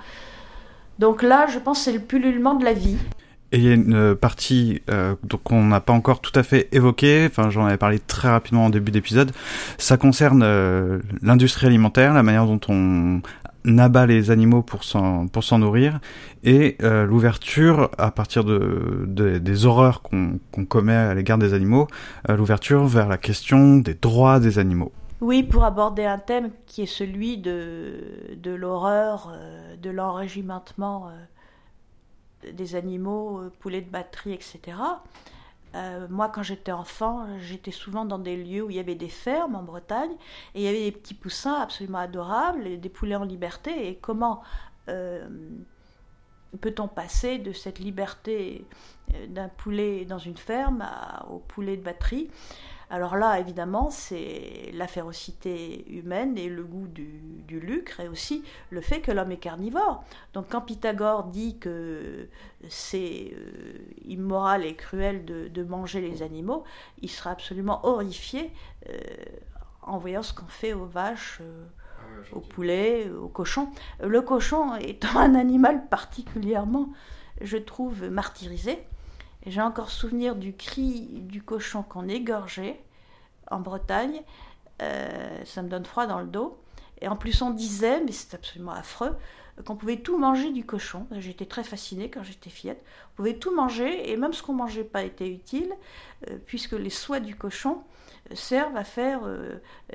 Donc 0.99 1.23
là, 1.23 1.47
je 1.47 1.59
pense 1.59 1.83
c'est 1.83 1.93
le 1.93 1.99
pullulement 1.99 2.55
de 2.55 2.65
la 2.65 2.73
vie. 2.73 2.97
Et 3.51 3.57
il 3.57 3.63
y 3.63 3.69
a 3.69 3.73
une 3.73 4.15
partie 4.15 4.81
euh, 4.91 5.15
qu'on 5.43 5.65
n'a 5.65 5.79
pas 5.79 5.93
encore 5.93 6.21
tout 6.21 6.37
à 6.37 6.43
fait 6.43 6.67
évoquée, 6.71 7.27
enfin 7.27 7.49
j'en 7.49 7.65
avais 7.65 7.77
parlé 7.77 7.97
très 7.97 8.29
rapidement 8.29 8.65
en 8.65 8.69
début 8.69 8.91
d'épisode, 8.91 9.31
ça 9.79 9.97
concerne 9.97 10.43
euh, 10.43 10.99
l'industrie 11.23 11.65
alimentaire, 11.65 12.13
la 12.13 12.21
manière 12.21 12.45
dont 12.45 12.59
on 12.67 13.21
abat 13.77 14.05
les 14.05 14.31
animaux 14.31 14.61
pour 14.61 14.83
s'en 14.83 15.57
nourrir 15.59 15.99
et 16.43 16.77
euh, 16.81 17.05
l'ouverture 17.05 17.89
à 17.97 18.11
partir 18.11 18.43
de, 18.43 19.03
de- 19.07 19.37
des 19.37 19.65
horreurs 19.65 20.01
qu'on 20.01 20.39
commet 20.67 20.95
à 20.95 21.13
l'égard 21.13 21.37
des 21.37 21.53
animaux, 21.53 21.87
euh, 22.29 22.37
l'ouverture 22.37 22.85
vers 22.85 23.07
la 23.07 23.17
question 23.17 23.77
des 23.77 23.93
droits 23.93 24.39
des 24.39 24.59
animaux. 24.59 24.91
Oui, 25.21 25.43
pour 25.43 25.65
aborder 25.65 26.05
un 26.05 26.17
thème 26.19 26.51
qui 26.65 26.83
est 26.83 26.85
celui 26.85 27.37
de, 27.37 27.91
l'horreur, 28.45 29.31
euh, 29.33 29.75
de 29.75 29.89
l'enrégimentement 29.89 31.09
des 32.53 32.75
animaux, 32.75 33.41
poulets 33.59 33.81
de 33.81 33.89
batterie, 33.89 34.31
etc. 34.33 34.59
Euh, 35.75 36.07
moi, 36.09 36.29
quand 36.29 36.43
j'étais 36.43 36.71
enfant, 36.71 37.27
j'étais 37.39 37.71
souvent 37.71 38.05
dans 38.05 38.19
des 38.19 38.35
lieux 38.35 38.63
où 38.63 38.69
il 38.69 38.75
y 38.75 38.79
avait 38.79 38.95
des 38.95 39.09
fermes 39.09 39.55
en 39.55 39.63
Bretagne 39.63 40.11
et 40.55 40.61
il 40.61 40.63
y 40.63 40.67
avait 40.67 40.91
des 40.91 40.91
petits 40.91 41.13
poussins 41.13 41.61
absolument 41.61 41.99
adorables, 41.99 42.65
et 42.65 42.77
des 42.77 42.89
poulets 42.89 43.15
en 43.15 43.23
liberté. 43.23 43.87
Et 43.87 43.95
comment 43.95 44.41
euh, 44.87 45.27
peut-on 46.61 46.87
passer 46.87 47.37
de 47.37 47.53
cette 47.53 47.79
liberté 47.79 48.65
euh, 49.13 49.27
d'un 49.27 49.49
poulet 49.49 50.05
dans 50.05 50.17
une 50.17 50.37
ferme 50.37 50.85
au 51.29 51.37
poulet 51.37 51.77
de 51.77 51.83
batterie? 51.83 52.31
Alors 52.89 53.17
là, 53.17 53.39
évidemment, 53.39 53.91
c'est 53.91 54.71
la 54.73 54.87
férocité 54.87 55.85
humaine 55.91 56.37
et 56.37 56.49
le 56.49 56.63
goût 56.63 56.87
du, 56.87 57.21
du 57.47 57.59
lucre 57.59 57.99
et 57.99 58.07
aussi 58.07 58.43
le 58.71 58.81
fait 58.81 58.99
que 58.99 59.11
l'homme 59.11 59.31
est 59.31 59.37
carnivore. 59.37 60.03
Donc 60.33 60.47
quand 60.49 60.61
Pythagore 60.61 61.25
dit 61.25 61.59
que 61.59 62.27
c'est 62.67 63.31
euh, 63.33 63.77
immoral 64.05 64.65
et 64.65 64.75
cruel 64.75 65.23
de, 65.23 65.47
de 65.47 65.63
manger 65.63 66.01
les 66.01 66.23
animaux, 66.23 66.63
il 67.01 67.09
sera 67.09 67.29
absolument 67.29 67.85
horrifié 67.85 68.51
euh, 68.89 68.97
en 69.83 69.99
voyant 69.99 70.23
ce 70.23 70.33
qu'on 70.33 70.47
fait 70.47 70.73
aux 70.73 70.85
vaches 70.85 71.41
euh, 71.41 71.65
au 72.31 72.39
poulet, 72.39 73.07
au 73.09 73.27
cochon. 73.27 73.69
Le 74.03 74.21
cochon 74.21 74.75
étant 74.77 75.19
un 75.19 75.35
animal 75.35 75.87
particulièrement, 75.89 76.89
je 77.39 77.57
trouve, 77.57 78.09
martyrisé. 78.09 78.79
J'ai 79.45 79.61
encore 79.61 79.89
souvenir 79.89 80.35
du 80.35 80.53
cri 80.53 81.07
du 81.21 81.41
cochon 81.41 81.81
qu'on 81.81 82.07
égorgeait 82.09 82.81
en 83.49 83.59
Bretagne. 83.59 84.21
Euh, 84.81 85.43
ça 85.45 85.61
me 85.61 85.69
donne 85.69 85.85
froid 85.85 86.07
dans 86.07 86.19
le 86.19 86.27
dos. 86.27 86.59
Et 87.01 87.07
en 87.07 87.15
plus, 87.15 87.41
on 87.41 87.51
disait, 87.51 88.01
mais 88.01 88.11
c'est 88.11 88.33
absolument 88.33 88.73
affreux, 88.73 89.15
qu'on 89.65 89.77
pouvait 89.77 90.01
tout 90.01 90.17
manger 90.17 90.51
du 90.51 90.65
cochon. 90.65 91.07
J'étais 91.11 91.45
très 91.45 91.63
fascinée 91.63 92.09
quand 92.09 92.23
j'étais 92.23 92.49
fillette. 92.49 92.83
On 93.13 93.15
pouvait 93.15 93.35
tout 93.35 93.55
manger, 93.55 94.11
et 94.11 94.17
même 94.17 94.33
ce 94.33 94.43
qu'on 94.43 94.53
mangeait 94.53 94.83
pas 94.83 95.03
était 95.03 95.29
utile, 95.29 95.73
euh, 96.29 96.37
puisque 96.45 96.73
les 96.73 96.89
soies 96.89 97.21
du 97.21 97.37
cochon 97.37 97.81
euh, 98.31 98.35
servent 98.35 98.75
à 98.75 98.83
faire 98.83 99.21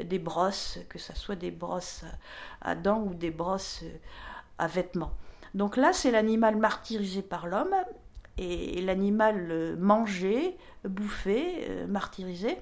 des 0.03 0.19
brosses, 0.19 0.79
que 0.89 0.99
ce 0.99 1.15
soit 1.15 1.37
des 1.37 1.51
brosses 1.51 2.05
à 2.63 2.75
dents 2.75 3.03
ou 3.03 3.13
des 3.13 3.31
brosses 3.31 3.85
à 4.57 4.67
vêtements. 4.67 5.13
Donc 5.53 5.77
là, 5.77 5.93
c'est 5.93 6.11
l'animal 6.11 6.57
martyrisé 6.57 7.21
par 7.21 7.47
l'homme, 7.47 7.75
et 8.39 8.83
l'animal 8.83 9.77
mangé, 9.77 10.57
bouffé, 10.85 11.69
martyrisé. 11.89 12.59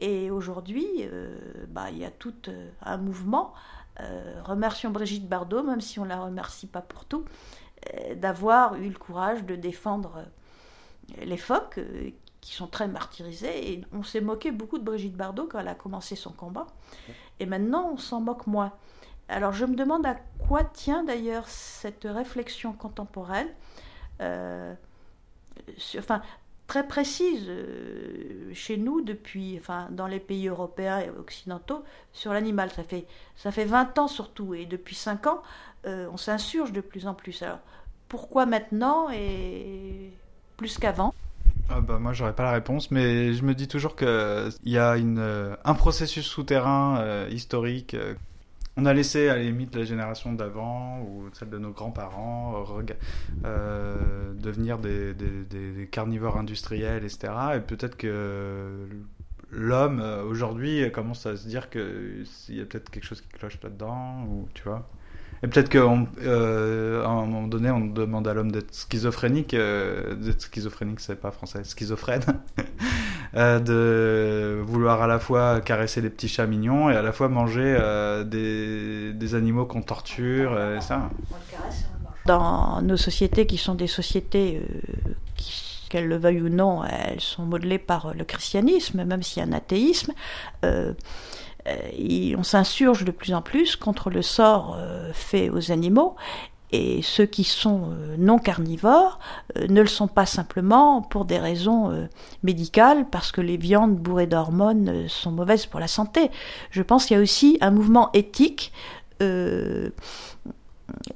Et 0.00 0.30
aujourd'hui, 0.30 0.86
euh, 1.00 1.36
bah, 1.68 1.90
il 1.90 1.98
y 1.98 2.04
a 2.04 2.10
tout 2.10 2.34
euh, 2.48 2.70
un 2.82 2.98
mouvement. 2.98 3.52
Euh, 4.00 4.40
remercions 4.44 4.90
Brigitte 4.90 5.28
Bardot, 5.28 5.64
même 5.64 5.80
si 5.80 5.98
on 5.98 6.04
ne 6.04 6.08
la 6.08 6.20
remercie 6.20 6.68
pas 6.68 6.82
pour 6.82 7.04
tout, 7.04 7.24
d'avoir 8.16 8.74
eu 8.74 8.88
le 8.88 8.98
courage 8.98 9.44
de 9.44 9.54
défendre 9.54 10.24
les 11.22 11.36
phoques 11.36 11.78
qui 12.40 12.52
sont 12.52 12.66
très 12.66 12.88
martyrisés. 12.88 13.72
Et 13.72 13.84
on 13.92 14.02
s'est 14.02 14.20
moqué 14.20 14.50
beaucoup 14.50 14.78
de 14.78 14.84
Brigitte 14.84 15.16
Bardot 15.16 15.46
quand 15.46 15.60
elle 15.60 15.68
a 15.68 15.76
commencé 15.76 16.16
son 16.16 16.32
combat. 16.32 16.66
Et 17.38 17.46
maintenant, 17.46 17.90
on 17.92 17.96
s'en 17.96 18.20
moque 18.20 18.48
moins. 18.48 18.72
Alors 19.28 19.52
je 19.52 19.64
me 19.64 19.76
demande 19.76 20.06
à 20.06 20.16
quoi 20.38 20.64
tient 20.64 21.04
d'ailleurs 21.04 21.48
cette 21.48 22.04
réflexion 22.04 22.72
contemporaine. 22.72 23.48
Enfin, 24.20 26.20
très 26.68 26.86
précise 26.86 27.46
euh, 27.48 28.52
chez 28.52 28.76
nous 28.76 29.00
depuis, 29.00 29.56
enfin 29.58 29.88
dans 29.90 30.06
les 30.06 30.20
pays 30.20 30.48
européens 30.48 31.00
et 31.00 31.10
occidentaux 31.10 31.82
sur 32.12 32.32
l'animal. 32.32 32.70
Ça 32.70 32.84
fait, 32.84 33.06
ça 33.36 33.50
fait 33.50 33.64
20 33.64 33.98
ans 33.98 34.06
surtout 34.06 34.54
et 34.54 34.66
depuis 34.66 34.94
5 34.94 35.26
ans, 35.26 35.42
euh, 35.86 36.08
on 36.12 36.16
s'insurge 36.16 36.72
de 36.72 36.82
plus 36.82 37.06
en 37.06 37.14
plus. 37.14 37.42
Alors 37.42 37.58
pourquoi 38.08 38.46
maintenant 38.46 39.08
et 39.10 40.12
plus 40.56 40.78
qu'avant? 40.78 41.12
Ah 41.70 41.80
bah 41.80 41.98
moi 41.98 42.12
j'aurais 42.12 42.34
pas 42.34 42.44
la 42.44 42.52
réponse, 42.52 42.90
mais 42.90 43.32
je 43.32 43.44
me 43.44 43.54
dis 43.54 43.68
toujours 43.68 43.96
qu'il 43.96 44.52
y 44.64 44.78
a 44.78 44.96
une, 44.96 45.18
euh, 45.18 45.56
un 45.64 45.74
processus 45.74 46.26
souterrain 46.26 47.26
historique 47.30 47.96
on 48.78 48.86
a 48.86 48.94
laissé 48.94 49.28
à 49.28 49.34
la 49.34 49.42
limite 49.42 49.74
la 49.74 49.84
génération 49.84 50.32
d'avant 50.32 51.00
ou 51.00 51.24
celle 51.32 51.50
de 51.50 51.58
nos 51.58 51.72
grands-parents 51.72 52.64
euh, 53.44 54.32
devenir 54.34 54.78
des, 54.78 55.88
carnivores 55.90 56.36
industriels, 56.36 57.04
etc. 57.04 57.32
Et 57.56 57.60
peut-être 57.60 57.96
que 57.96 58.88
l'homme 59.50 60.00
euh, 60.00 60.22
aujourd'hui 60.22 60.90
commence 60.92 61.26
à 61.26 61.36
se 61.36 61.48
dire 61.48 61.70
qu'il 61.70 62.24
y 62.50 62.60
a 62.60 62.64
peut-être 62.64 62.88
quelque 62.90 63.04
chose 63.04 63.20
qui 63.20 63.28
cloche 63.28 63.58
là-dedans, 63.62 64.24
ou 64.30 64.48
tu 64.54 64.62
vois. 64.62 64.88
Et 65.42 65.46
peut-être 65.46 65.68
qu'à 65.68 65.78
euh, 65.78 67.04
un 67.04 67.26
moment 67.26 67.46
donné, 67.46 67.70
on 67.70 67.80
demande 67.80 68.26
à 68.26 68.34
l'homme 68.34 68.50
d'être 68.50 68.74
schizophrénique. 68.74 69.54
Euh, 69.54 70.14
d'être 70.14 70.42
schizophrénique, 70.42 71.00
c'est 71.00 71.20
pas 71.20 71.30
français, 71.30 71.62
schizophrène. 71.64 72.22
euh, 73.36 73.60
de 73.60 74.60
vouloir 74.62 75.02
à 75.02 75.06
la 75.06 75.18
fois 75.18 75.60
caresser 75.60 76.00
les 76.00 76.10
petits 76.10 76.28
chats 76.28 76.46
mignons 76.46 76.90
et 76.90 76.96
à 76.96 77.02
la 77.02 77.12
fois 77.12 77.28
manger 77.28 77.78
des, 78.26 79.34
animaux 79.34 79.66
qu'on 79.66 79.82
torture. 79.82 80.58
Et 80.76 80.80
ça. 80.80 81.08
Dans 82.26 82.82
nos 82.82 82.96
sociétés 82.96 83.46
qui 83.46 83.58
sont 83.58 83.74
des 83.74 83.86
sociétés 83.86 84.62
qu'elles 85.88 86.08
le 86.08 86.16
veuillent 86.16 86.42
ou 86.42 86.48
non, 86.48 86.82
elles 86.84 87.20
sont 87.20 87.44
modelées 87.44 87.78
par 87.78 88.12
le 88.14 88.24
christianisme, 88.24 89.04
même 89.04 89.22
s'il 89.22 89.42
y 89.42 89.46
a 89.46 89.48
un 89.48 89.52
athéisme. 89.52 90.12
Euh, 91.66 92.34
on 92.36 92.42
s'insurge 92.42 93.04
de 93.04 93.10
plus 93.10 93.34
en 93.34 93.42
plus 93.42 93.76
contre 93.76 94.10
le 94.10 94.22
sort 94.22 94.76
euh, 94.78 95.10
fait 95.12 95.50
aux 95.50 95.72
animaux 95.72 96.16
et 96.70 97.00
ceux 97.02 97.26
qui 97.26 97.44
sont 97.44 97.90
euh, 97.90 98.16
non 98.18 98.38
carnivores 98.38 99.18
ne 99.68 99.80
le 99.80 99.86
sont 99.86 100.08
pas 100.08 100.26
simplement 100.26 101.02
pour 101.02 101.24
des 101.24 101.38
raisons 101.38 102.08
médicales, 102.42 103.06
parce 103.10 103.32
que 103.32 103.40
les 103.40 103.56
viandes 103.56 103.96
bourrées 103.96 104.26
d'hormones 104.26 105.08
sont 105.08 105.32
mauvaises 105.32 105.64
pour 105.66 105.80
la 105.80 105.88
santé. 105.88 106.30
Je 106.70 106.82
pense 106.82 107.06
qu'il 107.06 107.16
y 107.16 107.20
a 107.20 107.22
aussi 107.22 107.56
un 107.62 107.70
mouvement 107.70 108.10
éthique. 108.12 108.72
il 109.20 109.92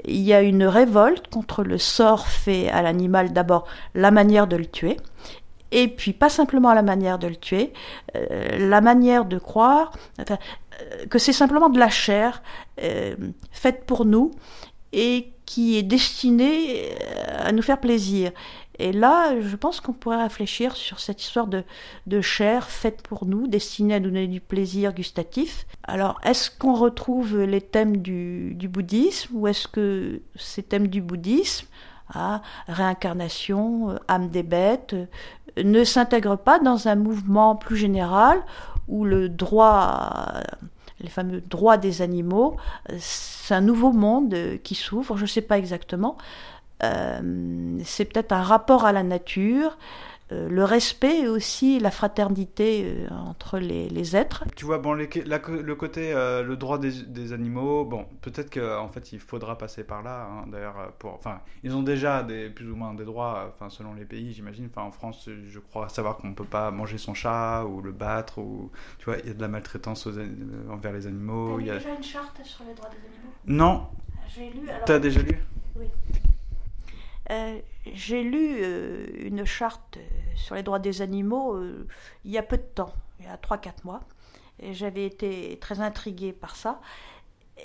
y 0.06 0.32
a 0.32 0.40
une 0.40 0.64
révolte 0.64 1.28
contre 1.28 1.62
le 1.62 1.78
sort 1.78 2.26
fait 2.26 2.68
à 2.70 2.80
l'animal, 2.82 3.32
d'abord 3.32 3.66
la 3.94 4.10
manière 4.10 4.46
de 4.46 4.56
le 4.56 4.66
tuer, 4.66 4.96
et 5.72 5.88
puis 5.88 6.12
pas 6.12 6.28
simplement 6.28 6.72
la 6.74 6.82
manière 6.82 7.18
de 7.18 7.26
le 7.26 7.36
tuer, 7.36 7.72
euh, 8.14 8.68
la 8.68 8.80
manière 8.80 9.24
de 9.24 9.38
croire 9.38 9.92
euh, 10.20 10.36
que 11.10 11.18
c'est 11.18 11.32
simplement 11.32 11.70
de 11.70 11.78
la 11.78 11.88
chair 11.88 12.42
euh, 12.82 13.16
faite 13.50 13.84
pour 13.86 14.04
nous 14.04 14.30
et 14.92 15.32
qui 15.46 15.76
est 15.76 15.82
destinée 15.82 16.94
à 17.38 17.50
nous 17.52 17.62
faire 17.62 17.80
plaisir. 17.80 18.30
Et 18.78 18.92
là, 18.92 19.38
je 19.40 19.56
pense 19.56 19.80
qu'on 19.80 19.92
pourrait 19.92 20.22
réfléchir 20.22 20.76
sur 20.76 21.00
cette 21.00 21.22
histoire 21.22 21.46
de, 21.46 22.20
chair 22.20 22.70
faite 22.70 23.02
pour 23.02 23.26
nous, 23.26 23.46
destinée 23.46 23.94
à 23.94 24.00
nous 24.00 24.10
donner 24.10 24.28
du 24.28 24.40
plaisir 24.40 24.94
gustatif. 24.94 25.66
Alors, 25.82 26.20
est-ce 26.24 26.50
qu'on 26.50 26.74
retrouve 26.74 27.42
les 27.42 27.60
thèmes 27.60 27.98
du, 27.98 28.54
du 28.54 28.68
bouddhisme 28.68 29.36
ou 29.36 29.46
est-ce 29.46 29.68
que 29.68 30.22
ces 30.36 30.62
thèmes 30.62 30.88
du 30.88 31.02
bouddhisme 31.02 31.66
réincarnation, 32.68 33.90
euh, 33.90 33.96
âme 34.08 34.28
des 34.28 34.42
bêtes, 34.42 34.94
euh, 34.94 35.06
ne 35.62 35.84
s'intègre 35.84 36.36
pas 36.36 36.58
dans 36.58 36.88
un 36.88 36.94
mouvement 36.94 37.56
plus 37.56 37.76
général 37.76 38.40
où 38.88 39.04
le 39.04 39.28
droit, 39.28 40.32
les 41.00 41.08
fameux 41.08 41.40
droits 41.40 41.76
des 41.76 42.02
animaux, 42.02 42.56
euh, 42.90 42.96
c'est 42.98 43.54
un 43.54 43.60
nouveau 43.60 43.92
monde 43.92 44.34
qui 44.62 44.74
s'ouvre, 44.74 45.16
je 45.16 45.22
ne 45.22 45.28
sais 45.28 45.42
pas 45.42 45.58
exactement. 45.58 46.16
c'est 46.80 48.04
peut-être 48.06 48.32
un 48.32 48.42
rapport 48.42 48.84
à 48.86 48.92
la 48.92 49.04
nature, 49.04 49.76
euh, 49.76 50.11
le 50.48 50.64
respect 50.64 51.20
et 51.20 51.28
aussi 51.28 51.78
la 51.78 51.90
fraternité 51.90 52.84
euh, 52.86 53.08
entre 53.10 53.58
les, 53.58 54.16
êtres. 54.16 54.44
Tu 54.56 54.64
vois, 54.64 54.78
bon, 54.78 54.94
le 54.94 55.74
côté, 55.74 56.12
euh, 56.12 56.42
le 56.42 56.56
droit 56.56 56.78
des, 56.78 57.32
animaux, 57.32 57.84
bon, 57.84 58.06
peut-être 58.20 58.52
qu'en 58.52 58.84
en 58.84 58.88
fait, 58.88 59.12
il 59.12 59.20
faudra 59.20 59.56
passer 59.56 59.84
par 59.84 60.02
là, 60.02 60.28
hein, 60.30 60.44
d'ailleurs, 60.48 60.92
pour, 60.98 61.14
enfin, 61.14 61.40
ils 61.62 61.74
ont 61.74 61.82
déjà 61.82 62.22
des, 62.22 62.50
plus 62.50 62.70
ou 62.70 62.76
moins 62.76 62.94
des 62.94 63.04
droits, 63.04 63.52
enfin, 63.54 63.70
selon 63.70 63.94
les 63.94 64.04
pays, 64.04 64.32
j'imagine, 64.32 64.68
enfin, 64.70 64.86
en 64.86 64.92
France, 64.92 65.28
je 65.28 65.58
crois 65.58 65.88
savoir 65.88 66.16
qu'on 66.16 66.28
ne 66.28 66.34
peut 66.34 66.44
pas 66.44 66.70
manger 66.70 66.98
son 66.98 67.14
chat 67.14 67.64
ou 67.64 67.80
le 67.80 67.92
battre, 67.92 68.38
ou, 68.38 68.70
tu 68.98 69.06
vois, 69.06 69.18
il 69.18 69.28
y 69.28 69.30
a 69.30 69.34
de 69.34 69.40
la 69.40 69.48
maltraitance 69.48 70.08
envers 70.70 70.92
les 70.92 71.06
animaux. 71.06 71.58
Il 71.60 71.66
y 71.66 71.70
a 71.70 71.74
déjà 71.74 71.94
une 71.94 72.02
charte 72.02 72.40
sur 72.44 72.64
les 72.64 72.74
droits 72.74 72.90
des 72.90 72.96
animaux? 72.96 73.32
Non. 73.46 73.86
J'ai 74.34 74.50
lu. 74.50 74.68
T'as 74.86 74.98
déjà 74.98 75.20
lu? 75.20 75.38
Oui. 75.76 75.86
Euh, 77.30 77.60
j'ai 77.92 78.22
lu 78.22 78.56
euh, 78.60 79.06
une 79.20 79.44
charte 79.44 79.96
euh, 79.96 80.00
sur 80.34 80.54
les 80.54 80.62
droits 80.62 80.80
des 80.80 81.02
animaux 81.02 81.62
il 82.24 82.30
y 82.30 82.38
a 82.38 82.42
peu 82.42 82.56
de 82.56 82.62
temps, 82.62 82.92
il 83.20 83.26
y 83.26 83.28
a 83.28 83.36
3-4 83.36 83.84
mois. 83.84 84.00
Et 84.58 84.74
j'avais 84.74 85.06
été 85.06 85.58
très 85.60 85.80
intriguée 85.80 86.32
par 86.32 86.56
ça. 86.56 86.80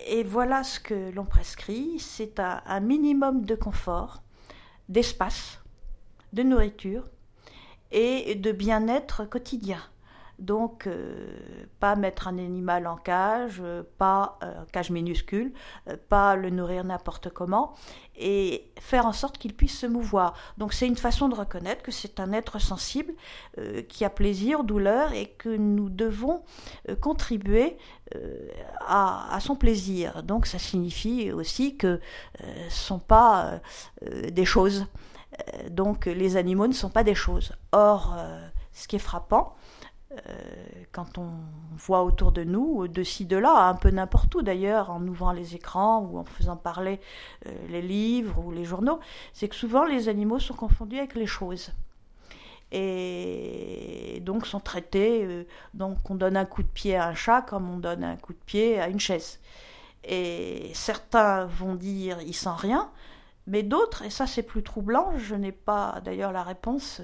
Et 0.08 0.24
voilà 0.24 0.64
ce 0.64 0.80
que 0.80 1.12
l'on 1.12 1.26
prescrit, 1.26 2.00
c'est 2.00 2.40
un, 2.40 2.80
minimum 2.80 3.46
de 3.46 3.56
confort, 3.56 4.22
d'espace, 4.90 5.60
de 6.34 6.44
nourriture 6.44 7.08
et 7.92 8.36
de 8.36 8.52
bien-être 8.52 9.26
quotidien. 9.26 9.80
Donc, 10.40 10.86
euh, 10.86 11.66
pas 11.80 11.96
mettre 11.96 12.28
un 12.28 12.38
animal 12.38 12.86
en 12.86 12.96
cage, 12.96 13.58
euh, 13.60 13.82
pas 13.98 14.38
euh, 14.44 14.54
cage 14.72 14.92
minuscule, 14.92 15.52
pas 16.10 16.36
le 16.36 16.52
nourrir 16.52 16.84
n'importe 16.84 17.30
comment, 17.30 17.74
et 18.16 18.70
faire 18.80 19.08
en 19.08 19.14
sorte 19.14 19.40
qu'il 19.40 19.56
puisse 19.56 19.80
se 19.80 19.88
mouvoir. 19.88 20.36
Donc, 20.60 20.74
c'est 20.74 20.86
une 20.86 20.96
façon 20.96 21.28
de 21.28 21.34
reconnaître 21.34 21.82
que 21.82 21.92
c'est 21.92 22.20
un 22.20 22.34
être 22.34 22.60
sensible 22.60 23.14
qui 23.90 24.06
a 24.06 24.10
plaisir, 24.10 24.64
douleur, 24.64 25.14
et 25.14 25.28
que 25.28 25.50
nous 25.50 25.90
devons 25.90 26.44
contribuer 27.00 27.78
à, 28.82 29.36
à, 29.36 29.40
son 29.40 29.56
plaisir. 29.56 30.24
Donc, 30.24 30.46
ça 30.46 30.58
signifie 30.58 31.32
aussi 31.32 31.78
que 31.78 32.00
ce 32.70 32.76
sont 32.76 33.00
pas 33.00 33.60
des 34.02 34.46
choses. 34.46 34.88
donc, 35.70 36.06
les 36.06 36.38
animaux 36.38 36.68
ne 36.68 36.74
sont 36.74 36.90
pas 36.90 37.04
des 37.04 37.16
choses. 37.16 37.54
Or, 37.72 38.18
ce 38.78 38.88
qui 38.88 38.96
est 38.96 39.00
frappant, 39.00 39.56
euh, 39.56 39.87
quand 40.92 41.18
on 41.18 41.30
voit 41.76 42.04
autour 42.04 42.32
de 42.32 42.44
nous, 42.44 42.88
de 42.88 43.04
ci, 43.04 43.26
de 43.26 43.38
là, 43.38 43.68
un 43.68 43.76
peu 43.76 43.90
n'importe 43.90 44.34
où 44.36 44.42
d'ailleurs, 44.42 44.90
en 44.90 45.06
ouvrant 45.06 45.32
les 45.32 45.56
écrans 45.56 46.00
ou 46.02 46.18
en 46.18 46.24
faisant 46.24 46.56
parler 46.56 47.00
euh, 47.46 47.52
les 47.70 47.82
livres 47.82 48.44
ou 48.44 48.52
les 48.52 48.64
journaux, 48.64 49.00
c'est 49.34 49.48
que 49.48 49.56
souvent 49.56 49.86
les 49.86 50.10
animaux 50.10 50.40
sont 50.40 50.54
confondus 50.54 50.98
avec 50.98 51.16
les 51.16 51.28
choses. 51.28 51.72
Et 52.72 54.22
donc 54.26 54.46
sont 54.48 54.60
traités, 54.60 55.24
euh, 55.24 55.44
donc 55.74 55.98
on 56.10 56.16
donne 56.16 56.36
un 56.36 56.46
coup 56.46 56.64
de 56.64 56.68
pied 56.68 56.96
à 56.96 57.08
un 57.08 57.14
chat 57.14 57.42
comme 57.42 57.70
on 57.70 57.78
donne 57.78 58.04
un 58.04 58.18
coup 58.18 58.34
de 58.34 58.44
pied 58.46 58.80
à 58.80 58.88
une 58.88 59.00
chaise. 59.00 59.40
Et 60.04 60.72
certains 60.74 61.46
vont 61.46 61.76
dire 61.76 62.20
il 62.22 62.34
sent 62.34 62.50
rien, 62.58 62.90
mais 63.46 63.64
d'autres, 63.64 64.04
et 64.04 64.10
ça 64.10 64.26
c'est 64.28 64.44
plus 64.44 64.64
troublant, 64.64 65.18
je 65.18 65.36
n'ai 65.36 65.52
pas 65.52 66.02
d'ailleurs 66.04 66.32
la 66.32 66.44
réponse, 66.44 67.02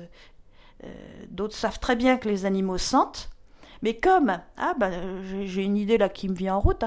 euh, 0.84 1.25
d'autres 1.29 1.55
savent 1.55 1.79
très 1.79 1.95
bien 1.95 2.17
que 2.17 2.29
les 2.29 2.45
animaux 2.45 2.77
sentent, 2.77 3.29
mais 3.81 3.95
comme, 3.97 4.39
ah 4.57 4.73
ben, 4.77 5.21
j'ai 5.45 5.63
une 5.63 5.77
idée 5.77 5.97
là 5.97 6.09
qui 6.09 6.29
me 6.29 6.36
vient 6.36 6.55
en 6.55 6.59
route, 6.59 6.84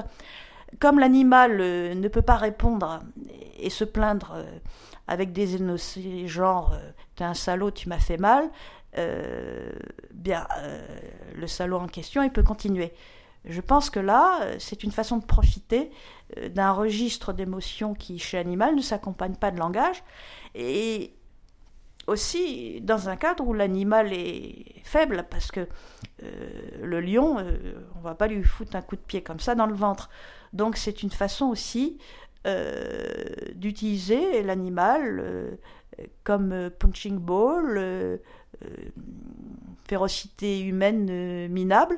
comme 0.79 0.99
l'animal 0.99 1.59
euh, 1.59 1.93
ne 1.93 2.07
peut 2.07 2.21
pas 2.21 2.35
répondre 2.35 3.01
et 3.59 3.69
se 3.69 3.83
plaindre 3.83 4.33
euh, 4.35 4.45
avec 5.07 5.31
des 5.31 5.55
énoncés 5.55 6.27
genre 6.27 6.75
t'es 7.15 7.23
un 7.23 7.33
salaud, 7.33 7.71
tu 7.71 7.87
m'as 7.87 7.99
fait 7.99 8.17
mal, 8.17 8.49
bien 10.13 10.47
le 11.35 11.47
salaud 11.47 11.77
en 11.77 11.87
question 11.87 12.23
il 12.23 12.31
peut 12.31 12.43
continuer. 12.43 12.93
Je 13.45 13.61
pense 13.61 13.89
que 13.89 14.01
là, 14.01 14.39
c'est 14.59 14.83
une 14.83 14.91
façon 14.91 15.17
de 15.17 15.23
profiter 15.23 15.91
d'un 16.49 16.73
registre 16.73 17.31
d'émotions 17.31 17.93
qui, 17.93 18.19
chez 18.19 18.35
l'animal, 18.35 18.75
ne 18.75 18.81
s'accompagne 18.81 19.35
pas 19.35 19.51
de 19.51 19.59
langage. 19.59 20.03
Et 20.55 21.13
aussi 22.07 22.79
dans 22.81 23.09
un 23.09 23.17
cadre 23.17 23.45
où 23.45 23.53
l'animal 23.53 24.11
est 24.13 24.81
faible, 24.83 25.25
parce 25.29 25.51
que 25.51 25.67
euh, 26.23 26.49
le 26.81 27.01
lion, 27.01 27.37
euh, 27.37 27.57
on 27.95 27.99
va 27.99 28.15
pas 28.15 28.27
lui 28.27 28.43
foutre 28.43 28.75
un 28.75 28.81
coup 28.81 28.95
de 28.95 29.01
pied 29.01 29.21
comme 29.21 29.39
ça 29.39 29.53
dans 29.53 29.67
le 29.67 29.75
ventre. 29.75 30.09
Donc 30.53 30.77
c'est 30.77 31.03
une 31.03 31.11
façon 31.11 31.47
aussi 31.47 31.99
euh, 32.47 33.25
d'utiliser 33.53 34.41
l'animal 34.41 35.57
comme 36.23 36.69
punching 36.79 37.17
ball, 37.17 38.19
férocité 39.87 40.61
humaine 40.61 41.47
minable, 41.49 41.97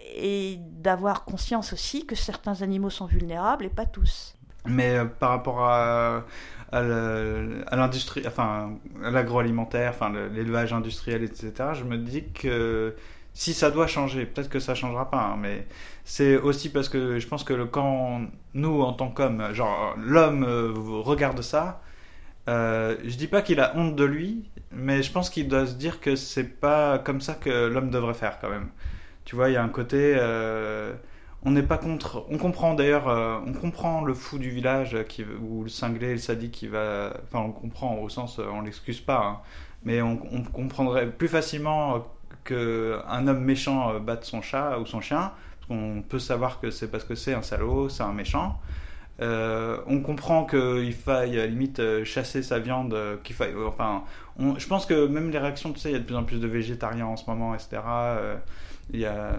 et 0.00 0.56
d'avoir 0.58 1.24
conscience 1.24 1.72
aussi 1.72 2.06
que 2.06 2.14
certains 2.16 2.62
animaux 2.62 2.90
sont 2.90 3.06
vulnérables 3.06 3.66
et 3.66 3.70
pas 3.70 3.86
tous. 3.86 4.34
Mais 4.64 4.98
par 5.04 5.30
rapport 5.30 5.62
à 5.62 6.24
à 6.72 7.76
l'industrie, 7.76 8.22
enfin, 8.26 8.72
l'agroalimentaire, 9.00 9.90
enfin, 9.90 10.12
l'élevage 10.34 10.72
industriel, 10.72 11.22
etc., 11.22 11.52
je 11.74 11.84
me 11.84 11.96
dis 11.96 12.24
que 12.32 12.94
si 13.34 13.54
ça 13.54 13.70
doit 13.70 13.86
changer, 13.86 14.26
peut-être 14.26 14.48
que 14.48 14.58
ça 14.58 14.74
changera 14.74 15.10
pas, 15.10 15.22
hein, 15.22 15.36
mais 15.40 15.66
c'est 16.04 16.36
aussi 16.36 16.70
parce 16.70 16.88
que 16.88 17.18
je 17.18 17.28
pense 17.28 17.44
que 17.44 17.64
quand 17.64 18.22
nous, 18.54 18.82
en 18.82 18.92
tant 18.92 19.10
qu'hommes, 19.10 19.54
genre 19.54 19.94
l'homme 19.96 20.44
euh, 20.44 20.72
regarde 20.74 21.40
ça, 21.42 21.80
euh, 22.48 22.96
je 23.04 23.16
dis 23.16 23.28
pas 23.28 23.42
qu'il 23.42 23.60
a 23.60 23.76
honte 23.76 23.94
de 23.94 24.04
lui, 24.04 24.44
mais 24.72 25.02
je 25.02 25.12
pense 25.12 25.30
qu'il 25.30 25.48
doit 25.48 25.66
se 25.66 25.74
dire 25.74 26.00
que 26.00 26.16
c'est 26.16 26.60
pas 26.60 26.98
comme 26.98 27.20
ça 27.20 27.34
que 27.34 27.68
l'homme 27.68 27.90
devrait 27.90 28.14
faire 28.14 28.38
quand 28.40 28.50
même. 28.50 28.70
Tu 29.24 29.36
vois, 29.36 29.50
il 29.50 29.54
y 29.54 29.56
a 29.56 29.62
un 29.62 29.68
côté. 29.68 30.14
Euh, 30.18 30.94
on 31.44 31.52
n'est 31.52 31.62
pas 31.62 31.78
contre. 31.78 32.26
On 32.30 32.38
comprend 32.38 32.74
d'ailleurs, 32.74 33.08
euh, 33.08 33.38
on 33.46 33.52
comprend 33.52 34.04
le 34.04 34.14
fou 34.14 34.38
du 34.38 34.50
village 34.50 34.96
qui, 35.08 35.24
ou 35.24 35.62
le 35.64 35.68
cinglé, 35.68 36.12
le 36.12 36.18
sadique 36.18 36.52
qui 36.52 36.66
va. 36.66 37.12
Enfin, 37.24 37.40
on 37.40 37.52
comprend 37.52 37.96
au 37.98 38.08
sens, 38.08 38.38
on 38.38 38.62
l'excuse 38.62 39.00
pas, 39.00 39.24
hein. 39.24 39.40
mais 39.84 40.02
on, 40.02 40.16
comprendrait 40.16 41.10
plus 41.10 41.28
facilement 41.28 42.06
qu'un 42.44 43.28
homme 43.28 43.44
méchant 43.44 43.94
euh, 43.94 43.98
batte 44.00 44.24
son 44.24 44.42
chat 44.42 44.78
ou 44.78 44.86
son 44.86 45.00
chien, 45.00 45.32
qu'on 45.68 46.02
peut 46.08 46.18
savoir 46.18 46.60
que 46.60 46.70
c'est 46.70 46.90
parce 46.90 47.04
que 47.04 47.14
c'est 47.14 47.34
un 47.34 47.42
salaud, 47.42 47.88
c'est 47.88 48.02
un 48.02 48.12
méchant. 48.12 48.58
Euh, 49.20 49.80
on 49.86 50.00
comprend 50.00 50.44
qu'il 50.44 50.92
faille 50.92 51.40
à 51.40 51.46
limite 51.46 52.04
chasser 52.04 52.42
sa 52.42 52.58
viande, 52.58 52.96
qu'il 53.24 53.34
faille. 53.36 53.54
Enfin, 53.66 54.04
je 54.38 54.66
pense 54.66 54.86
que 54.86 55.06
même 55.06 55.30
les 55.30 55.38
réactions, 55.38 55.72
tu 55.72 55.80
sais, 55.80 55.90
il 55.90 55.92
y 55.92 55.96
a 55.96 56.00
de 56.00 56.04
plus 56.04 56.16
en 56.16 56.24
plus 56.24 56.40
de 56.40 56.46
végétariens 56.48 57.06
en 57.06 57.16
ce 57.16 57.28
moment, 57.28 57.54
etc. 57.54 57.80
Il 58.94 59.00
y 59.00 59.04
a 59.04 59.12
euh, 59.12 59.36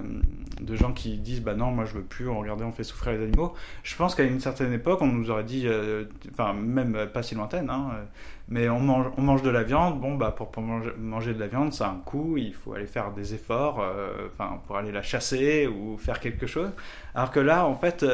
de 0.61 0.75
gens 0.75 0.93
qui 0.93 1.17
disent 1.17 1.41
bah 1.41 1.55
non 1.55 1.71
moi 1.71 1.85
je 1.85 1.93
veux 1.93 2.03
plus 2.03 2.29
regardez 2.29 2.63
on 2.63 2.71
fait 2.71 2.83
souffrir 2.83 3.13
les 3.13 3.23
animaux. 3.23 3.55
Je 3.81 3.95
pense 3.95 4.13
qu'à 4.13 4.23
une 4.23 4.39
certaine 4.39 4.71
époque 4.73 5.01
on 5.01 5.07
nous 5.07 5.31
aurait 5.31 5.43
dit 5.43 5.63
euh, 5.65 6.05
enfin 6.31 6.53
même 6.53 7.07
pas 7.11 7.23
si 7.23 7.33
lointaine 7.33 7.69
hein, 7.69 7.89
euh, 7.93 8.03
mais 8.47 8.69
on 8.69 8.79
mange, 8.79 9.07
on 9.17 9.23
mange 9.23 9.41
de 9.41 9.49
la 9.49 9.63
viande. 9.63 9.99
Bon 9.99 10.13
bah 10.15 10.35
pour, 10.37 10.51
manger, 10.61 11.33
de 11.33 11.39
la 11.39 11.47
viande 11.47 11.73
ça 11.73 11.87
a 11.87 11.91
un 11.91 12.01
coût. 12.05 12.37
Il 12.37 12.53
faut 12.53 12.73
aller 12.73 12.85
faire 12.85 13.11
des 13.11 13.33
efforts 13.33 13.83
enfin 14.27 14.61
pour 14.67 14.77
aller 14.77 14.91
la 14.91 15.01
chasser 15.01 15.65
ou 15.65 15.97
faire 15.97 16.19
quelque 16.19 16.45
chose. 16.45 16.69
Alors 17.15 17.31
que 17.31 17.39
là 17.39 17.65
en 17.65 17.75
fait 17.75 18.05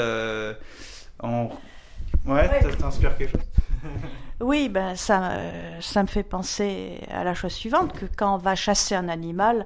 on... 1.22 1.50
ouais, 2.28 2.62
ça 2.62 2.72
t'inspire 2.78 3.18
quelque 3.18 3.32
chose? 3.32 3.48
Oui, 4.42 4.68
ben 4.68 4.96
ça, 4.96 5.32
ça 5.80 6.02
me 6.02 6.08
fait 6.08 6.24
penser 6.24 7.00
à 7.10 7.24
la 7.24 7.34
chose 7.34 7.54
suivante, 7.54 7.98
que 7.98 8.06
quand 8.18 8.36
on 8.36 8.38
va 8.38 8.56
chasser 8.56 8.94
un 8.94 9.08
animal, 9.08 9.66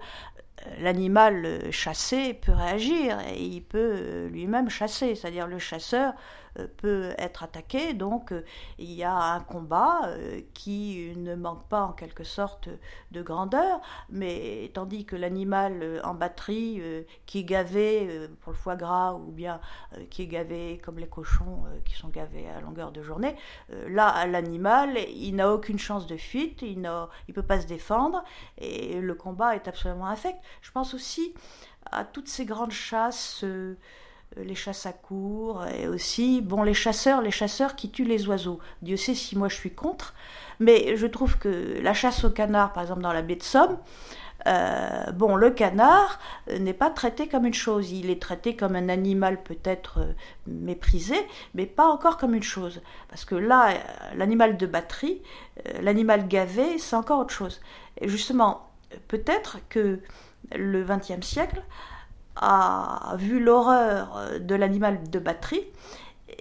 l'animal 0.80 1.72
chassé 1.72 2.34
peut 2.34 2.52
réagir 2.52 3.18
et 3.34 3.42
il 3.42 3.62
peut 3.62 4.28
lui-même 4.32 4.70
chasser, 4.70 5.16
c'est-à-dire 5.16 5.48
le 5.48 5.60
chasseur 5.60 6.14
euh, 6.14 6.49
peut 6.68 7.14
être 7.18 7.44
attaqué. 7.44 7.94
Donc 7.94 8.32
euh, 8.32 8.44
il 8.78 8.92
y 8.92 9.04
a 9.04 9.16
un 9.16 9.40
combat 9.40 10.02
euh, 10.06 10.42
qui 10.54 11.14
ne 11.16 11.36
manque 11.36 11.68
pas 11.68 11.84
en 11.84 11.94
quelque 11.94 12.24
sorte 12.24 12.70
de 13.12 13.22
grandeur, 13.22 13.82
mais 14.10 14.72
tandis 14.74 15.06
que 15.06 15.16
l'animal 15.16 16.02
en 16.04 16.14
batterie 16.14 16.82
qui 17.26 17.40
est 17.40 17.44
gavé 17.44 18.30
pour 18.42 18.52
le 18.54 18.58
foie 18.58 18.76
gras 18.76 19.14
ou 19.14 19.32
bien 19.32 19.60
qui 20.10 20.24
est 20.24 20.28
gavé 20.28 20.80
comme 20.84 21.00
les 21.00 21.08
cochons 21.08 21.64
qui 21.86 21.96
sont 21.96 22.10
gavés 22.10 22.48
à 22.50 22.62
longueur 22.62 22.92
de 22.92 23.02
journée, 23.02 23.36
là 23.88 24.26
l'animal 24.26 24.98
il 25.10 25.36
n'a 25.36 25.52
aucune 25.52 25.80
chance 25.80 26.08
de 26.08 26.18
fuite, 26.18 26.62
il 26.62 26.82
ne 26.82 27.34
peut 27.34 27.44
pas 27.44 27.62
se 27.62 27.68
défendre 27.68 28.24
et 28.58 29.00
le 29.00 29.16
combat 29.16 29.56
est 29.56 29.68
absolument 29.68 30.08
infect. 30.08 30.38
Je 30.62 30.72
pense 30.72 30.94
aussi 30.94 31.34
à 31.92 32.04
toutes 32.04 32.28
ces 32.28 32.46
grandes 32.46 32.72
chasses 32.72 33.44
euh, 33.44 33.76
les 34.38 34.56
chasses 34.56 34.86
à 34.86 34.94
cours 34.94 35.66
et 35.66 35.88
aussi 35.88 36.42
bon 36.42 36.64
les 36.64 36.74
chasseurs 36.74 37.22
les 37.22 37.32
chasseurs 37.32 37.76
qui 37.76 37.90
tuent 37.90 38.06
les 38.06 38.28
oiseaux. 38.28 38.60
Dieu 38.82 38.98
sait 38.98 39.16
si 39.16 39.38
moi 39.38 39.50
je 39.50 39.56
suis 39.56 39.72
contre 39.72 40.14
mais 40.60 40.96
je 40.98 41.08
trouve 41.08 41.38
que 41.38 41.80
la 41.82 41.94
chasse 41.94 42.24
au 42.24 42.30
canard 42.30 42.74
par 42.74 42.84
exemple 42.84 43.02
dans 43.02 43.14
la 43.14 43.22
baie 43.22 43.36
de 43.36 43.44
Somme 43.44 43.78
euh, 44.48 45.12
bon 45.12 45.36
le 45.36 45.50
canard 45.50 46.20
euh, 46.50 46.60
n'est 46.60 46.74
pas 46.74 46.90
traité 46.90 47.28
comme 47.28 47.46
une 47.46 47.54
chose. 47.54 47.92
Il 47.92 48.10
est 48.10 48.22
traité 48.22 48.56
comme 48.56 48.76
un 48.76 48.88
animal 48.88 49.44
peut-être 49.44 50.08
méprisé 50.48 51.16
mais 51.56 51.66
pas 51.66 51.88
encore 51.88 52.18
comme 52.18 52.36
une 52.36 52.44
chose. 52.44 52.82
Parce 53.10 53.26
que 53.26 53.36
là 53.36 53.74
l'animal 54.16 54.58
de 54.58 54.66
batterie 54.66 55.22
l'animal 55.82 56.28
gavé 56.28 56.78
c'est 56.78 56.96
encore 56.96 57.20
autre 57.20 57.34
chose. 57.34 57.62
Et 58.00 58.08
justement 58.08 58.70
peut-être 59.08 59.58
que 59.70 60.00
le 60.56 60.84
XXe 60.84 61.26
siècle 61.26 61.62
a 62.40 63.16
vu 63.18 63.40
l'horreur 63.40 64.18
euh, 64.18 64.40
de 64.40 64.56
l'animal 64.56 65.10
de 65.10 65.20
batterie 65.20 65.64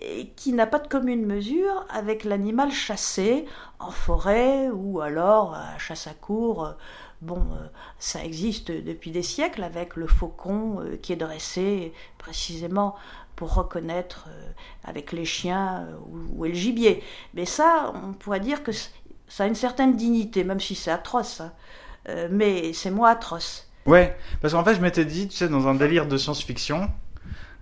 et 0.00 0.28
qui 0.36 0.52
n'a 0.52 0.66
pas 0.66 0.78
de 0.78 0.86
commune 0.86 1.26
mesure 1.26 1.84
avec 1.90 2.24
l'animal 2.24 2.70
chassé 2.70 3.46
en 3.80 3.90
forêt 3.90 4.68
ou 4.70 5.00
alors 5.00 5.54
à 5.54 5.76
chasse 5.78 6.06
à 6.06 6.14
cour. 6.14 6.74
Bon, 7.20 7.40
euh, 7.40 7.66
ça 7.98 8.24
existe 8.24 8.70
depuis 8.70 9.10
des 9.10 9.24
siècles 9.24 9.64
avec 9.64 9.96
le 9.96 10.06
faucon 10.06 10.80
euh, 10.80 10.96
qui 10.96 11.12
est 11.12 11.16
dressé 11.16 11.92
précisément 12.16 12.94
pour 13.34 13.54
reconnaître 13.54 14.28
avec 14.82 15.12
les 15.12 15.24
chiens 15.24 15.86
où 16.34 16.44
est 16.44 16.48
le 16.48 16.54
gibier. 16.56 17.04
Mais 17.34 17.44
ça, 17.44 17.92
on 17.94 18.12
pourrait 18.12 18.40
dire 18.40 18.64
que 18.64 18.72
ça 18.72 19.44
a 19.44 19.46
une 19.46 19.54
certaine 19.54 19.94
dignité, 19.94 20.42
même 20.42 20.58
si 20.58 20.74
c'est 20.74 20.90
atroce. 20.90 21.40
Hein. 21.40 21.52
mais 22.30 22.72
c'est 22.72 22.90
moins 22.90 23.10
atroce. 23.10 23.67
Ouais, 23.88 24.14
parce 24.42 24.52
qu'en 24.52 24.62
fait, 24.64 24.74
je 24.74 24.80
m'étais 24.80 25.06
dit, 25.06 25.28
tu 25.28 25.36
sais, 25.36 25.48
dans 25.48 25.66
un 25.66 25.74
délire 25.74 26.06
de 26.06 26.16
science-fiction, 26.18 26.90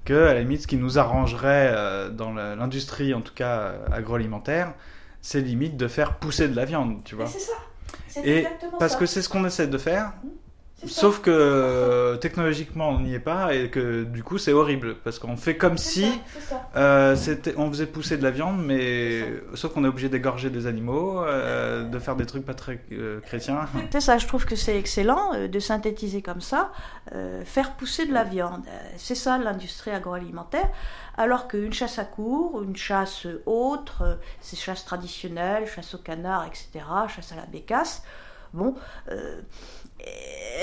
que 0.05 0.27
à 0.27 0.35
la 0.35 0.41
limite, 0.41 0.63
ce 0.63 0.67
qui 0.67 0.77
nous 0.77 0.99
arrangerait 0.99 1.73
euh, 1.73 2.11
dans 2.11 2.33
l'industrie, 2.33 3.15
en 3.15 3.21
tout 3.21 3.35
cas 3.35 3.59
euh, 3.59 3.87
agroalimentaire, 3.93 4.75
c'est 5.21 5.41
limite 5.41 5.77
de 5.77 5.89
faire 5.89 6.15
pousser 6.15 6.49
de 6.49 6.57
la 6.57 6.65
viande, 6.65 7.03
tu 7.05 7.15
vois. 7.15 7.27
C'est 7.27 7.41
ça. 7.41 7.53
Et 8.25 8.45
parce 8.79 8.97
que 8.97 9.07
c'est 9.07 9.23
ce 9.23 9.29
qu'on 9.29 9.45
essaie 9.45 9.67
de 9.67 9.79
faire. 9.79 10.13
Sauf 10.85 11.23
que 11.23 11.31
euh, 11.31 12.17
technologiquement 12.19 12.91
on 12.91 13.01
n'y 13.01 13.15
est 13.15 13.19
pas 13.19 13.55
et 13.55 13.71
que 13.71 14.05
du 14.05 14.23
coup 14.23 14.37
c'est 14.37 14.53
horrible 14.53 14.97
parce 14.97 15.19
qu'on 15.19 15.39
fait 15.39 15.57
comme 15.57 15.79
si 15.79 16.21
euh, 16.77 17.17
on 17.57 17.71
faisait 17.71 17.87
pousser 17.87 18.19
de 18.19 18.23
la 18.23 18.31
viande 18.31 18.63
mais 18.63 19.23
sauf 19.55 19.73
qu'on 19.73 19.85
est 19.85 19.89
obligé 19.89 20.11
d'égorger 20.11 20.51
des 20.51 20.67
animaux, 20.67 21.23
euh, 21.23 21.89
de 21.89 21.99
faire 21.99 22.15
des 22.15 22.27
trucs 22.27 22.45
pas 22.45 22.53
très 22.53 22.79
chrétiens. 23.25 23.67
C'est 23.91 24.03
ça, 24.03 24.19
je 24.19 24.27
trouve 24.27 24.45
que 24.45 24.55
c'est 24.55 24.79
excellent 24.79 25.49
de 25.49 25.59
synthétiser 25.59 26.21
comme 26.21 26.43
ça, 26.43 26.73
faire 27.45 27.73
pousser 27.77 28.05
de 28.05 28.13
la 28.13 28.25
viande. 28.25 28.63
C'est 28.99 29.15
ça 29.15 29.39
l'industrie 29.39 29.93
agroalimentaire. 29.93 30.69
Alors 31.17 31.49
qu'une 31.49 31.73
chasse 31.73 31.99
à 31.99 32.05
cour, 32.05 32.63
une 32.63 32.77
chasse 32.77 33.27
autre, 33.47 34.19
ces 34.43 34.57
chasses 34.57 34.85
traditionnelles, 34.85 35.67
chasse 35.67 35.95
au 35.95 35.99
canard, 35.99 36.45
etc., 36.47 36.85
chasse 37.09 37.33
à 37.33 37.37
la 37.37 37.47
bécasse, 37.47 38.03
bon 38.53 38.75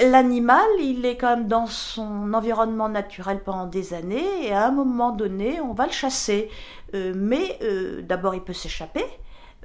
l'animal, 0.01 0.67
il 0.79 1.05
est 1.05 1.17
quand 1.17 1.36
même 1.36 1.47
dans 1.47 1.67
son 1.67 2.34
environnement 2.34 2.89
naturel 2.89 3.41
pendant 3.43 3.67
des 3.67 3.93
années, 3.93 4.47
et 4.47 4.53
à 4.53 4.67
un 4.67 4.71
moment 4.71 5.11
donné, 5.11 5.59
on 5.61 5.73
va 5.73 5.86
le 5.86 5.91
chasser. 5.91 6.49
Euh, 6.93 7.13
mais 7.15 7.57
euh, 7.61 8.01
d'abord, 8.01 8.36
il 8.36 8.41
peut 8.41 8.53
s'échapper, 8.53 9.05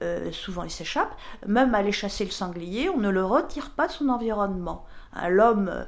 euh, 0.03 0.31
souvent 0.33 0.65
il 0.65 0.71
s'échappe, 0.71 1.15
même 1.47 1.75
aller 1.75 1.93
chasser 1.93 2.25
le 2.25 2.31
sanglier, 2.31 2.89
on 2.89 2.99
ne 2.99 3.11
le 3.11 3.25
retire 3.25 3.71
pas 3.71 3.87
de 3.87 3.93
son 3.93 4.09
environnement. 4.09 4.87
Hein, 5.13 5.29
l'homme 5.29 5.87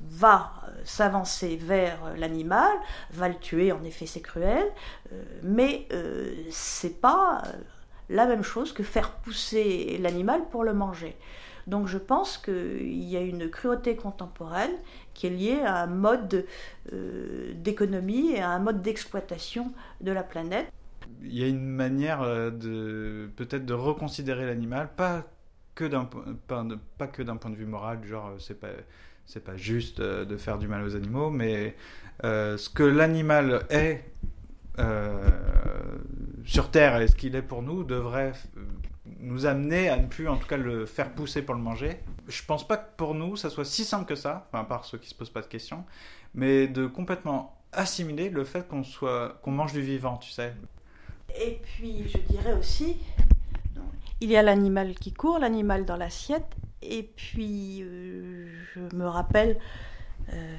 va 0.00 0.52
s'avancer 0.84 1.56
vers 1.56 1.98
l'animal, 2.16 2.72
va 3.12 3.28
le 3.28 3.36
tuer, 3.36 3.72
en 3.72 3.82
effet 3.84 4.06
c'est 4.06 4.20
cruel, 4.20 4.66
mais 5.42 5.88
c'est 6.50 7.00
pas 7.00 7.42
la 8.10 8.26
même 8.26 8.42
chose 8.42 8.72
que 8.72 8.82
faire 8.82 9.10
pousser 9.10 9.98
l'animal 10.00 10.42
pour 10.50 10.64
le 10.64 10.74
manger. 10.74 11.16
Donc 11.66 11.86
je 11.86 11.98
pense 11.98 12.38
qu'il 12.38 13.04
y 13.04 13.16
a 13.16 13.20
une 13.20 13.48
cruauté 13.48 13.96
contemporaine 13.96 14.74
qui 15.14 15.26
est 15.26 15.30
liée 15.30 15.60
à 15.64 15.82
un 15.82 15.86
mode 15.86 16.44
euh, 16.92 17.52
d'économie 17.54 18.32
et 18.32 18.40
à 18.40 18.50
un 18.50 18.58
mode 18.58 18.82
d'exploitation 18.82 19.72
de 20.00 20.12
la 20.12 20.22
planète. 20.22 20.70
Il 21.22 21.34
y 21.34 21.42
a 21.42 21.46
une 21.46 21.66
manière 21.66 22.22
euh, 22.22 22.50
de 22.50 23.30
peut-être 23.36 23.64
de 23.64 23.74
reconsidérer 23.74 24.46
l'animal, 24.46 24.90
pas 24.96 25.24
que 25.74 25.84
d'un 25.84 26.08
pas, 26.46 27.06
que 27.06 27.22
d'un 27.22 27.36
point 27.36 27.50
de 27.50 27.56
vue 27.56 27.66
moral, 27.66 28.04
genre 28.04 28.32
c'est 28.38 28.60
pas 28.60 28.68
c'est 29.26 29.42
pas 29.42 29.56
juste 29.56 30.00
euh, 30.00 30.24
de 30.24 30.36
faire 30.36 30.58
du 30.58 30.68
mal 30.68 30.84
aux 30.84 30.96
animaux, 30.96 31.30
mais 31.30 31.74
ce 32.22 32.68
que 32.68 32.84
l'animal 32.84 33.66
est 33.70 34.04
sur 36.44 36.70
Terre 36.70 37.00
et 37.00 37.08
ce 37.08 37.16
qu'il 37.16 37.34
est 37.34 37.42
pour 37.42 37.62
nous 37.62 37.84
devrait 37.84 38.32
nous 39.24 39.46
amener 39.46 39.88
à 39.88 39.96
ne 39.96 40.06
plus, 40.06 40.28
en 40.28 40.36
tout 40.36 40.46
cas, 40.46 40.56
le 40.56 40.86
faire 40.86 41.12
pousser 41.12 41.42
pour 41.42 41.54
le 41.54 41.60
manger. 41.60 41.98
Je 42.28 42.42
pense 42.44 42.66
pas 42.66 42.76
que 42.76 42.88
pour 42.96 43.14
nous, 43.14 43.36
ça 43.36 43.50
soit 43.50 43.64
si 43.64 43.84
simple 43.84 44.06
que 44.06 44.14
ça, 44.14 44.46
enfin, 44.48 44.62
à 44.62 44.64
part 44.64 44.84
ceux 44.84 44.98
qui 44.98 45.08
se 45.08 45.14
posent 45.14 45.30
pas 45.30 45.40
de 45.40 45.46
questions, 45.46 45.84
mais 46.34 46.68
de 46.68 46.86
complètement 46.86 47.56
assimiler 47.72 48.28
le 48.28 48.44
fait 48.44 48.68
qu'on 48.68 48.84
soit, 48.84 49.40
qu'on 49.42 49.50
mange 49.50 49.72
du 49.72 49.80
vivant, 49.80 50.16
tu 50.18 50.30
sais. 50.30 50.54
Et 51.40 51.60
puis, 51.62 52.08
je 52.08 52.18
dirais 52.18 52.54
aussi, 52.54 52.96
il 54.20 54.30
y 54.30 54.36
a 54.36 54.42
l'animal 54.42 54.94
qui 54.94 55.12
court, 55.12 55.38
l'animal 55.38 55.84
dans 55.84 55.96
l'assiette, 55.96 56.54
et 56.82 57.02
puis, 57.02 57.82
euh, 57.82 58.46
je 58.74 58.96
me 58.96 59.06
rappelle 59.06 59.58
euh, 60.32 60.56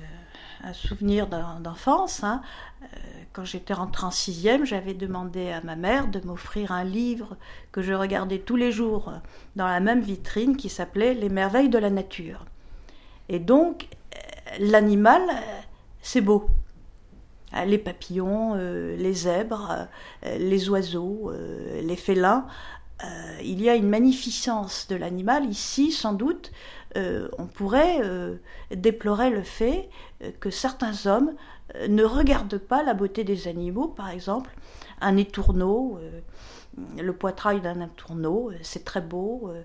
un 0.63 0.73
souvenir 0.73 1.27
d'enfance. 1.27 2.23
Hein, 2.23 2.41
euh, 2.81 2.85
quand 3.33 3.45
j'étais 3.45 3.73
rentrée 3.73 4.05
en 4.05 4.11
sixième, 4.11 4.65
j'avais 4.65 4.93
demandé 4.93 5.51
à 5.51 5.61
ma 5.61 5.75
mère 5.75 6.07
de 6.07 6.19
m'offrir 6.21 6.71
un 6.71 6.83
livre 6.83 7.37
que 7.71 7.81
je 7.81 7.93
regardais 7.93 8.39
tous 8.39 8.55
les 8.55 8.71
jours 8.71 9.13
dans 9.55 9.67
la 9.67 9.79
même 9.79 10.01
vitrine 10.01 10.57
qui 10.57 10.69
s'appelait 10.69 11.13
Les 11.13 11.29
merveilles 11.29 11.69
de 11.69 11.77
la 11.77 11.89
nature. 11.89 12.45
Et 13.29 13.39
donc, 13.39 13.87
euh, 14.15 14.19
l'animal, 14.59 15.21
euh, 15.29 15.61
c'est 16.01 16.21
beau. 16.21 16.49
Les 17.65 17.77
papillons, 17.77 18.55
les 18.55 19.13
zèbres, 19.13 19.87
les 20.23 20.67
oiseaux, 20.67 21.31
les 21.81 21.95
félins. 21.95 22.47
il 23.41 23.61
y 23.61 23.69
a 23.69 23.75
une 23.75 23.87
magnificence 23.87 24.87
de 24.89 24.97
l'animal 24.97 25.45
ici, 25.45 25.93
sans 25.93 26.11
doute. 26.11 26.51
On 26.95 27.45
pourrait 27.45 27.99
déplorer 28.71 29.29
le 29.29 29.43
fait 29.43 29.89
que 30.39 30.49
certains 30.49 31.07
hommes 31.07 31.33
ne 31.87 32.03
regardent 32.03 32.57
pas 32.57 32.83
la 32.83 32.93
beauté 32.93 33.23
des 33.23 33.47
animaux, 33.47 33.87
par 33.87 34.09
exemple, 34.09 34.49
un 35.01 35.17
étourneau, 35.17 35.99
euh, 36.01 36.21
le 37.01 37.13
poitrail 37.13 37.61
d'un 37.61 37.81
étourneau, 37.81 38.51
euh, 38.51 38.57
c'est 38.61 38.83
très 38.83 39.01
beau, 39.01 39.49
euh, 39.49 39.61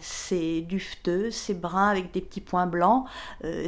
c'est 0.00 0.60
dufteux, 0.62 1.30
c'est 1.30 1.54
brun 1.54 1.88
avec 1.88 2.12
des 2.12 2.20
petits 2.20 2.40
points 2.40 2.66
blancs. 2.66 3.06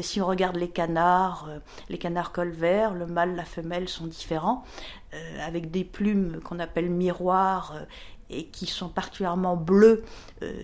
si 0.00 0.20
on 0.20 0.26
regarde 0.26 0.56
les 0.56 0.68
canards, 0.68 1.48
les 1.88 1.98
canards 1.98 2.32
colverts, 2.32 2.94
le 2.94 3.06
mâle, 3.06 3.36
la 3.36 3.44
femelle 3.44 3.88
sont 3.88 4.06
différents, 4.06 4.64
avec 5.44 5.70
des 5.70 5.84
plumes 5.84 6.40
qu'on 6.44 6.58
appelle 6.58 6.90
miroirs 6.90 7.74
et 8.28 8.46
qui 8.46 8.66
sont 8.66 8.88
particulièrement 8.88 9.56
bleues 9.56 10.04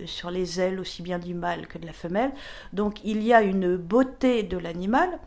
sur 0.05 0.31
les 0.31 0.59
ailes 0.59 0.79
aussi 0.79 1.01
bien 1.01 1.17
du 1.17 1.33
mâle 1.33 1.67
que 1.67 1.77
de 1.77 1.85
la 1.85 1.93
femelle. 1.93 2.31
Donc 2.73 2.99
il 3.03 3.23
y 3.23 3.33
a 3.33 3.41
une 3.41 3.77
beauté 3.77 4.43
de 4.43 4.57
l'animal 4.57 5.19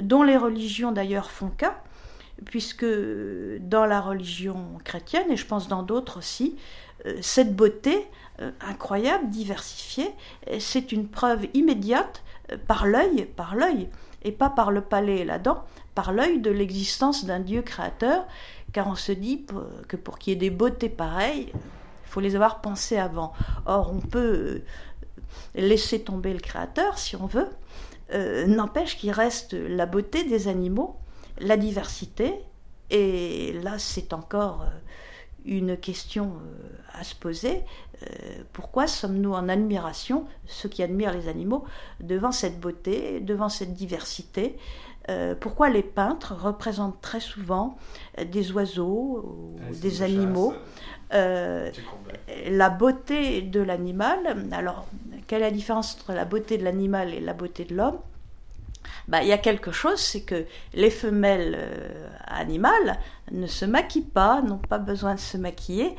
dont 0.00 0.22
les 0.22 0.36
religions 0.36 0.92
d'ailleurs 0.92 1.30
font 1.30 1.50
cas, 1.50 1.76
puisque 2.46 2.86
dans 3.60 3.86
la 3.86 4.00
religion 4.00 4.78
chrétienne, 4.84 5.30
et 5.30 5.36
je 5.36 5.46
pense 5.46 5.68
dans 5.68 5.82
d'autres 5.82 6.18
aussi, 6.18 6.56
euh, 7.06 7.16
cette 7.20 7.54
beauté 7.54 7.96
euh, 7.96 8.00
incroyable, 8.60 9.28
diversifiée, 9.28 10.10
c'est 10.58 10.92
une 10.92 11.08
preuve 11.08 11.46
immédiate 11.54 12.22
euh, 12.52 12.56
par 12.66 12.86
l'œil, 12.86 13.26
par 13.36 13.54
l'œil, 13.54 13.88
et 14.22 14.32
pas 14.32 14.50
par 14.50 14.70
le 14.70 14.80
palais 14.80 15.18
et 15.18 15.24
la 15.24 15.38
dent, 15.38 15.64
par 15.94 16.12
l'œil 16.12 16.40
de 16.40 16.50
l'existence 16.50 17.24
d'un 17.24 17.40
Dieu 17.40 17.62
créateur, 17.62 18.26
car 18.72 18.88
on 18.88 18.94
se 18.94 19.12
dit 19.12 19.46
que 19.86 19.96
pour 19.96 20.18
qu'il 20.18 20.32
y 20.32 20.36
ait 20.36 20.38
des 20.38 20.50
beautés 20.50 20.88
pareilles, 20.88 21.52
il 21.52 22.10
faut 22.10 22.20
les 22.20 22.34
avoir 22.34 22.60
pensées 22.60 22.96
avant. 22.96 23.32
Or, 23.66 23.92
on 23.92 24.00
peut 24.00 24.62
laisser 25.54 26.00
tomber 26.00 26.32
le 26.32 26.40
créateur 26.40 26.98
si 26.98 27.16
on 27.16 27.26
veut, 27.26 27.48
euh, 28.12 28.46
n'empêche 28.46 28.96
qu'il 28.98 29.10
reste 29.10 29.54
la 29.54 29.86
beauté 29.86 30.24
des 30.24 30.48
animaux, 30.48 30.96
la 31.38 31.56
diversité, 31.56 32.34
et 32.90 33.52
là 33.62 33.78
c'est 33.78 34.12
encore 34.12 34.62
euh, 34.62 34.70
une 35.44 35.76
question 35.76 36.34
euh, 36.36 36.98
à 36.98 37.04
se 37.04 37.14
poser. 37.14 37.62
Pourquoi 38.52 38.86
sommes-nous 38.86 39.32
en 39.32 39.48
admiration, 39.48 40.24
ceux 40.46 40.68
qui 40.68 40.82
admirent 40.82 41.12
les 41.12 41.28
animaux, 41.28 41.64
devant 42.00 42.32
cette 42.32 42.60
beauté, 42.60 43.20
devant 43.20 43.48
cette 43.48 43.74
diversité? 43.74 44.56
Pourquoi 45.40 45.68
les 45.68 45.82
peintres 45.82 46.34
représentent 46.34 47.00
très 47.02 47.20
souvent 47.20 47.76
des 48.24 48.52
oiseaux 48.52 49.22
ou 49.22 49.56
ah, 49.60 49.74
des 49.80 50.02
animaux? 50.02 50.54
La 51.10 52.70
beauté 52.70 53.42
de 53.42 53.60
l'animal, 53.60 54.48
alors 54.52 54.86
quelle 55.26 55.42
est 55.42 55.46
la 55.46 55.50
différence 55.50 55.94
entre 55.96 56.12
la 56.12 56.24
beauté 56.24 56.58
de 56.58 56.64
l'animal 56.64 57.12
et 57.12 57.20
la 57.20 57.34
beauté 57.34 57.64
de 57.64 57.74
l'homme? 57.74 57.98
Bah, 59.08 59.22
il 59.22 59.28
y 59.28 59.32
a 59.32 59.38
quelque 59.38 59.72
chose, 59.72 60.00
c'est 60.00 60.22
que 60.22 60.46
les 60.72 60.90
femelles 60.90 61.56
euh, 61.58 62.08
animales 62.26 62.98
ne 63.32 63.46
se 63.46 63.64
maquillent 63.64 64.02
pas, 64.02 64.40
n'ont 64.42 64.58
pas 64.58 64.78
besoin 64.78 65.14
de 65.14 65.20
se 65.20 65.36
maquiller. 65.36 65.94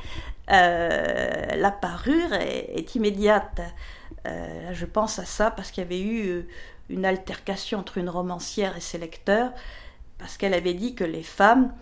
Euh, 0.50 1.56
la 1.56 1.70
parure 1.70 2.32
est, 2.32 2.94
immédiate. 2.94 3.60
Euh, 4.26 4.70
je 4.72 4.86
pense 4.86 5.18
à 5.18 5.24
ça 5.24 5.50
parce 5.50 5.70
qu'il 5.70 5.82
y 5.82 5.86
avait 5.86 6.00
eu 6.00 6.46
une 6.88 7.04
altercation 7.04 7.78
entre 7.78 7.98
une 7.98 8.08
romancière 8.08 8.76
et 8.76 8.80
ses 8.80 8.98
lecteurs, 8.98 9.52
parce 10.18 10.36
qu'elle 10.36 10.54
avait 10.54 10.74
dit 10.74 10.94
que 10.94 11.04
les 11.04 11.22
femmes 11.22 11.72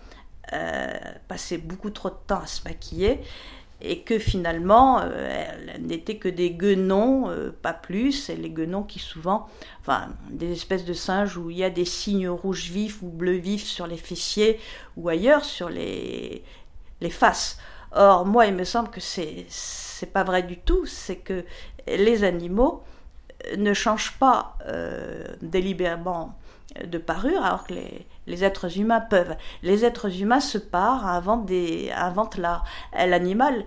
passaient 1.27 1.57
beaucoup 1.57 1.89
trop 1.89 2.09
de 2.09 2.17
temps 2.27 2.41
à 2.41 2.45
se 2.45 2.63
maquiller 2.65 3.21
et 3.81 3.99
que 4.01 4.19
finalement, 4.19 5.01
euh, 5.01 5.67
elles 5.73 5.81
n'étaient 5.81 6.17
que 6.17 6.29
des 6.29 6.51
guenons, 6.51 7.29
euh, 7.29 7.51
pas 7.51 7.73
plus, 7.73 8.29
et 8.29 8.35
les 8.35 8.49
guenons 8.49 8.83
qui 8.83 8.99
souvent, 8.99 9.47
enfin, 9.81 10.09
des 10.29 10.51
espèces 10.51 10.85
de 10.85 10.93
singes 10.93 11.37
où 11.37 11.49
il 11.49 11.57
y 11.57 11.63
a 11.63 11.69
des 11.69 11.85
signes 11.85 12.29
rouges 12.29 12.69
vifs 12.69 13.01
ou 13.01 13.07
bleus 13.07 13.37
vifs 13.37 13.65
sur 13.65 13.85
les 13.85 13.97
fessiers 13.97 14.59
ou 14.95 15.09
ailleurs 15.09 15.43
sur 15.43 15.69
les, 15.69 16.43
les 17.01 17.09
faces. 17.09 17.59
Or, 17.91 18.25
moi, 18.25 18.45
il 18.45 18.53
me 18.53 18.63
semble 18.63 18.89
que 18.89 18.99
c'est 18.99 19.45
c'est 19.49 20.11
pas 20.11 20.23
vrai 20.23 20.43
du 20.43 20.57
tout, 20.57 20.85
c'est 20.85 21.17
que 21.17 21.45
les 21.87 22.23
animaux 22.23 22.83
ne 23.57 23.73
changent 23.73 24.17
pas 24.19 24.57
euh, 24.67 25.23
délibérément 25.41 26.37
de 26.83 26.97
parure, 26.97 27.43
alors 27.45 27.65
que 27.65 27.73
les, 28.27 28.43
êtres 28.43 28.77
humains 28.77 28.99
peuvent. 28.99 29.35
Les 29.63 29.85
êtres 29.85 30.21
humains 30.21 30.41
se 30.41 30.57
parent, 30.57 31.07
inventent, 31.07 31.45
des, 31.45 31.91
inventent 31.95 32.37
l'art. 32.37 32.65
L'animal, 32.93 33.65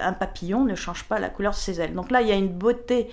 un 0.00 0.12
papillon, 0.12 0.64
ne 0.64 0.76
change 0.76 1.04
pas 1.04 1.18
la 1.18 1.28
couleur 1.28 1.52
de 1.52 1.58
ses 1.58 1.80
ailes. 1.80 1.94
Donc 1.94 2.10
là, 2.10 2.22
il 2.22 2.28
y 2.28 2.32
a 2.32 2.36
une 2.36 2.52
beauté 2.52 3.10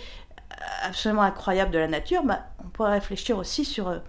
absolument 0.84 1.24
incroyable 1.24 1.72
de 1.72 1.80
la 1.80 1.88
nature. 1.88 2.24
on 2.64 2.70
pourrait 2.70 2.93
réfléchir 2.93 3.38
aussi 3.38 3.66
sur 3.66 3.89
euh, 3.89 3.99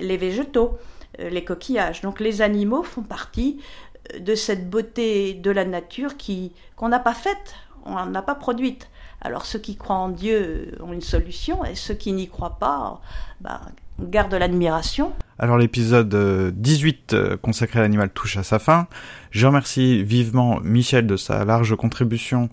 les 0.00 0.16
végétaux, 0.16 0.78
euh, 1.18 1.28
les 1.28 1.44
coquillages. 1.44 2.00
Donc 2.00 2.20
les 2.20 2.42
animaux 2.42 2.82
font 2.82 3.02
partie 3.02 3.60
euh, 3.60 3.89
de 4.18 4.34
cette 4.34 4.70
beauté 4.70 5.34
de 5.34 5.50
la 5.50 5.64
nature 5.64 6.16
qui 6.16 6.52
qu'on 6.76 6.88
n'a 6.88 6.98
pas 6.98 7.14
faite, 7.14 7.54
on 7.84 8.06
n'a 8.06 8.22
pas 8.22 8.34
produite. 8.34 8.88
Alors 9.20 9.44
ceux 9.44 9.58
qui 9.58 9.76
croient 9.76 9.96
en 9.96 10.08
Dieu 10.08 10.76
ont 10.80 10.92
une 10.92 11.02
solution 11.02 11.64
et 11.64 11.74
ceux 11.74 11.94
qui 11.94 12.12
n'y 12.12 12.28
croient 12.28 12.58
pas, 12.58 13.00
ben, 13.40 13.60
garde 14.00 14.32
l'admiration. 14.32 15.12
Alors 15.38 15.58
l'épisode 15.58 16.54
18 16.54 17.12
euh, 17.12 17.36
consacré 17.36 17.80
à 17.80 17.82
l'animal 17.82 18.10
touche 18.10 18.36
à 18.36 18.42
sa 18.42 18.58
fin. 18.58 18.88
Je 19.30 19.46
remercie 19.46 20.02
vivement 20.02 20.60
Michel 20.62 21.06
de 21.06 21.16
sa 21.16 21.44
large 21.44 21.76
contribution 21.76 22.48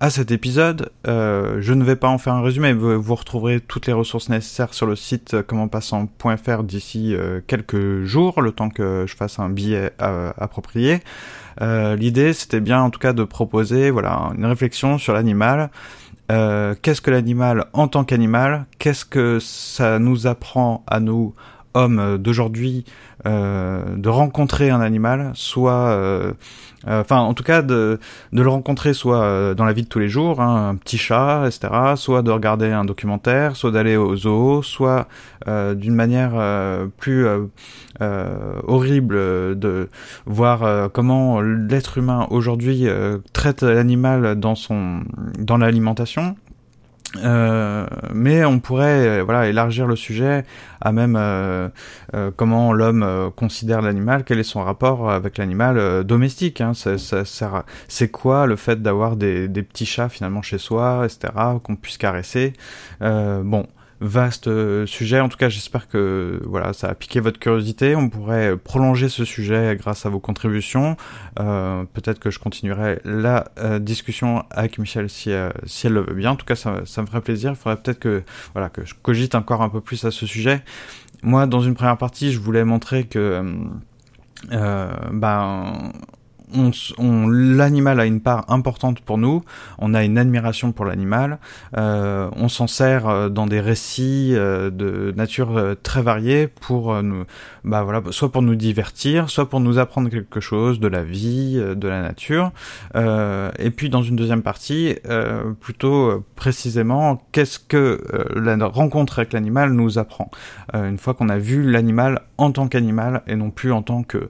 à 0.00 0.10
cet 0.10 0.30
épisode. 0.30 0.90
Euh, 1.06 1.58
je 1.60 1.72
ne 1.74 1.84
vais 1.84 1.96
pas 1.96 2.08
en 2.08 2.18
faire 2.18 2.32
un 2.32 2.42
résumé, 2.42 2.72
vous, 2.72 3.14
retrouverez 3.14 3.60
toutes 3.60 3.86
les 3.86 3.92
ressources 3.92 4.28
nécessaires 4.28 4.74
sur 4.74 4.86
le 4.86 4.96
site 4.96 5.42
commentpassant.fr 5.42 6.62
d'ici 6.64 7.14
euh, 7.14 7.40
quelques 7.46 8.02
jours, 8.04 8.40
le 8.40 8.52
temps 8.52 8.70
que 8.70 9.04
je 9.06 9.14
fasse 9.14 9.38
un 9.38 9.50
billet 9.50 9.92
approprié. 9.98 11.00
L'idée 11.60 12.32
c'était 12.32 12.60
bien 12.60 12.80
en 12.80 12.88
tout 12.88 12.98
cas 12.98 13.12
de 13.12 13.22
proposer 13.22 13.90
voilà 13.90 14.32
une 14.34 14.46
réflexion 14.46 14.96
sur 14.96 15.12
l'animal, 15.12 15.68
euh, 16.30 16.74
qu'est-ce 16.80 17.00
que 17.00 17.10
l'animal 17.10 17.66
en 17.72 17.88
tant 17.88 18.04
qu'animal, 18.04 18.66
qu'est-ce 18.78 19.04
que 19.04 19.38
ça 19.40 19.98
nous 19.98 20.28
apprend 20.28 20.84
à 20.86 21.00
nous 21.00 21.34
homme 21.74 22.18
d'aujourd'hui 22.18 22.84
de 23.24 24.08
rencontrer 24.08 24.70
un 24.70 24.80
animal, 24.80 25.32
soit 25.34 26.32
euh, 26.88 27.00
enfin, 27.00 27.18
en 27.18 27.34
tout 27.34 27.42
cas, 27.42 27.62
de, 27.62 27.98
le 28.32 28.48
rencontrer 28.48 28.94
soit 28.94 29.22
euh, 29.22 29.54
dans 29.54 29.64
la 29.64 29.72
vie 29.72 29.82
de 29.82 29.88
tous 29.88 29.98
les 29.98 30.08
jours, 30.08 30.40
hein, 30.40 30.70
un 30.70 30.76
petit 30.76 30.98
chat, 30.98 31.46
etc., 31.46 31.68
soit 31.96 32.22
de 32.22 32.30
regarder 32.30 32.70
un 32.70 32.84
documentaire, 32.84 33.56
soit 33.56 33.70
d'aller 33.70 33.96
au 33.96 34.16
zoo, 34.16 34.62
soit 34.62 35.06
euh, 35.46 35.74
d'une 35.74 35.94
manière 35.94 36.30
plus 36.98 37.26
horrible 38.66 39.14
de 39.58 39.88
voir 40.26 40.90
comment 40.92 41.40
l'être 41.40 41.98
humain 41.98 42.26
aujourd'hui 42.30 42.86
traite 43.32 43.62
l'animal 43.62 44.38
dans 44.38 44.54
son 44.54 45.02
dans 45.38 45.58
l'alimentation 45.58 46.36
euh, 47.16 47.86
mais 48.14 48.44
on 48.44 48.60
pourrait 48.60 49.08
euh, 49.18 49.22
voilà 49.24 49.48
élargir 49.48 49.88
le 49.88 49.96
sujet 49.96 50.44
à 50.80 50.92
même 50.92 51.16
euh, 51.18 51.68
comment 52.36 52.72
l'homme 52.72 53.32
considère 53.36 53.82
l'animal, 53.82 54.24
quel 54.24 54.38
est 54.38 54.44
son 54.44 54.62
rapport 54.62 55.10
avec 55.10 55.36
l'animal 55.36 56.04
domestique. 56.04 56.60
Hein, 56.60 56.72
c'est 56.74 58.10
quoi 58.10 58.46
le 58.46 58.56
fait 58.56 58.80
d'avoir 58.80 59.16
des, 59.16 59.48
des, 59.48 59.62
petits 59.62 59.86
chats 59.86 60.08
finalement 60.08 60.42
chez 60.42 60.58
soi, 60.58 61.04
etc. 61.04 61.32
Qu'on 61.62 61.76
puisse 61.76 61.98
caresser. 61.98 62.54
bon, 63.00 63.66
vaste 64.00 64.48
euh, 64.48 64.86
sujet. 64.86 65.20
En 65.20 65.28
tout 65.28 65.36
cas, 65.36 65.48
j'espère 65.48 65.88
que 65.88 66.40
voilà, 66.44 66.72
ça 66.72 66.88
a 66.88 66.94
piqué 66.94 67.20
votre 67.20 67.38
curiosité. 67.38 67.94
On 67.94 68.08
pourrait 68.08 68.56
prolonger 68.56 69.08
ce 69.08 69.24
sujet 69.24 69.76
grâce 69.78 70.06
à 70.06 70.08
vos 70.08 70.20
contributions. 70.20 70.96
Euh, 71.38 71.84
Peut-être 71.92 72.18
que 72.18 72.30
je 72.30 72.38
continuerai 72.38 73.00
la 73.04 73.50
euh, 73.58 73.78
discussion 73.78 74.44
avec 74.50 74.78
Michel 74.78 75.10
si, 75.10 75.32
euh, 75.32 75.50
si 75.66 75.86
elle 75.86 75.94
le 75.94 76.00
veut 76.00 76.14
bien. 76.14 76.32
En 76.32 76.36
tout 76.36 76.46
cas, 76.46 76.56
ça, 76.56 76.80
ça 76.86 77.02
me 77.02 77.06
ferait 77.06 77.20
plaisir. 77.20 77.50
Il 77.50 77.56
faudrait 77.56 77.80
peut-être 77.80 78.00
que 78.00 78.22
voilà 78.54 78.68
que 78.68 78.84
je 78.84 78.94
cogite 79.00 79.34
encore 79.34 79.62
un 79.62 79.68
peu 79.68 79.80
plus 79.80 80.04
à 80.04 80.10
ce 80.10 80.26
sujet. 80.26 80.62
Moi, 81.22 81.46
dans 81.46 81.60
une 81.60 81.74
première 81.74 81.98
partie, 81.98 82.32
je 82.32 82.40
voulais 82.40 82.64
montrer 82.64 83.04
que 83.04 83.54
ben 84.50 85.92
on, 86.98 87.28
l'animal 87.28 88.00
a 88.00 88.06
une 88.06 88.20
part 88.20 88.50
importante 88.50 89.00
pour 89.00 89.18
nous, 89.18 89.42
on 89.78 89.94
a 89.94 90.04
une 90.04 90.18
admiration 90.18 90.72
pour 90.72 90.84
l'animal, 90.84 91.38
euh, 91.76 92.28
on 92.36 92.48
s'en 92.48 92.66
sert 92.66 93.08
euh, 93.08 93.28
dans 93.28 93.46
des 93.46 93.60
récits 93.60 94.32
euh, 94.34 94.70
de 94.70 95.12
nature 95.16 95.76
très 95.82 96.02
variée 96.02 96.48
pour 96.48 97.02
nous, 97.02 97.24
bah 97.64 97.82
voilà, 97.82 98.02
soit 98.10 98.32
pour 98.32 98.42
nous 98.42 98.54
divertir, 98.54 99.30
soit 99.30 99.48
pour 99.48 99.60
nous 99.60 99.78
apprendre 99.78 100.08
quelque 100.08 100.40
chose 100.40 100.80
de 100.80 100.88
la 100.88 101.02
vie, 101.02 101.54
de 101.54 101.88
la 101.88 102.02
nature, 102.02 102.52
et 102.94 103.70
puis 103.70 103.90
dans 103.90 104.02
une 104.02 104.16
deuxième 104.16 104.42
partie, 104.42 104.96
plutôt 105.60 106.24
précisément, 106.36 107.22
qu'est-ce 107.32 107.58
que 107.58 108.00
la 108.34 108.56
rencontre 108.66 109.18
avec 109.18 109.32
l'animal 109.32 109.72
nous 109.72 109.98
apprend, 109.98 110.30
une 110.74 110.98
fois 110.98 111.14
qu'on 111.14 111.28
a 111.28 111.38
vu 111.38 111.62
l'animal 111.62 112.22
en 112.38 112.52
tant 112.52 112.68
qu'animal 112.68 113.22
et 113.26 113.36
non 113.36 113.50
plus 113.50 113.72
en 113.72 113.82
tant 113.82 114.02
que 114.02 114.28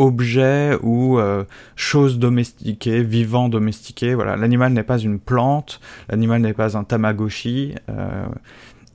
objet 0.00 0.76
ou 0.82 1.18
euh, 1.18 1.44
chose 1.76 2.18
domestiquée, 2.18 3.02
vivant 3.02 3.48
domestiqué. 3.48 4.14
Voilà, 4.14 4.36
l'animal 4.36 4.72
n'est 4.72 4.82
pas 4.82 4.98
une 4.98 5.20
plante, 5.20 5.80
l'animal 6.08 6.40
n'est 6.40 6.54
pas 6.54 6.76
un 6.76 6.84
tamagotchi. 6.84 7.74
Euh, 7.88 8.26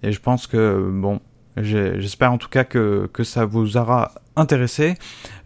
et 0.04 0.12
je 0.12 0.20
pense 0.20 0.48
que 0.48 0.90
bon, 0.92 1.20
j'espère 1.58 2.32
en 2.32 2.38
tout 2.38 2.50
cas 2.50 2.64
que, 2.64 3.10
que 3.14 3.24
ça 3.24 3.46
vous 3.46 3.78
aura 3.78 4.12
intéressé. 4.36 4.96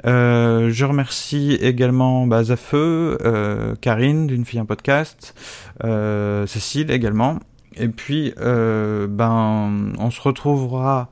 Euh, 0.06 0.70
je 0.72 0.86
remercie 0.86 1.58
également 1.62 2.26
bah, 2.26 2.44
Zafeu, 2.44 3.18
euh, 3.24 3.76
Karine 3.82 4.28
d'une 4.28 4.46
fille 4.46 4.60
un 4.60 4.66
podcast, 4.66 5.36
euh, 5.84 6.48
Cécile 6.48 6.92
également. 6.92 7.40
Et 7.76 7.88
puis, 7.88 8.34
ben, 8.38 9.94
on 10.00 10.12
se 10.12 10.22
retrouvera 10.22 11.10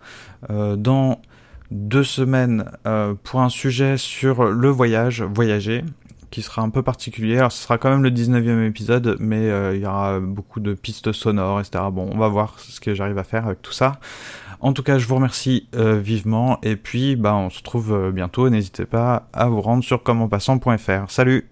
dans 0.49 1.21
deux 1.71 2.03
semaines 2.03 2.71
euh, 2.85 3.13
pour 3.23 3.41
un 3.41 3.49
sujet 3.49 3.97
sur 3.97 4.45
le 4.45 4.69
voyage, 4.69 5.21
voyager, 5.21 5.83
qui 6.31 6.41
sera 6.41 6.61
un 6.61 6.69
peu 6.69 6.81
particulier. 6.81 7.37
Alors 7.37 7.51
ce 7.51 7.63
sera 7.63 7.77
quand 7.77 7.89
même 7.89 8.03
le 8.03 8.11
19e 8.11 8.65
épisode, 8.65 9.17
mais 9.19 9.49
euh, 9.49 9.75
il 9.75 9.81
y 9.81 9.85
aura 9.85 10.19
beaucoup 10.19 10.59
de 10.59 10.73
pistes 10.73 11.11
sonores, 11.11 11.59
etc. 11.59 11.85
Bon, 11.91 12.09
on 12.11 12.17
va 12.17 12.27
voir 12.27 12.59
ce 12.59 12.79
que 12.79 12.93
j'arrive 12.93 13.17
à 13.17 13.23
faire 13.23 13.45
avec 13.45 13.61
tout 13.61 13.73
ça. 13.73 13.99
En 14.59 14.73
tout 14.73 14.81
cas, 14.81 14.97
je 14.97 15.07
vous 15.07 15.15
remercie 15.15 15.67
euh, 15.75 15.99
vivement, 15.99 16.59
et 16.63 16.75
puis 16.75 17.15
bah, 17.15 17.35
on 17.35 17.49
se 17.49 17.59
retrouve 17.59 18.11
bientôt. 18.11 18.49
N'hésitez 18.49 18.85
pas 18.85 19.27
à 19.33 19.47
vous 19.47 19.61
rendre 19.61 19.83
sur 19.83 20.01
commentpassant.fr. 20.01 21.09
Salut 21.09 21.47